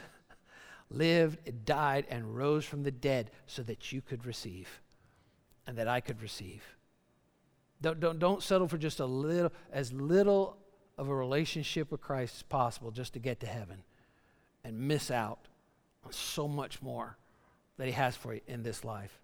lived, 0.90 1.64
died, 1.64 2.06
and 2.08 2.36
rose 2.36 2.64
from 2.64 2.82
the 2.82 2.90
dead 2.90 3.30
so 3.46 3.62
that 3.62 3.92
you 3.92 4.00
could 4.00 4.26
receive 4.26 4.80
and 5.66 5.76
that 5.78 5.88
I 5.88 6.00
could 6.00 6.22
receive. 6.22 6.62
Don't, 7.80 7.98
don't, 7.98 8.18
don't 8.18 8.42
settle 8.42 8.68
for 8.68 8.78
just 8.78 9.00
a 9.00 9.06
little, 9.06 9.52
as 9.72 9.92
little 9.92 10.56
of 10.98 11.08
a 11.08 11.14
relationship 11.14 11.90
with 11.90 12.00
Christ 12.00 12.36
as 12.36 12.42
possible 12.42 12.90
just 12.90 13.12
to 13.14 13.18
get 13.18 13.40
to 13.40 13.46
heaven 13.46 13.82
and 14.64 14.78
miss 14.78 15.10
out 15.10 15.48
on 16.04 16.12
so 16.12 16.46
much 16.46 16.80
more 16.80 17.16
that 17.78 17.86
He 17.86 17.92
has 17.92 18.14
for 18.16 18.34
you 18.34 18.40
in 18.46 18.62
this 18.62 18.84
life. 18.84 19.18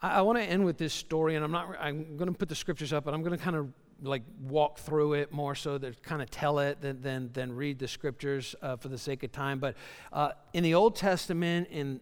I, 0.00 0.18
I 0.18 0.20
want 0.22 0.38
to 0.38 0.44
end 0.44 0.64
with 0.64 0.78
this 0.78 0.94
story, 0.94 1.34
and 1.34 1.44
I'm 1.44 1.50
not. 1.50 1.74
I'm 1.80 2.16
going 2.16 2.32
to 2.32 2.38
put 2.38 2.48
the 2.48 2.54
scriptures 2.54 2.92
up, 2.92 3.04
but 3.04 3.14
I'm 3.14 3.22
going 3.22 3.36
to 3.36 3.42
kind 3.42 3.56
of 3.56 3.68
like 4.02 4.22
walk 4.40 4.78
through 4.78 5.14
it 5.14 5.32
more 5.32 5.54
so 5.54 5.78
that 5.78 6.02
kind 6.02 6.22
of 6.22 6.30
tell 6.30 6.58
it 6.58 6.80
than 6.80 7.00
than, 7.02 7.30
than 7.32 7.54
read 7.54 7.78
the 7.78 7.88
scriptures 7.88 8.54
uh, 8.62 8.76
for 8.76 8.88
the 8.88 8.98
sake 8.98 9.22
of 9.22 9.32
time. 9.32 9.58
But 9.58 9.76
uh, 10.12 10.32
in 10.52 10.62
the 10.62 10.74
Old 10.74 10.96
Testament, 10.96 11.68
in 11.70 12.00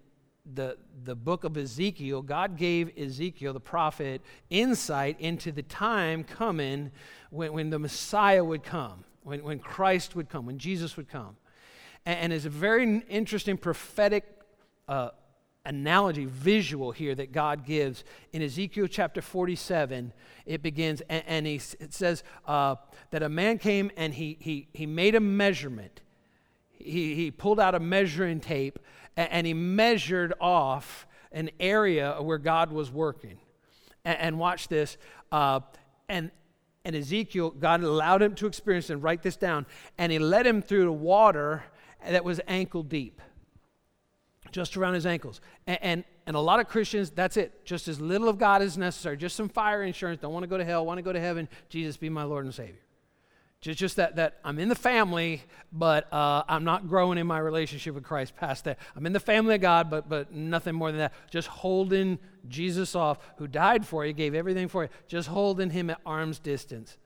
the, 0.55 0.77
the 1.05 1.15
book 1.15 1.45
of 1.45 1.57
Ezekiel, 1.57 2.23
God 2.23 2.57
gave 2.57 2.97
Ezekiel, 2.99 3.53
the 3.53 3.61
prophet, 3.61 4.23
insight 4.51 5.21
into 5.21 5.53
the 5.53 5.63
time 5.63 6.25
coming 6.25 6.91
when, 7.31 7.53
when 7.53 7.71
the 7.71 7.79
Messiah 7.79 8.43
would 8.43 8.63
come, 8.63 9.05
when, 9.23 9.43
when 9.43 9.59
Christ 9.59 10.17
would 10.17 10.29
come, 10.29 10.47
when 10.47 10.59
Jesus 10.59 10.97
would 10.97 11.09
come. 11.09 11.37
And, 12.07 12.19
and 12.19 12.33
it's 12.33 12.45
a 12.47 12.51
very 12.51 13.03
interesting 13.09 13.59
prophetic 13.59 14.25
uh, 14.87 15.11
analogy, 15.69 16.25
visual 16.25 16.91
here 16.91 17.15
that 17.15 17.31
God 17.31 17.65
gives. 17.65 18.03
In 18.33 18.43
Ezekiel 18.43 18.87
chapter 18.87 19.21
47, 19.21 20.13
it 20.47 20.63
begins, 20.63 21.03
and, 21.09 21.23
and 21.27 21.47
he, 21.47 21.57
it 21.79 21.93
says 21.93 22.25
uh, 22.47 22.77
that 23.11 23.23
a 23.23 23.29
man 23.29 23.59
came 23.59 23.91
and 23.97 24.15
he, 24.15 24.37
he, 24.41 24.69
he 24.73 24.87
made 24.87 25.15
a 25.15 25.21
measurement. 25.21 26.01
He, 26.71 27.15
he 27.15 27.31
pulled 27.31 27.61
out 27.61 27.75
a 27.75 27.81
measuring 27.81 28.41
tape 28.41 28.79
and, 29.17 29.31
and 29.31 29.47
he 29.47 29.55
measured 29.55 30.33
off 30.41 31.07
an 31.31 31.51
area 31.61 32.17
where 32.21 32.39
God 32.39 32.73
was 32.73 32.91
working. 32.91 33.39
And, 34.05 34.19
and 34.19 34.39
watch 34.39 34.69
this. 34.69 34.97
Uh, 35.31 35.61
and, 36.09 36.31
and 36.85 36.97
Ezekiel, 36.97 37.51
God 37.51 37.83
allowed 37.83 38.23
him 38.23 38.35
to 38.37 38.47
experience 38.47 38.89
and 38.89 39.03
write 39.03 39.23
this 39.23 39.37
down. 39.37 39.67
And 39.99 40.11
he 40.11 40.19
led 40.19 40.47
him 40.47 40.63
through 40.63 40.85
the 40.85 40.93
water 40.93 41.65
that 42.07 42.25
was 42.25 42.41
ankle 42.49 42.83
deep, 42.83 43.21
just 44.53 44.77
around 44.77 44.95
his 44.95 45.07
ankles. 45.07 45.41
And, 45.67 45.79
and, 45.83 46.05
and 46.27 46.37
a 46.37 46.41
lot 46.41 46.61
of 46.61 46.69
Christians, 46.69 47.11
that's 47.11 47.37
it. 47.37 47.65
Just 47.65 47.89
as 47.89 48.01
little 48.01 48.29
of 48.29 48.39
God 48.39 48.63
as 48.63 48.77
necessary. 48.77 49.17
Just 49.17 49.37
some 49.37 49.49
fire 49.49 49.83
insurance. 49.83 50.21
Don't 50.21 50.33
want 50.33 50.45
to 50.45 50.49
go 50.49 50.59
to 50.59 50.65
hell, 50.65 50.85
want 50.85 50.99
to 50.99 51.03
go 51.03 51.13
to 51.13 51.21
heaven. 51.21 51.49
Jesus, 51.69 51.97
be 51.97 52.09
my 52.09 52.25
Lord 52.25 52.45
and 52.45 52.55
Savior. 52.55 52.81
Just, 53.61 53.79
just 53.79 53.97
that, 53.97 54.17
that 54.17 54.39
I'm 54.45 54.59
in 54.59 54.69
the 54.69 54.77
family, 54.77 55.43
but 55.73 56.13
uh, 56.13 56.45
I'm 56.49 56.63
not 56.63 56.89
growing 56.89 57.19
in 57.19 57.27
my 57.27 57.39
relationship 57.39 57.95
with 57.95 58.05
Christ 58.05 58.37
past 58.37 58.65
that. 58.65 58.79
I'm 58.95 59.05
in 59.05 59.13
the 59.13 59.21
family 59.21 59.57
of 59.57 59.61
God, 59.61 59.91
but, 59.91 60.09
but 60.09 60.33
nothing 60.33 60.77
more 60.77 60.93
than 60.93 61.01
that. 61.01 61.13
Just 61.31 61.49
holding 61.49 62.21
Jesus 62.47 62.95
off, 62.95 63.19
who 63.39 63.49
died 63.49 63.85
for 63.85 64.07
you, 64.07 64.13
gave 64.13 64.35
everything 64.35 64.69
for 64.69 64.85
you, 64.85 64.89
just 65.09 65.29
holding 65.29 65.71
him 65.71 65.91
at 65.91 66.01
arm's 66.07 66.39
distance. 66.39 66.97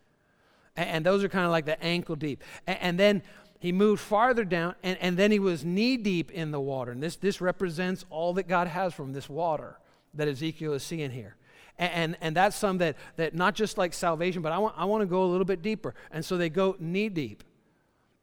And, 0.76 0.88
and 0.88 1.07
those 1.07 1.24
are 1.24 1.28
kind 1.30 1.47
of 1.47 1.53
like 1.53 1.64
the 1.64 1.82
ankle 1.82 2.16
deep. 2.16 2.43
And, 2.66 2.78
and 2.80 3.01
then 3.01 3.22
he 3.62 3.70
moved 3.70 4.00
farther 4.00 4.44
down, 4.44 4.74
and, 4.82 4.98
and 5.00 5.16
then 5.16 5.30
he 5.30 5.38
was 5.38 5.64
knee 5.64 5.96
deep 5.96 6.32
in 6.32 6.50
the 6.50 6.58
water. 6.58 6.90
And 6.90 7.00
this, 7.00 7.14
this 7.14 7.40
represents 7.40 8.04
all 8.10 8.34
that 8.34 8.48
God 8.48 8.66
has 8.66 8.92
from 8.92 9.12
this 9.12 9.28
water 9.28 9.78
that 10.14 10.26
Ezekiel 10.26 10.72
is 10.72 10.82
seeing 10.82 11.12
here. 11.12 11.36
And, 11.78 12.16
and 12.20 12.34
that's 12.34 12.56
some 12.56 12.78
that, 12.78 12.96
that 13.14 13.36
not 13.36 13.54
just 13.54 13.78
like 13.78 13.94
salvation, 13.94 14.42
but 14.42 14.50
I 14.50 14.58
want, 14.58 14.74
I 14.76 14.84
want 14.84 15.02
to 15.02 15.06
go 15.06 15.22
a 15.22 15.30
little 15.30 15.44
bit 15.44 15.62
deeper. 15.62 15.94
And 16.10 16.24
so 16.24 16.36
they 16.36 16.48
go 16.48 16.74
knee 16.80 17.08
deep. 17.08 17.44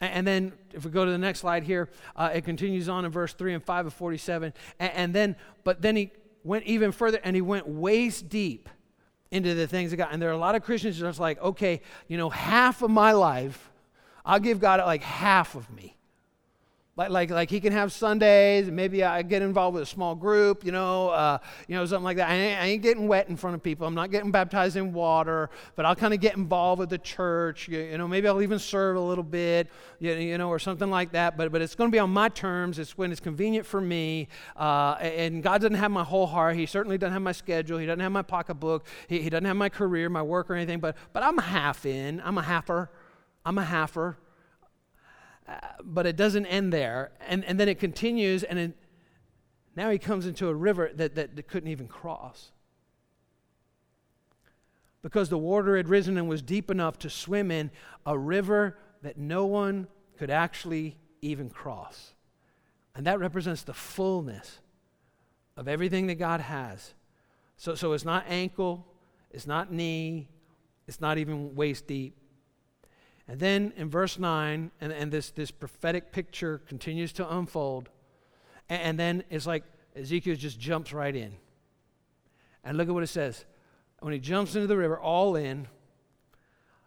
And, 0.02 0.12
and 0.12 0.28
then 0.28 0.54
if 0.74 0.84
we 0.84 0.92
go 0.92 1.06
to 1.06 1.12
the 1.12 1.18
next 1.18 1.40
slide 1.40 1.64
here, 1.64 1.88
uh, 2.18 2.32
it 2.34 2.44
continues 2.44 2.90
on 2.90 3.06
in 3.06 3.12
verse 3.12 3.32
3 3.32 3.54
and 3.54 3.64
5 3.64 3.86
of 3.86 3.94
47. 3.94 4.54
And, 4.78 4.92
and 4.92 5.16
then, 5.16 5.38
but 5.64 5.82
then 5.82 5.96
he 5.96 6.12
went 6.44 6.66
even 6.66 6.92
further 6.92 7.22
and 7.24 7.34
he 7.34 7.42
went 7.42 7.66
waist 7.66 8.28
deep 8.28 8.68
into 9.32 9.56
the 9.56 9.68
things 9.68 9.94
of 9.94 10.00
God. 10.00 10.10
And 10.12 10.22
there 10.22 10.28
are 10.32 10.34
a 10.34 10.38
lot 10.38 10.56
of 10.56 10.64
Christians 10.64 11.00
just 11.00 11.18
like, 11.18 11.42
okay, 11.42 11.82
you 12.10 12.18
know, 12.18 12.30
half 12.30 12.82
of 12.82 12.92
my 12.92 13.14
life, 13.14 13.70
I'll 14.26 14.40
give 14.40 14.60
God 14.60 14.80
like 14.86 15.04
half 15.04 15.56
of 15.56 15.70
me. 15.70 15.96
Like, 17.00 17.12
like, 17.12 17.30
like 17.30 17.50
he 17.50 17.62
can 17.62 17.72
have 17.72 17.94
Sundays, 17.94 18.70
maybe 18.70 19.06
I 19.06 19.22
get 19.22 19.42
involved 19.42 19.76
with 19.76 19.84
a 19.84 19.86
small 19.86 20.16
group, 20.16 20.66
you 20.66 20.74
know, 20.74 21.08
uh, 21.12 21.38
you 21.70 21.78
know, 21.78 21.86
something 21.86 22.04
like 22.04 22.18
that. 22.18 22.30
I 22.30 22.34
ain't, 22.34 22.60
I 22.60 22.66
ain't, 22.66 22.82
getting 22.82 23.08
wet 23.08 23.30
in 23.30 23.38
front 23.38 23.56
of 23.56 23.64
people. 23.64 23.88
I'm 23.88 23.96
not 23.96 24.12
getting 24.12 24.32
baptized 24.32 24.76
in 24.76 24.92
water, 24.92 25.50
but 25.78 25.86
I'll 25.86 25.96
kind 25.96 26.14
of 26.14 26.20
get 26.20 26.36
involved 26.36 26.80
with 26.82 26.90
the 26.90 26.98
church. 26.98 27.70
You, 27.70 27.80
you, 27.80 27.98
know, 27.98 28.06
maybe 28.06 28.28
I'll 28.28 28.42
even 28.42 28.60
serve 28.60 28.98
a 28.98 29.00
little 29.00 29.24
bit, 29.24 29.70
you, 30.00 30.14
you, 30.14 30.38
know, 30.38 30.50
or 30.50 30.60
something 30.60 30.90
like 30.90 31.14
that. 31.14 31.38
But, 31.38 31.54
but 31.54 31.62
it's 31.62 31.74
going 31.74 31.90
to 31.90 31.96
be 31.96 32.00
on 32.00 32.10
my 32.10 32.28
terms. 32.28 32.80
It's 32.80 32.98
when 32.98 33.14
it's 33.14 33.22
convenient 33.22 33.66
for 33.66 33.80
me. 33.80 34.28
Uh, 34.58 34.98
and 35.00 35.42
God 35.42 35.62
doesn't 35.62 35.78
have 35.78 35.92
my 35.92 36.04
whole 36.04 36.28
heart. 36.28 36.58
He 36.58 36.66
certainly 36.66 36.98
doesn't 36.98 37.14
have 37.14 37.22
my 37.22 37.32
schedule. 37.32 37.78
He 37.78 37.86
doesn't 37.86 38.02
have 38.02 38.12
my 38.12 38.24
pocketbook. 38.24 38.86
He, 39.08 39.22
he 39.22 39.30
doesn't 39.30 39.46
have 39.46 39.56
my 39.56 39.70
career, 39.70 40.10
my 40.10 40.22
work, 40.22 40.50
or 40.50 40.56
anything. 40.56 40.82
But, 40.82 40.98
but 41.14 41.24
I'm 41.24 41.38
half 41.38 41.86
in. 41.86 42.22
I'm 42.26 42.38
a 42.38 42.44
halfer. 42.44 42.90
I'm 43.50 43.58
a 43.58 43.64
halfer 43.64 44.16
uh, 45.50 45.54
but 45.84 46.06
it 46.06 46.16
doesn't 46.16 46.46
end 46.46 46.72
there. 46.72 47.12
And, 47.28 47.44
and 47.46 47.60
then 47.60 47.68
it 47.68 47.80
continues, 47.80 48.44
and 48.44 48.60
it, 48.60 48.74
now 49.76 49.90
he 49.90 49.98
comes 49.98 50.28
into 50.28 50.48
a 50.48 50.54
river 50.54 50.92
that, 50.94 51.16
that, 51.16 51.36
that 51.36 51.48
couldn't 51.48 51.70
even 51.70 51.88
cross. 51.88 52.52
Because 55.02 55.30
the 55.30 55.40
water 55.40 55.78
had 55.78 55.90
risen 55.90 56.18
and 56.18 56.30
was 56.30 56.44
deep 56.44 56.70
enough 56.70 57.00
to 57.00 57.10
swim 57.10 57.50
in, 57.50 57.72
a 58.06 58.16
river 58.16 58.78
that 59.02 59.18
no 59.18 59.46
one 59.46 59.88
could 60.18 60.30
actually 60.30 60.98
even 61.24 61.50
cross. 61.50 62.14
And 62.94 63.08
that 63.08 63.20
represents 63.20 63.64
the 63.64 63.74
fullness 63.74 64.60
of 65.58 65.68
everything 65.68 66.06
that 66.08 66.16
God 66.16 66.42
has. 66.42 66.94
So, 67.58 67.74
so 67.74 67.94
it's 67.94 68.06
not 68.06 68.26
ankle, 68.28 68.86
it's 69.32 69.48
not 69.48 69.72
knee, 69.72 70.30
it's 70.88 71.02
not 71.02 71.18
even 71.18 71.56
waist 71.56 71.88
deep. 71.88 72.16
And 73.30 73.40
then 73.40 73.74
in 73.78 73.92
verse 73.92 74.18
9, 74.18 74.72
and, 74.82 74.92
and 74.92 75.12
this, 75.12 75.30
this 75.30 75.52
prophetic 75.52 76.12
picture 76.12 76.58
continues 76.68 77.14
to 77.14 77.38
unfold. 77.38 77.90
And, 78.68 78.82
and 78.82 79.00
then 79.00 79.24
it's 79.30 79.46
like 79.46 79.64
Ezekiel 79.96 80.36
just 80.36 80.60
jumps 80.60 80.92
right 80.92 81.16
in. 81.16 81.34
And 82.64 82.76
look 82.76 82.88
at 82.88 82.94
what 82.94 83.04
it 83.04 83.08
says. 83.08 83.46
When 84.00 84.14
he 84.14 84.20
jumps 84.20 84.56
into 84.56 84.66
the 84.66 84.78
river, 84.78 85.00
all 85.00 85.36
in, 85.36 85.68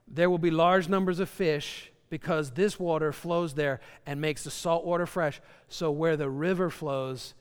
there 0.09 0.29
will 0.29 0.39
be 0.39 0.51
large 0.51 0.89
numbers 0.89 1.21
of 1.21 1.29
fish 1.29 1.93
because 2.11 2.51
this 2.51 2.79
water 2.79 3.13
flows 3.13 3.55
there 3.55 3.81
and 4.05 4.21
makes 4.21 4.43
the 4.43 4.51
salt 4.51 4.85
water 4.85 5.07
fresh. 5.07 5.41
So 5.69 5.93
where 5.93 6.17
the 6.17 6.29
river 6.29 6.71
flows, 6.71 7.35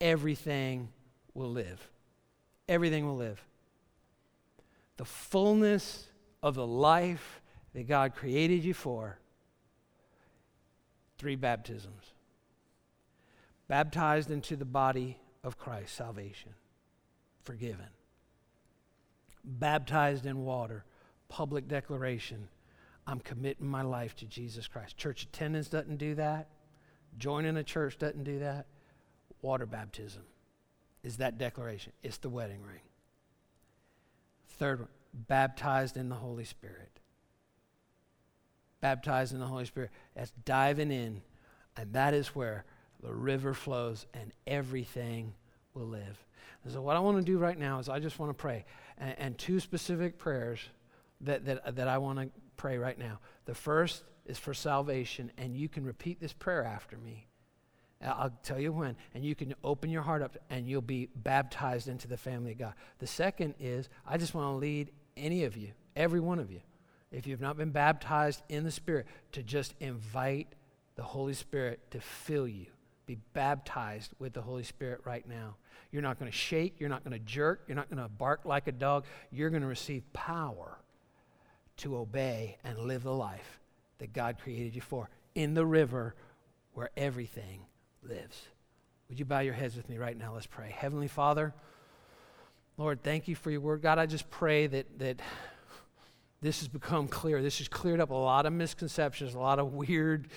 everything 0.00 0.90
will 1.34 1.50
live. 1.50 1.90
Everything 2.68 3.04
will 3.04 3.16
live. 3.16 3.44
The 4.96 5.04
fullness 5.04 6.06
of 6.40 6.54
the 6.54 6.66
life 6.66 7.40
that 7.74 7.88
God 7.88 8.14
created 8.14 8.64
you 8.64 8.72
for 8.72 9.18
three 11.18 11.36
baptisms 11.36 12.12
baptized 13.66 14.30
into 14.30 14.56
the 14.56 14.64
body 14.64 15.18
of 15.42 15.58
Christ, 15.58 15.94
salvation, 15.94 16.54
forgiven, 17.42 17.88
baptized 19.42 20.26
in 20.26 20.44
water, 20.44 20.84
public 21.28 21.66
declaration. 21.66 22.48
I'm 23.06 23.20
committing 23.20 23.66
my 23.66 23.82
life 23.82 24.14
to 24.16 24.26
Jesus 24.26 24.68
Christ. 24.68 24.96
Church 24.96 25.24
attendance 25.24 25.68
doesn't 25.68 25.96
do 25.96 26.14
that. 26.14 26.48
Joining 27.18 27.56
a 27.56 27.64
church 27.64 27.98
doesn't 27.98 28.24
do 28.24 28.38
that. 28.40 28.66
Water 29.42 29.66
baptism 29.66 30.22
is 31.02 31.18
that 31.18 31.38
declaration. 31.38 31.92
It's 32.02 32.18
the 32.18 32.30
wedding 32.30 32.62
ring. 32.62 32.80
Third 34.58 34.80
one, 34.80 34.88
baptized 35.12 35.96
in 35.96 36.08
the 36.08 36.14
Holy 36.16 36.44
Spirit 36.44 37.00
baptized 38.84 39.32
in 39.32 39.40
the 39.40 39.46
Holy 39.46 39.64
Spirit. 39.64 39.88
That's 40.14 40.30
diving 40.44 40.92
in. 40.92 41.22
And 41.74 41.94
that 41.94 42.12
is 42.12 42.28
where 42.28 42.66
the 43.02 43.14
river 43.14 43.54
flows 43.54 44.04
and 44.12 44.30
everything 44.46 45.32
will 45.72 45.86
live. 45.86 46.22
And 46.62 46.72
so, 46.72 46.82
what 46.82 46.94
I 46.94 46.98
want 46.98 47.16
to 47.16 47.24
do 47.24 47.38
right 47.38 47.58
now 47.58 47.78
is 47.78 47.88
I 47.88 47.98
just 47.98 48.18
want 48.18 48.28
to 48.28 48.34
pray. 48.34 48.66
And, 48.98 49.14
and 49.18 49.38
two 49.38 49.58
specific 49.58 50.18
prayers 50.18 50.60
that, 51.22 51.46
that, 51.46 51.76
that 51.76 51.88
I 51.88 51.96
want 51.96 52.18
to 52.18 52.28
pray 52.58 52.76
right 52.76 52.98
now. 52.98 53.20
The 53.46 53.54
first 53.54 54.04
is 54.26 54.38
for 54.38 54.52
salvation, 54.52 55.32
and 55.38 55.56
you 55.56 55.70
can 55.70 55.82
repeat 55.82 56.20
this 56.20 56.34
prayer 56.34 56.62
after 56.62 56.98
me. 56.98 57.26
I'll 58.02 58.36
tell 58.42 58.60
you 58.60 58.70
when. 58.70 58.96
And 59.14 59.24
you 59.24 59.34
can 59.34 59.54
open 59.64 59.88
your 59.88 60.02
heart 60.02 60.20
up 60.20 60.36
and 60.50 60.68
you'll 60.68 60.82
be 60.82 61.08
baptized 61.16 61.88
into 61.88 62.06
the 62.06 62.18
family 62.18 62.52
of 62.52 62.58
God. 62.58 62.74
The 62.98 63.06
second 63.06 63.54
is 63.58 63.88
I 64.06 64.18
just 64.18 64.34
want 64.34 64.52
to 64.52 64.56
lead 64.56 64.90
any 65.16 65.44
of 65.44 65.56
you, 65.56 65.70
every 65.96 66.20
one 66.20 66.38
of 66.38 66.50
you, 66.50 66.60
if 67.14 67.26
you've 67.26 67.40
not 67.40 67.56
been 67.56 67.70
baptized 67.70 68.42
in 68.48 68.64
the 68.64 68.70
Spirit, 68.70 69.06
to 69.32 69.42
just 69.42 69.74
invite 69.80 70.48
the 70.96 71.02
Holy 71.02 71.34
Spirit 71.34 71.80
to 71.90 72.00
fill 72.00 72.48
you. 72.48 72.66
Be 73.06 73.18
baptized 73.32 74.12
with 74.18 74.32
the 74.32 74.42
Holy 74.42 74.62
Spirit 74.62 75.00
right 75.04 75.26
now. 75.28 75.56
You're 75.92 76.02
not 76.02 76.18
going 76.18 76.30
to 76.30 76.36
shake, 76.36 76.80
you're 76.80 76.88
not 76.88 77.04
going 77.04 77.12
to 77.12 77.24
jerk, 77.24 77.64
you're 77.68 77.76
not 77.76 77.88
going 77.88 78.02
to 78.02 78.08
bark 78.08 78.44
like 78.44 78.66
a 78.66 78.72
dog. 78.72 79.04
You're 79.30 79.50
going 79.50 79.62
to 79.62 79.68
receive 79.68 80.02
power 80.12 80.78
to 81.78 81.96
obey 81.96 82.58
and 82.64 82.78
live 82.78 83.02
the 83.02 83.12
life 83.12 83.60
that 83.98 84.12
God 84.12 84.38
created 84.42 84.74
you 84.74 84.80
for 84.80 85.08
in 85.34 85.54
the 85.54 85.64
river 85.64 86.14
where 86.72 86.90
everything 86.96 87.60
lives. 88.02 88.40
Would 89.08 89.18
you 89.18 89.24
bow 89.24 89.40
your 89.40 89.54
heads 89.54 89.76
with 89.76 89.88
me 89.88 89.98
right 89.98 90.16
now? 90.16 90.34
Let's 90.34 90.46
pray. 90.46 90.74
Heavenly 90.76 91.08
Father, 91.08 91.54
Lord, 92.76 93.02
thank 93.02 93.28
you 93.28 93.36
for 93.36 93.50
your 93.50 93.60
word. 93.60 93.82
God, 93.82 93.98
I 93.98 94.06
just 94.06 94.28
pray 94.30 94.66
that, 94.66 94.98
that 94.98 95.20
this 96.44 96.58
has 96.58 96.68
become 96.68 97.08
clear. 97.08 97.40
This 97.40 97.56
has 97.56 97.68
cleared 97.68 98.00
up 98.00 98.10
a 98.10 98.14
lot 98.14 98.44
of 98.44 98.52
misconceptions, 98.52 99.32
a 99.32 99.38
lot 99.38 99.58
of 99.58 99.72
weird 99.72 100.28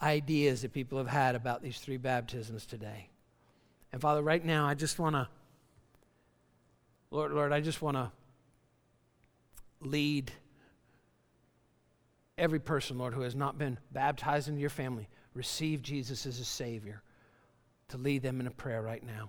ideas 0.00 0.62
that 0.62 0.72
people 0.72 0.96
have 0.96 1.06
had 1.06 1.34
about 1.34 1.62
these 1.62 1.78
three 1.78 1.98
baptisms 1.98 2.64
today. 2.64 3.10
And 3.92 4.00
Father, 4.00 4.22
right 4.22 4.42
now, 4.42 4.66
I 4.66 4.72
just 4.72 4.98
want 4.98 5.16
to, 5.16 5.28
Lord, 7.10 7.32
Lord, 7.32 7.52
I 7.52 7.60
just 7.60 7.82
want 7.82 7.98
to 7.98 8.10
lead 9.82 10.32
every 12.38 12.58
person, 12.58 12.96
Lord, 12.96 13.12
who 13.12 13.20
has 13.20 13.34
not 13.34 13.58
been 13.58 13.76
baptized 13.92 14.48
into 14.48 14.62
your 14.62 14.70
family, 14.70 15.10
receive 15.34 15.82
Jesus 15.82 16.24
as 16.24 16.40
a 16.40 16.44
Savior, 16.46 17.02
to 17.88 17.98
lead 17.98 18.22
them 18.22 18.40
in 18.40 18.46
a 18.46 18.50
prayer 18.50 18.80
right 18.80 19.04
now. 19.04 19.28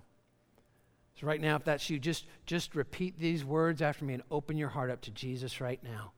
So 1.20 1.26
right 1.26 1.42
now, 1.42 1.56
if 1.56 1.64
that's 1.64 1.90
you, 1.90 1.98
just, 1.98 2.24
just 2.46 2.74
repeat 2.74 3.18
these 3.18 3.44
words 3.44 3.82
after 3.82 4.06
me 4.06 4.14
and 4.14 4.22
open 4.30 4.56
your 4.56 4.70
heart 4.70 4.90
up 4.90 5.02
to 5.02 5.10
Jesus 5.10 5.60
right 5.60 5.82
now. 5.84 6.12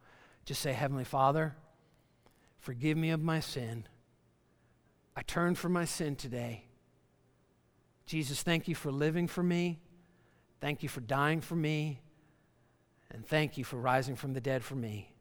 Just 0.45 0.61
say, 0.61 0.73
Heavenly 0.73 1.05
Father, 1.05 1.55
forgive 2.59 2.97
me 2.97 3.11
of 3.11 3.23
my 3.23 3.41
sin. 3.41 3.87
I 5.17 5.23
turn 5.23 5.55
from 5.55 5.73
my 5.73 5.85
sin 5.85 6.17
today. 6.17 6.65
Jesus, 8.07 8.43
thank 8.43 8.69
you 8.69 8.75
for 8.75 8.93
living 8.93 9.27
for 9.27 9.43
me. 9.43 9.79
Thank 10.61 10.83
you 10.83 10.89
for 10.89 11.01
dying 11.01 11.41
for 11.41 11.57
me. 11.57 12.01
And 13.11 13.27
thank 13.27 13.57
you 13.57 13.65
for 13.65 13.77
rising 13.77 14.17
from 14.17 14.35
the 14.35 14.41
dead 14.41 14.65
for 14.65 14.75
me. 14.75 15.15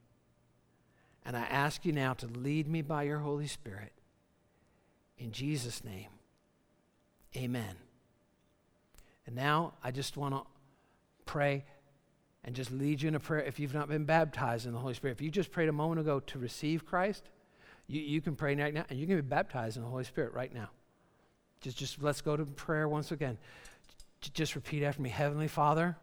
And 1.25 1.37
I 1.37 1.41
ask 1.41 1.85
you 1.85 1.93
now 1.93 2.13
to 2.15 2.27
lead 2.27 2.67
me 2.67 2.81
by 2.81 3.03
your 3.03 3.19
Holy 3.19 3.47
Spirit. 3.47 3.93
In 5.17 5.31
Jesus' 5.31 5.83
name, 5.83 6.09
amen. 7.37 7.75
And 9.25 9.35
now 9.35 9.73
I 9.83 9.91
just 9.91 10.17
want 10.17 10.33
to 10.35 10.41
pray 11.25 11.63
and 12.43 12.55
just 12.55 12.71
lead 12.71 13.01
you 13.01 13.07
in 13.07 13.15
a 13.15 13.19
prayer. 13.19 13.43
If 13.43 13.59
you've 13.59 13.73
not 13.73 13.87
been 13.87 14.05
baptized 14.05 14.65
in 14.65 14.73
the 14.73 14.79
Holy 14.79 14.93
Spirit, 14.93 15.13
if 15.13 15.21
you 15.21 15.31
just 15.31 15.51
prayed 15.51 15.69
a 15.69 15.73
moment 15.73 16.01
ago 16.01 16.19
to 16.19 16.39
receive 16.39 16.85
Christ, 16.85 17.23
you, 17.87 18.01
you 18.01 18.21
can 18.21 18.35
pray 18.35 18.55
right 18.55 18.73
now 18.73 18.85
and 18.89 18.99
you 18.99 19.07
can 19.07 19.15
be 19.15 19.21
baptized 19.21 19.77
in 19.77 19.83
the 19.83 19.89
Holy 19.89 20.03
Spirit 20.03 20.33
right 20.33 20.53
now. 20.53 20.69
Just, 21.61 21.77
just 21.77 22.01
let's 22.01 22.21
go 22.21 22.35
to 22.35 22.45
prayer 22.45 22.87
once 22.87 23.11
again. 23.11 23.37
Just 24.33 24.55
repeat 24.55 24.83
after 24.83 25.01
me 25.01 25.09
Heavenly 25.09 25.47
Father, 25.47 25.97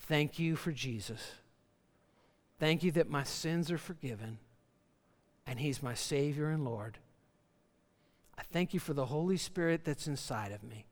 thank 0.00 0.38
you 0.38 0.56
for 0.56 0.72
Jesus. 0.72 1.32
Thank 2.58 2.82
you 2.82 2.92
that 2.92 3.10
my 3.10 3.24
sins 3.24 3.70
are 3.70 3.78
forgiven 3.78 4.38
and 5.46 5.58
He's 5.58 5.82
my 5.82 5.94
Savior 5.94 6.50
and 6.50 6.64
Lord. 6.64 6.98
I 8.38 8.42
thank 8.42 8.74
you 8.74 8.80
for 8.80 8.94
the 8.94 9.06
Holy 9.06 9.36
Spirit 9.36 9.84
that's 9.84 10.06
inside 10.06 10.52
of 10.52 10.62
me. 10.62 10.86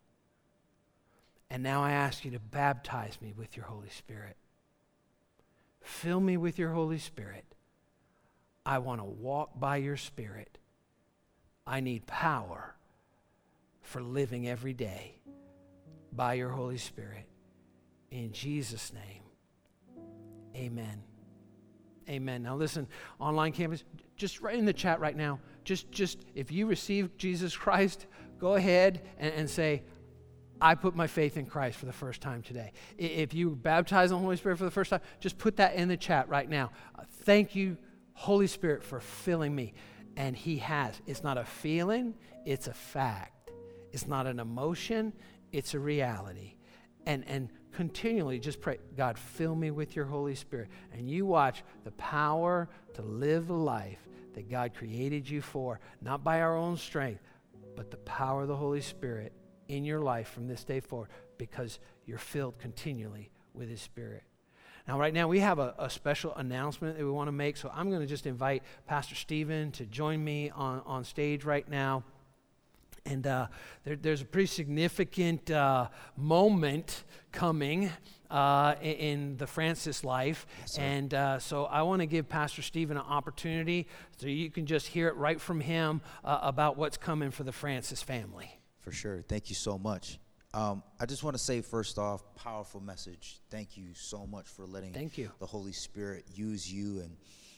And 1.52 1.62
now 1.62 1.84
I 1.84 1.92
ask 1.92 2.24
you 2.24 2.30
to 2.30 2.38
baptize 2.38 3.18
me 3.20 3.34
with 3.36 3.58
your 3.58 3.66
Holy 3.66 3.90
Spirit. 3.90 4.38
Fill 5.82 6.18
me 6.18 6.38
with 6.38 6.58
your 6.58 6.70
Holy 6.70 6.96
Spirit. 6.96 7.44
I 8.64 8.78
want 8.78 9.02
to 9.02 9.04
walk 9.04 9.60
by 9.60 9.76
your 9.76 9.98
Spirit. 9.98 10.56
I 11.66 11.80
need 11.80 12.06
power 12.06 12.74
for 13.82 14.00
living 14.00 14.48
every 14.48 14.72
day 14.72 15.16
by 16.10 16.34
your 16.34 16.48
Holy 16.48 16.78
Spirit. 16.78 17.26
In 18.10 18.32
Jesus' 18.32 18.90
name, 18.94 19.22
amen. 20.56 21.02
Amen. 22.08 22.42
Now 22.44 22.56
listen, 22.56 22.88
online 23.20 23.52
campus, 23.52 23.84
just 24.16 24.40
write 24.40 24.58
in 24.58 24.64
the 24.64 24.72
chat 24.72 25.00
right 25.00 25.16
now. 25.16 25.38
Just, 25.64 25.92
just 25.92 26.18
if 26.34 26.50
you 26.50 26.64
receive 26.64 27.14
Jesus 27.18 27.54
Christ, 27.54 28.06
go 28.38 28.54
ahead 28.54 29.02
and, 29.18 29.34
and 29.34 29.50
say, 29.50 29.82
I 30.62 30.76
put 30.76 30.94
my 30.94 31.08
faith 31.08 31.36
in 31.36 31.46
Christ 31.46 31.76
for 31.76 31.86
the 31.86 31.92
first 31.92 32.20
time 32.20 32.40
today. 32.40 32.72
If 32.96 33.34
you 33.34 33.50
baptize 33.50 34.12
in 34.12 34.16
the 34.16 34.22
Holy 34.22 34.36
Spirit 34.36 34.58
for 34.58 34.64
the 34.64 34.70
first 34.70 34.90
time, 34.90 35.00
just 35.18 35.36
put 35.36 35.56
that 35.56 35.74
in 35.74 35.88
the 35.88 35.96
chat 35.96 36.28
right 36.28 36.48
now. 36.48 36.70
Uh, 36.96 37.02
thank 37.24 37.56
you, 37.56 37.76
Holy 38.12 38.46
Spirit, 38.46 38.84
for 38.84 39.00
filling 39.00 39.52
me. 39.54 39.74
And 40.16 40.36
He 40.36 40.58
has. 40.58 41.00
It's 41.04 41.24
not 41.24 41.36
a 41.36 41.44
feeling, 41.44 42.14
it's 42.46 42.68
a 42.68 42.72
fact. 42.72 43.50
It's 43.90 44.06
not 44.06 44.28
an 44.28 44.38
emotion, 44.38 45.12
it's 45.50 45.74
a 45.74 45.80
reality. 45.80 46.54
And, 47.06 47.24
and 47.26 47.48
continually 47.72 48.38
just 48.38 48.60
pray, 48.60 48.78
God, 48.96 49.18
fill 49.18 49.56
me 49.56 49.72
with 49.72 49.96
your 49.96 50.04
Holy 50.04 50.36
Spirit. 50.36 50.68
And 50.92 51.10
you 51.10 51.26
watch 51.26 51.64
the 51.82 51.90
power 51.92 52.68
to 52.94 53.02
live 53.02 53.48
the 53.48 53.54
life 53.54 53.98
that 54.34 54.48
God 54.48 54.74
created 54.74 55.28
you 55.28 55.40
for, 55.40 55.80
not 56.00 56.22
by 56.22 56.40
our 56.40 56.56
own 56.56 56.76
strength, 56.76 57.20
but 57.74 57.90
the 57.90 57.96
power 57.98 58.42
of 58.42 58.48
the 58.48 58.56
Holy 58.56 58.80
Spirit 58.80 59.32
in 59.72 59.84
your 59.84 60.00
life 60.00 60.28
from 60.28 60.46
this 60.46 60.64
day 60.64 60.80
forward 60.80 61.08
because 61.38 61.78
you're 62.04 62.18
filled 62.18 62.58
continually 62.58 63.30
with 63.54 63.70
His 63.70 63.80
Spirit. 63.80 64.22
Now, 64.86 64.98
right 64.98 65.14
now, 65.14 65.28
we 65.28 65.40
have 65.40 65.58
a, 65.58 65.74
a 65.78 65.88
special 65.88 66.34
announcement 66.34 66.98
that 66.98 67.04
we 67.04 67.10
want 67.10 67.28
to 67.28 67.32
make, 67.32 67.56
so 67.56 67.70
I'm 67.72 67.88
going 67.88 68.02
to 68.02 68.06
just 68.06 68.26
invite 68.26 68.62
Pastor 68.86 69.14
Stephen 69.14 69.70
to 69.72 69.86
join 69.86 70.22
me 70.22 70.50
on, 70.50 70.82
on 70.84 71.04
stage 71.04 71.44
right 71.44 71.66
now. 71.68 72.04
And 73.06 73.26
uh, 73.26 73.46
there, 73.84 73.96
there's 73.96 74.20
a 74.20 74.26
pretty 74.26 74.46
significant 74.46 75.50
uh, 75.50 75.88
moment 76.16 77.04
coming 77.32 77.90
uh, 78.30 78.74
in 78.82 79.36
the 79.38 79.46
Francis 79.46 80.04
life. 80.04 80.46
Yes, 80.60 80.78
and 80.78 81.14
uh, 81.14 81.38
so 81.38 81.64
I 81.64 81.82
want 81.82 82.00
to 82.00 82.06
give 82.06 82.28
Pastor 82.28 82.62
Stephen 82.62 82.96
an 82.96 83.04
opportunity 83.04 83.88
so 84.18 84.26
you 84.26 84.50
can 84.50 84.66
just 84.66 84.88
hear 84.88 85.08
it 85.08 85.16
right 85.16 85.40
from 85.40 85.60
him 85.60 86.02
uh, 86.24 86.40
about 86.42 86.76
what's 86.76 86.96
coming 86.96 87.30
for 87.30 87.42
the 87.42 87.52
Francis 87.52 88.02
family. 88.02 88.58
For 88.82 88.92
sure. 88.92 89.22
Thank 89.22 89.48
you 89.48 89.54
so 89.54 89.78
much. 89.78 90.18
Um, 90.54 90.82
I 91.00 91.06
just 91.06 91.22
want 91.22 91.34
to 91.34 91.42
say, 91.42 91.62
first 91.62 91.98
off, 91.98 92.22
powerful 92.34 92.80
message. 92.80 93.40
Thank 93.50 93.76
you 93.76 93.94
so 93.94 94.26
much 94.26 94.46
for 94.48 94.66
letting 94.66 94.92
Thank 94.92 95.16
you. 95.16 95.30
the 95.40 95.46
Holy 95.46 95.72
Spirit 95.72 96.26
use 96.34 96.70
you 96.70 97.00
and 97.00 97.16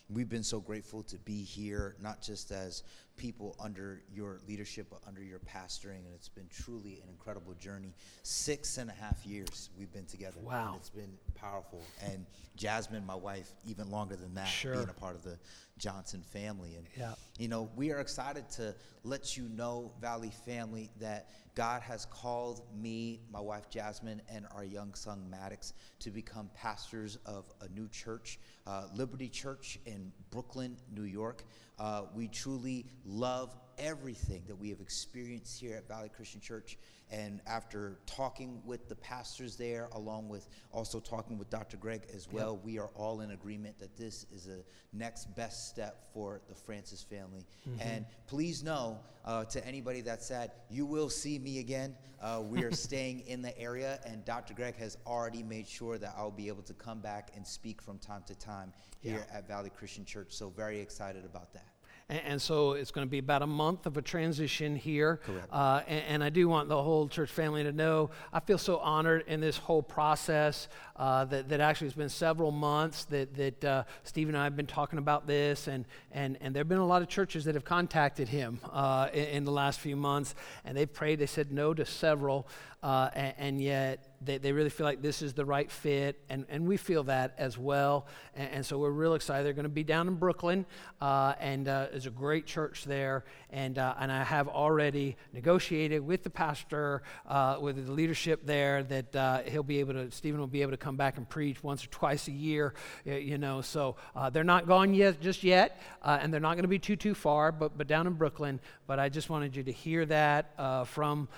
we've 0.09 0.29
been 0.29 0.45
so 0.45 0.61
grateful 0.61 1.03
to 1.05 1.19
be 1.19 1.43
here, 1.43 1.97
not 2.01 2.23
just 2.23 2.51
as 2.51 2.83
people 3.17 3.57
under 3.61 4.03
your 4.13 4.41
leadership, 4.49 4.93
under 5.07 5.23
your 5.23 5.39
pastoring. 5.41 6.05
And 6.05 6.15
it's 6.15 6.29
been 6.29 6.49
truly 6.49 7.01
an 7.03 7.09
incredible 7.09 7.55
journey. 7.55 7.95
Six 8.23 8.79
and 8.79 8.91
a 8.91 8.93
half 8.93 9.25
years 9.25 9.71
we've 9.79 9.93
been 9.93 10.07
together. 10.07 10.39
Wow. 10.43 10.75
it's 10.77 10.91
been 10.91 11.13
powerful. 11.35 11.83
And 12.05 12.27
Jasmine, 12.57 13.05
my 13.05 13.15
wife, 13.15 13.53
even 13.67 13.91
longer 13.91 14.17
than 14.17 14.35
that, 14.35 14.49
sure. 14.49 14.75
being 14.75 14.89
a 14.89 14.93
part 14.93 15.15
of 15.15 15.23
the 15.23 15.39
Johnson 15.79 16.23
family. 16.23 16.77
And, 16.77 16.87
yeah. 16.97 17.15
you 17.39 17.49
know, 17.49 17.71
we 17.77 17.91
are 17.91 18.01
excited 18.01 18.49
to 18.51 18.75
let 19.03 19.37
you 19.37 19.49
know, 19.49 19.93
Valley 20.01 20.33
family, 20.47 20.91
that 21.01 21.31
God 21.55 21.83
has 21.83 22.07
called 22.07 22.63
me, 22.75 23.21
my 23.31 23.41
wife 23.41 23.69
Jasmine, 23.71 24.23
and 24.29 24.47
our 24.55 24.65
young 24.65 24.95
son 24.95 25.29
Maddox 25.31 25.73
to 26.01 26.11
become 26.11 26.51
pastors 26.55 27.19
of 27.27 27.45
a 27.61 27.69
new 27.69 27.89
church, 27.89 28.39
uh, 28.67 28.87
Liberty 28.95 29.29
Church 29.29 29.79
in 29.87 30.13
Brooklyn, 30.31 30.77
New 30.93 31.05
York. 31.05 31.45
Uh, 31.79 32.03
we 32.15 32.29
truly 32.29 32.87
love 33.05 33.55
everything 33.79 34.43
that 34.47 34.57
we 34.57 34.71
have 34.71 34.81
experienced 34.81 35.61
here 35.61 35.77
at 35.77 35.89
Valley 35.89 36.11
Christian 36.15 36.41
Church. 36.41 36.79
And 37.11 37.41
after 37.47 37.99
talking 38.07 38.63
with 38.65 38.89
the 38.89 38.97
pastors 38.97 39.57
there, 39.57 39.89
along 39.93 40.29
with 40.29 40.49
also 40.73 41.01
talking 41.01 41.39
with 41.39 41.51
Dr. 41.51 41.77
Greg 41.77 42.03
as 42.15 42.29
well, 42.33 42.55
yep. 42.55 42.65
we 42.65 42.79
are 42.79 42.89
all 42.95 43.21
in 43.21 43.33
agreement 43.33 43.79
that 43.79 43.97
this 43.97 44.27
is 44.33 44.49
a 44.49 44.61
next 44.93 45.27
best 45.37 45.69
step 45.69 46.07
for 46.13 46.41
the 46.49 46.55
Francis 46.55 47.03
family. 47.03 47.47
Mm-hmm. 47.69 47.81
And 47.89 48.07
please 48.27 48.63
know 48.63 48.99
uh, 49.25 49.45
to 49.45 49.65
anybody 49.67 50.01
that 50.03 50.23
said, 50.23 50.53
you 50.71 50.87
will 50.87 51.11
see 51.11 51.39
me 51.39 51.59
again. 51.59 51.95
Uh, 52.23 52.43
we 52.43 52.65
are 52.65 52.73
staying 52.89 53.21
in 53.21 53.43
the 53.43 53.57
area, 53.59 54.01
and 54.07 54.25
Dr. 54.25 54.55
Greg 54.55 54.77
has 54.77 54.97
already 55.07 55.43
made 55.43 55.69
sure 55.69 55.99
that 55.99 56.15
I'll 56.17 56.31
be 56.31 56.49
able 56.49 56.63
to 56.63 56.75
come 56.75 57.01
back 57.01 57.31
and 57.37 57.47
speak 57.47 57.83
from 57.83 57.99
time 57.99 58.23
to 58.27 58.35
time 58.35 58.73
here 59.01 59.25
yeah. 59.29 59.39
at 59.39 59.47
Valley 59.47 59.71
Christian 59.71 60.05
Church. 60.05 60.33
So, 60.33 60.49
very 60.49 60.81
excited 60.81 61.25
about 61.25 61.53
that. 61.53 61.74
And, 62.15 62.23
and, 62.27 62.43
so 62.43 62.73
it's 62.73 62.93
going 62.93 63.07
to 63.07 63.11
be 63.11 63.19
about 63.19 63.43
a 63.43 63.47
month 63.47 63.87
of 63.87 63.97
a 63.97 64.03
transition 64.03 64.77
here. 64.77 65.21
Correct. 65.25 65.49
Uh, 65.51 65.81
and, 65.89 66.05
and, 66.09 66.25
I 66.25 66.31
do 66.31 66.49
want 66.49 66.69
the 66.69 66.81
whole 66.81 67.09
church 67.09 67.31
family 67.31 67.65
to 67.65 67.73
know 67.73 68.11
I 68.33 68.39
feel 68.39 68.59
so 68.59 68.79
honored 68.79 69.25
in 69.27 69.41
this 69.41 69.57
whole 69.57 69.83
process 69.83 70.69
uh, 70.97 71.25
that, 71.25 71.49
that 71.49 71.61
actually 71.61 71.89
it's 71.89 71.97
been 71.97 72.09
several 72.09 72.53
months 72.53 73.05
that, 73.07 73.35
that 73.35 73.65
uh, 73.65 73.85
Steve 74.05 74.29
and 74.29 74.37
I 74.37 74.45
have 74.45 74.57
been 74.57 74.67
talking 74.67 75.01
about 75.01 75.27
this. 75.27 75.67
And, 75.67 75.85
and, 76.13 76.39
and 76.41 76.55
there 76.55 76.61
have 76.61 76.69
been 76.69 76.79
a 76.79 76.87
lot 76.87 77.03
of 77.03 77.09
churches 77.09 77.45
that 77.47 77.57
have 77.57 77.65
contacted 77.65 78.29
him 78.29 78.61
uh, 78.73 79.09
in, 79.13 79.25
in, 79.25 79.45
the 79.45 79.53
last 79.53 79.81
few 79.81 79.97
months. 79.97 80.37
And 80.65 80.77
they've 80.77 80.93
prayed, 80.93 81.19
they 81.19 81.27
said 81.27 81.51
no 81.51 81.75
to 81.75 81.85
several. 81.85 82.47
Uh, 82.81 83.11
and, 83.15 83.35
and 83.39 83.61
yet, 83.61 84.14
they, 84.25 84.39
they 84.39 84.53
really 84.53 84.71
feel 84.71 84.87
like 84.87 85.03
this 85.03 85.23
is 85.23 85.35
the 85.35 85.45
right 85.45 85.71
fit, 85.71 86.19
and, 86.29 86.47
and 86.49 86.67
we 86.67 86.77
feel 86.77 87.05
that 87.05 87.35
as 87.39 87.59
well. 87.59 88.07
And, 88.35 88.51
and 88.51 88.67
so 88.67 88.79
we're 88.79 88.91
real 88.91 89.15
excited. 89.15 89.45
They're 89.45 89.53
going 89.53 89.65
to 89.65 89.69
be 89.69 89.85
down 89.85 90.09
in 90.09 90.15
Brooklyn, 90.15 90.67
uh, 91.01 91.35
and 91.39 91.69
uh, 91.69 91.89
there's 91.91 92.07
a 92.07 92.11
great 92.11 92.47
church 92.47 92.85
there. 92.85 93.25
And, 93.51 93.79
uh, 93.79 93.95
and 93.99 94.11
I 94.11 94.25
have 94.25 94.49
already 94.49 95.17
negotiated 95.33 96.05
with 96.05 96.23
the 96.23 96.31
pastor, 96.31 97.03
uh, 97.27 97.59
with 97.61 97.87
the 97.87 97.93
leadership 97.93 98.45
there, 98.45 98.83
that 98.85 99.17
uh, 99.17 99.43
he'll 99.43 99.63
be 99.63 99.81
able 99.81 99.95
to, 99.95 100.11
Stephen 100.11 100.41
will 100.41 100.47
be 100.47 100.63
able 100.63 100.73
to 100.73 100.77
come 100.77 100.97
back 100.97 101.17
and 101.17 101.29
preach 101.29 101.63
once 101.63 101.85
or 101.85 101.89
twice 101.89 102.29
a 102.29 102.33
year, 102.33 102.75
you 103.05 103.39
know. 103.39 103.61
So 103.61 103.97
uh, 104.17 104.31
they're 104.31 104.45
not 104.45 104.67
gone 104.67 104.95
yet, 104.95 105.21
just 105.21 105.45
yet, 105.45 105.81
and 106.03 106.33
they're 106.33 106.41
not 106.41 106.55
going 106.55 106.63
to 106.63 106.69
be 106.69 106.79
too, 106.79 106.97
too 106.97 107.15
far, 107.15 107.53
but, 107.53 107.79
but 107.79 107.87
down 107.87 108.07
in 108.07 108.15
Brooklyn. 108.15 108.61
But 108.87 108.99
I 108.99 109.09
just 109.09 109.31
wanted 109.31 109.57
you 109.57 109.63
to 109.65 109.73
hear 109.73 110.05
that 110.07 110.87
from 110.89 111.29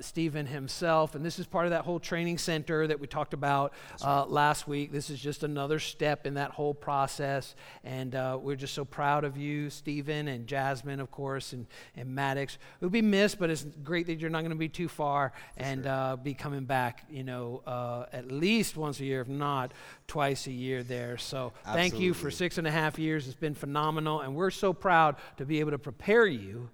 Stephen 0.00 0.46
himself. 0.46 1.14
And 1.14 1.24
this 1.24 1.38
is 1.38 1.46
part 1.46 1.66
of 1.66 1.70
that 1.70 1.84
whole 1.84 2.00
training 2.00 2.38
center 2.38 2.86
that 2.86 2.98
we 2.98 3.06
talked 3.06 3.34
about 3.34 3.72
uh, 4.02 4.24
last 4.26 4.66
week. 4.66 4.92
This 4.92 5.10
is 5.10 5.20
just 5.20 5.42
another 5.42 5.78
step 5.78 6.26
in 6.26 6.34
that 6.34 6.50
whole 6.50 6.74
process. 6.74 7.54
And 7.84 8.14
uh, 8.14 8.38
we're 8.40 8.56
just 8.56 8.74
so 8.74 8.84
proud 8.84 9.24
of 9.24 9.36
you, 9.36 9.70
Stephen, 9.70 10.28
and 10.28 10.46
Jasmine, 10.46 11.00
of 11.00 11.10
course, 11.10 11.52
and, 11.52 11.66
and 11.96 12.14
Maddox. 12.14 12.58
We'll 12.80 12.90
be 12.90 13.02
missed, 13.02 13.38
but 13.38 13.50
it's 13.50 13.66
great 13.84 14.06
that 14.06 14.20
you're 14.20 14.30
not 14.30 14.40
going 14.40 14.50
to 14.50 14.56
be 14.56 14.68
too 14.68 14.88
far 14.88 15.32
and 15.56 15.86
uh, 15.86 16.16
be 16.16 16.34
coming 16.34 16.64
back, 16.64 17.04
you 17.10 17.24
know, 17.24 17.62
uh, 17.66 18.06
at 18.12 18.30
least 18.30 18.76
once 18.76 19.00
a 19.00 19.04
year, 19.04 19.20
if 19.20 19.28
not 19.28 19.72
twice 20.06 20.46
a 20.46 20.52
year 20.52 20.82
there. 20.82 21.18
So 21.18 21.52
thank 21.64 21.98
you 21.98 22.14
for 22.14 22.30
six 22.30 22.58
and 22.58 22.66
a 22.66 22.70
half 22.70 22.98
years. 22.98 23.26
It's 23.26 23.36
been 23.36 23.54
phenomenal. 23.54 24.20
And 24.20 24.34
we're 24.34 24.50
so 24.50 24.72
proud 24.72 25.16
to 25.36 25.44
be 25.44 25.60
able 25.60 25.70
to 25.70 25.78
prepare 25.78 26.26
you 26.26 26.68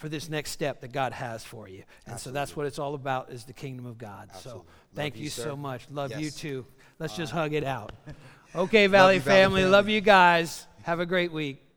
for 0.00 0.08
this 0.08 0.30
next 0.30 0.52
step 0.52 0.80
that 0.80 0.92
God 0.92 1.12
has 1.12 1.44
for 1.44 1.68
you. 1.68 1.84
And 2.06 2.18
so 2.18 2.30
that's 2.30 2.56
what 2.56 2.64
it's 2.64 2.78
all 2.78 2.94
about 2.94 3.30
is 3.30 3.44
the 3.44 3.52
kingdom 3.52 3.84
of 3.84 3.98
God. 3.98 4.30
Absolutely. 4.32 4.62
So 4.62 4.66
thank 4.94 5.16
you, 5.16 5.24
you, 5.24 5.30
so 5.30 5.54
much. 5.54 5.86
Love 5.90 6.18
you 6.18 6.30
too. 6.30 6.66
Let's 6.98 7.14
just 7.14 7.34
uh, 7.34 7.36
hug 7.36 7.52
it 7.52 7.64
out. 7.64 7.92
Okay, 8.52 8.88
Valley 8.88 9.20
family. 9.20 9.60
family. 9.60 9.64
Love 9.64 9.88
you 9.88 10.00
guys. 10.00 10.66
Have 10.82 10.98
a 10.98 11.06
great 11.06 11.30
week. 11.30 11.69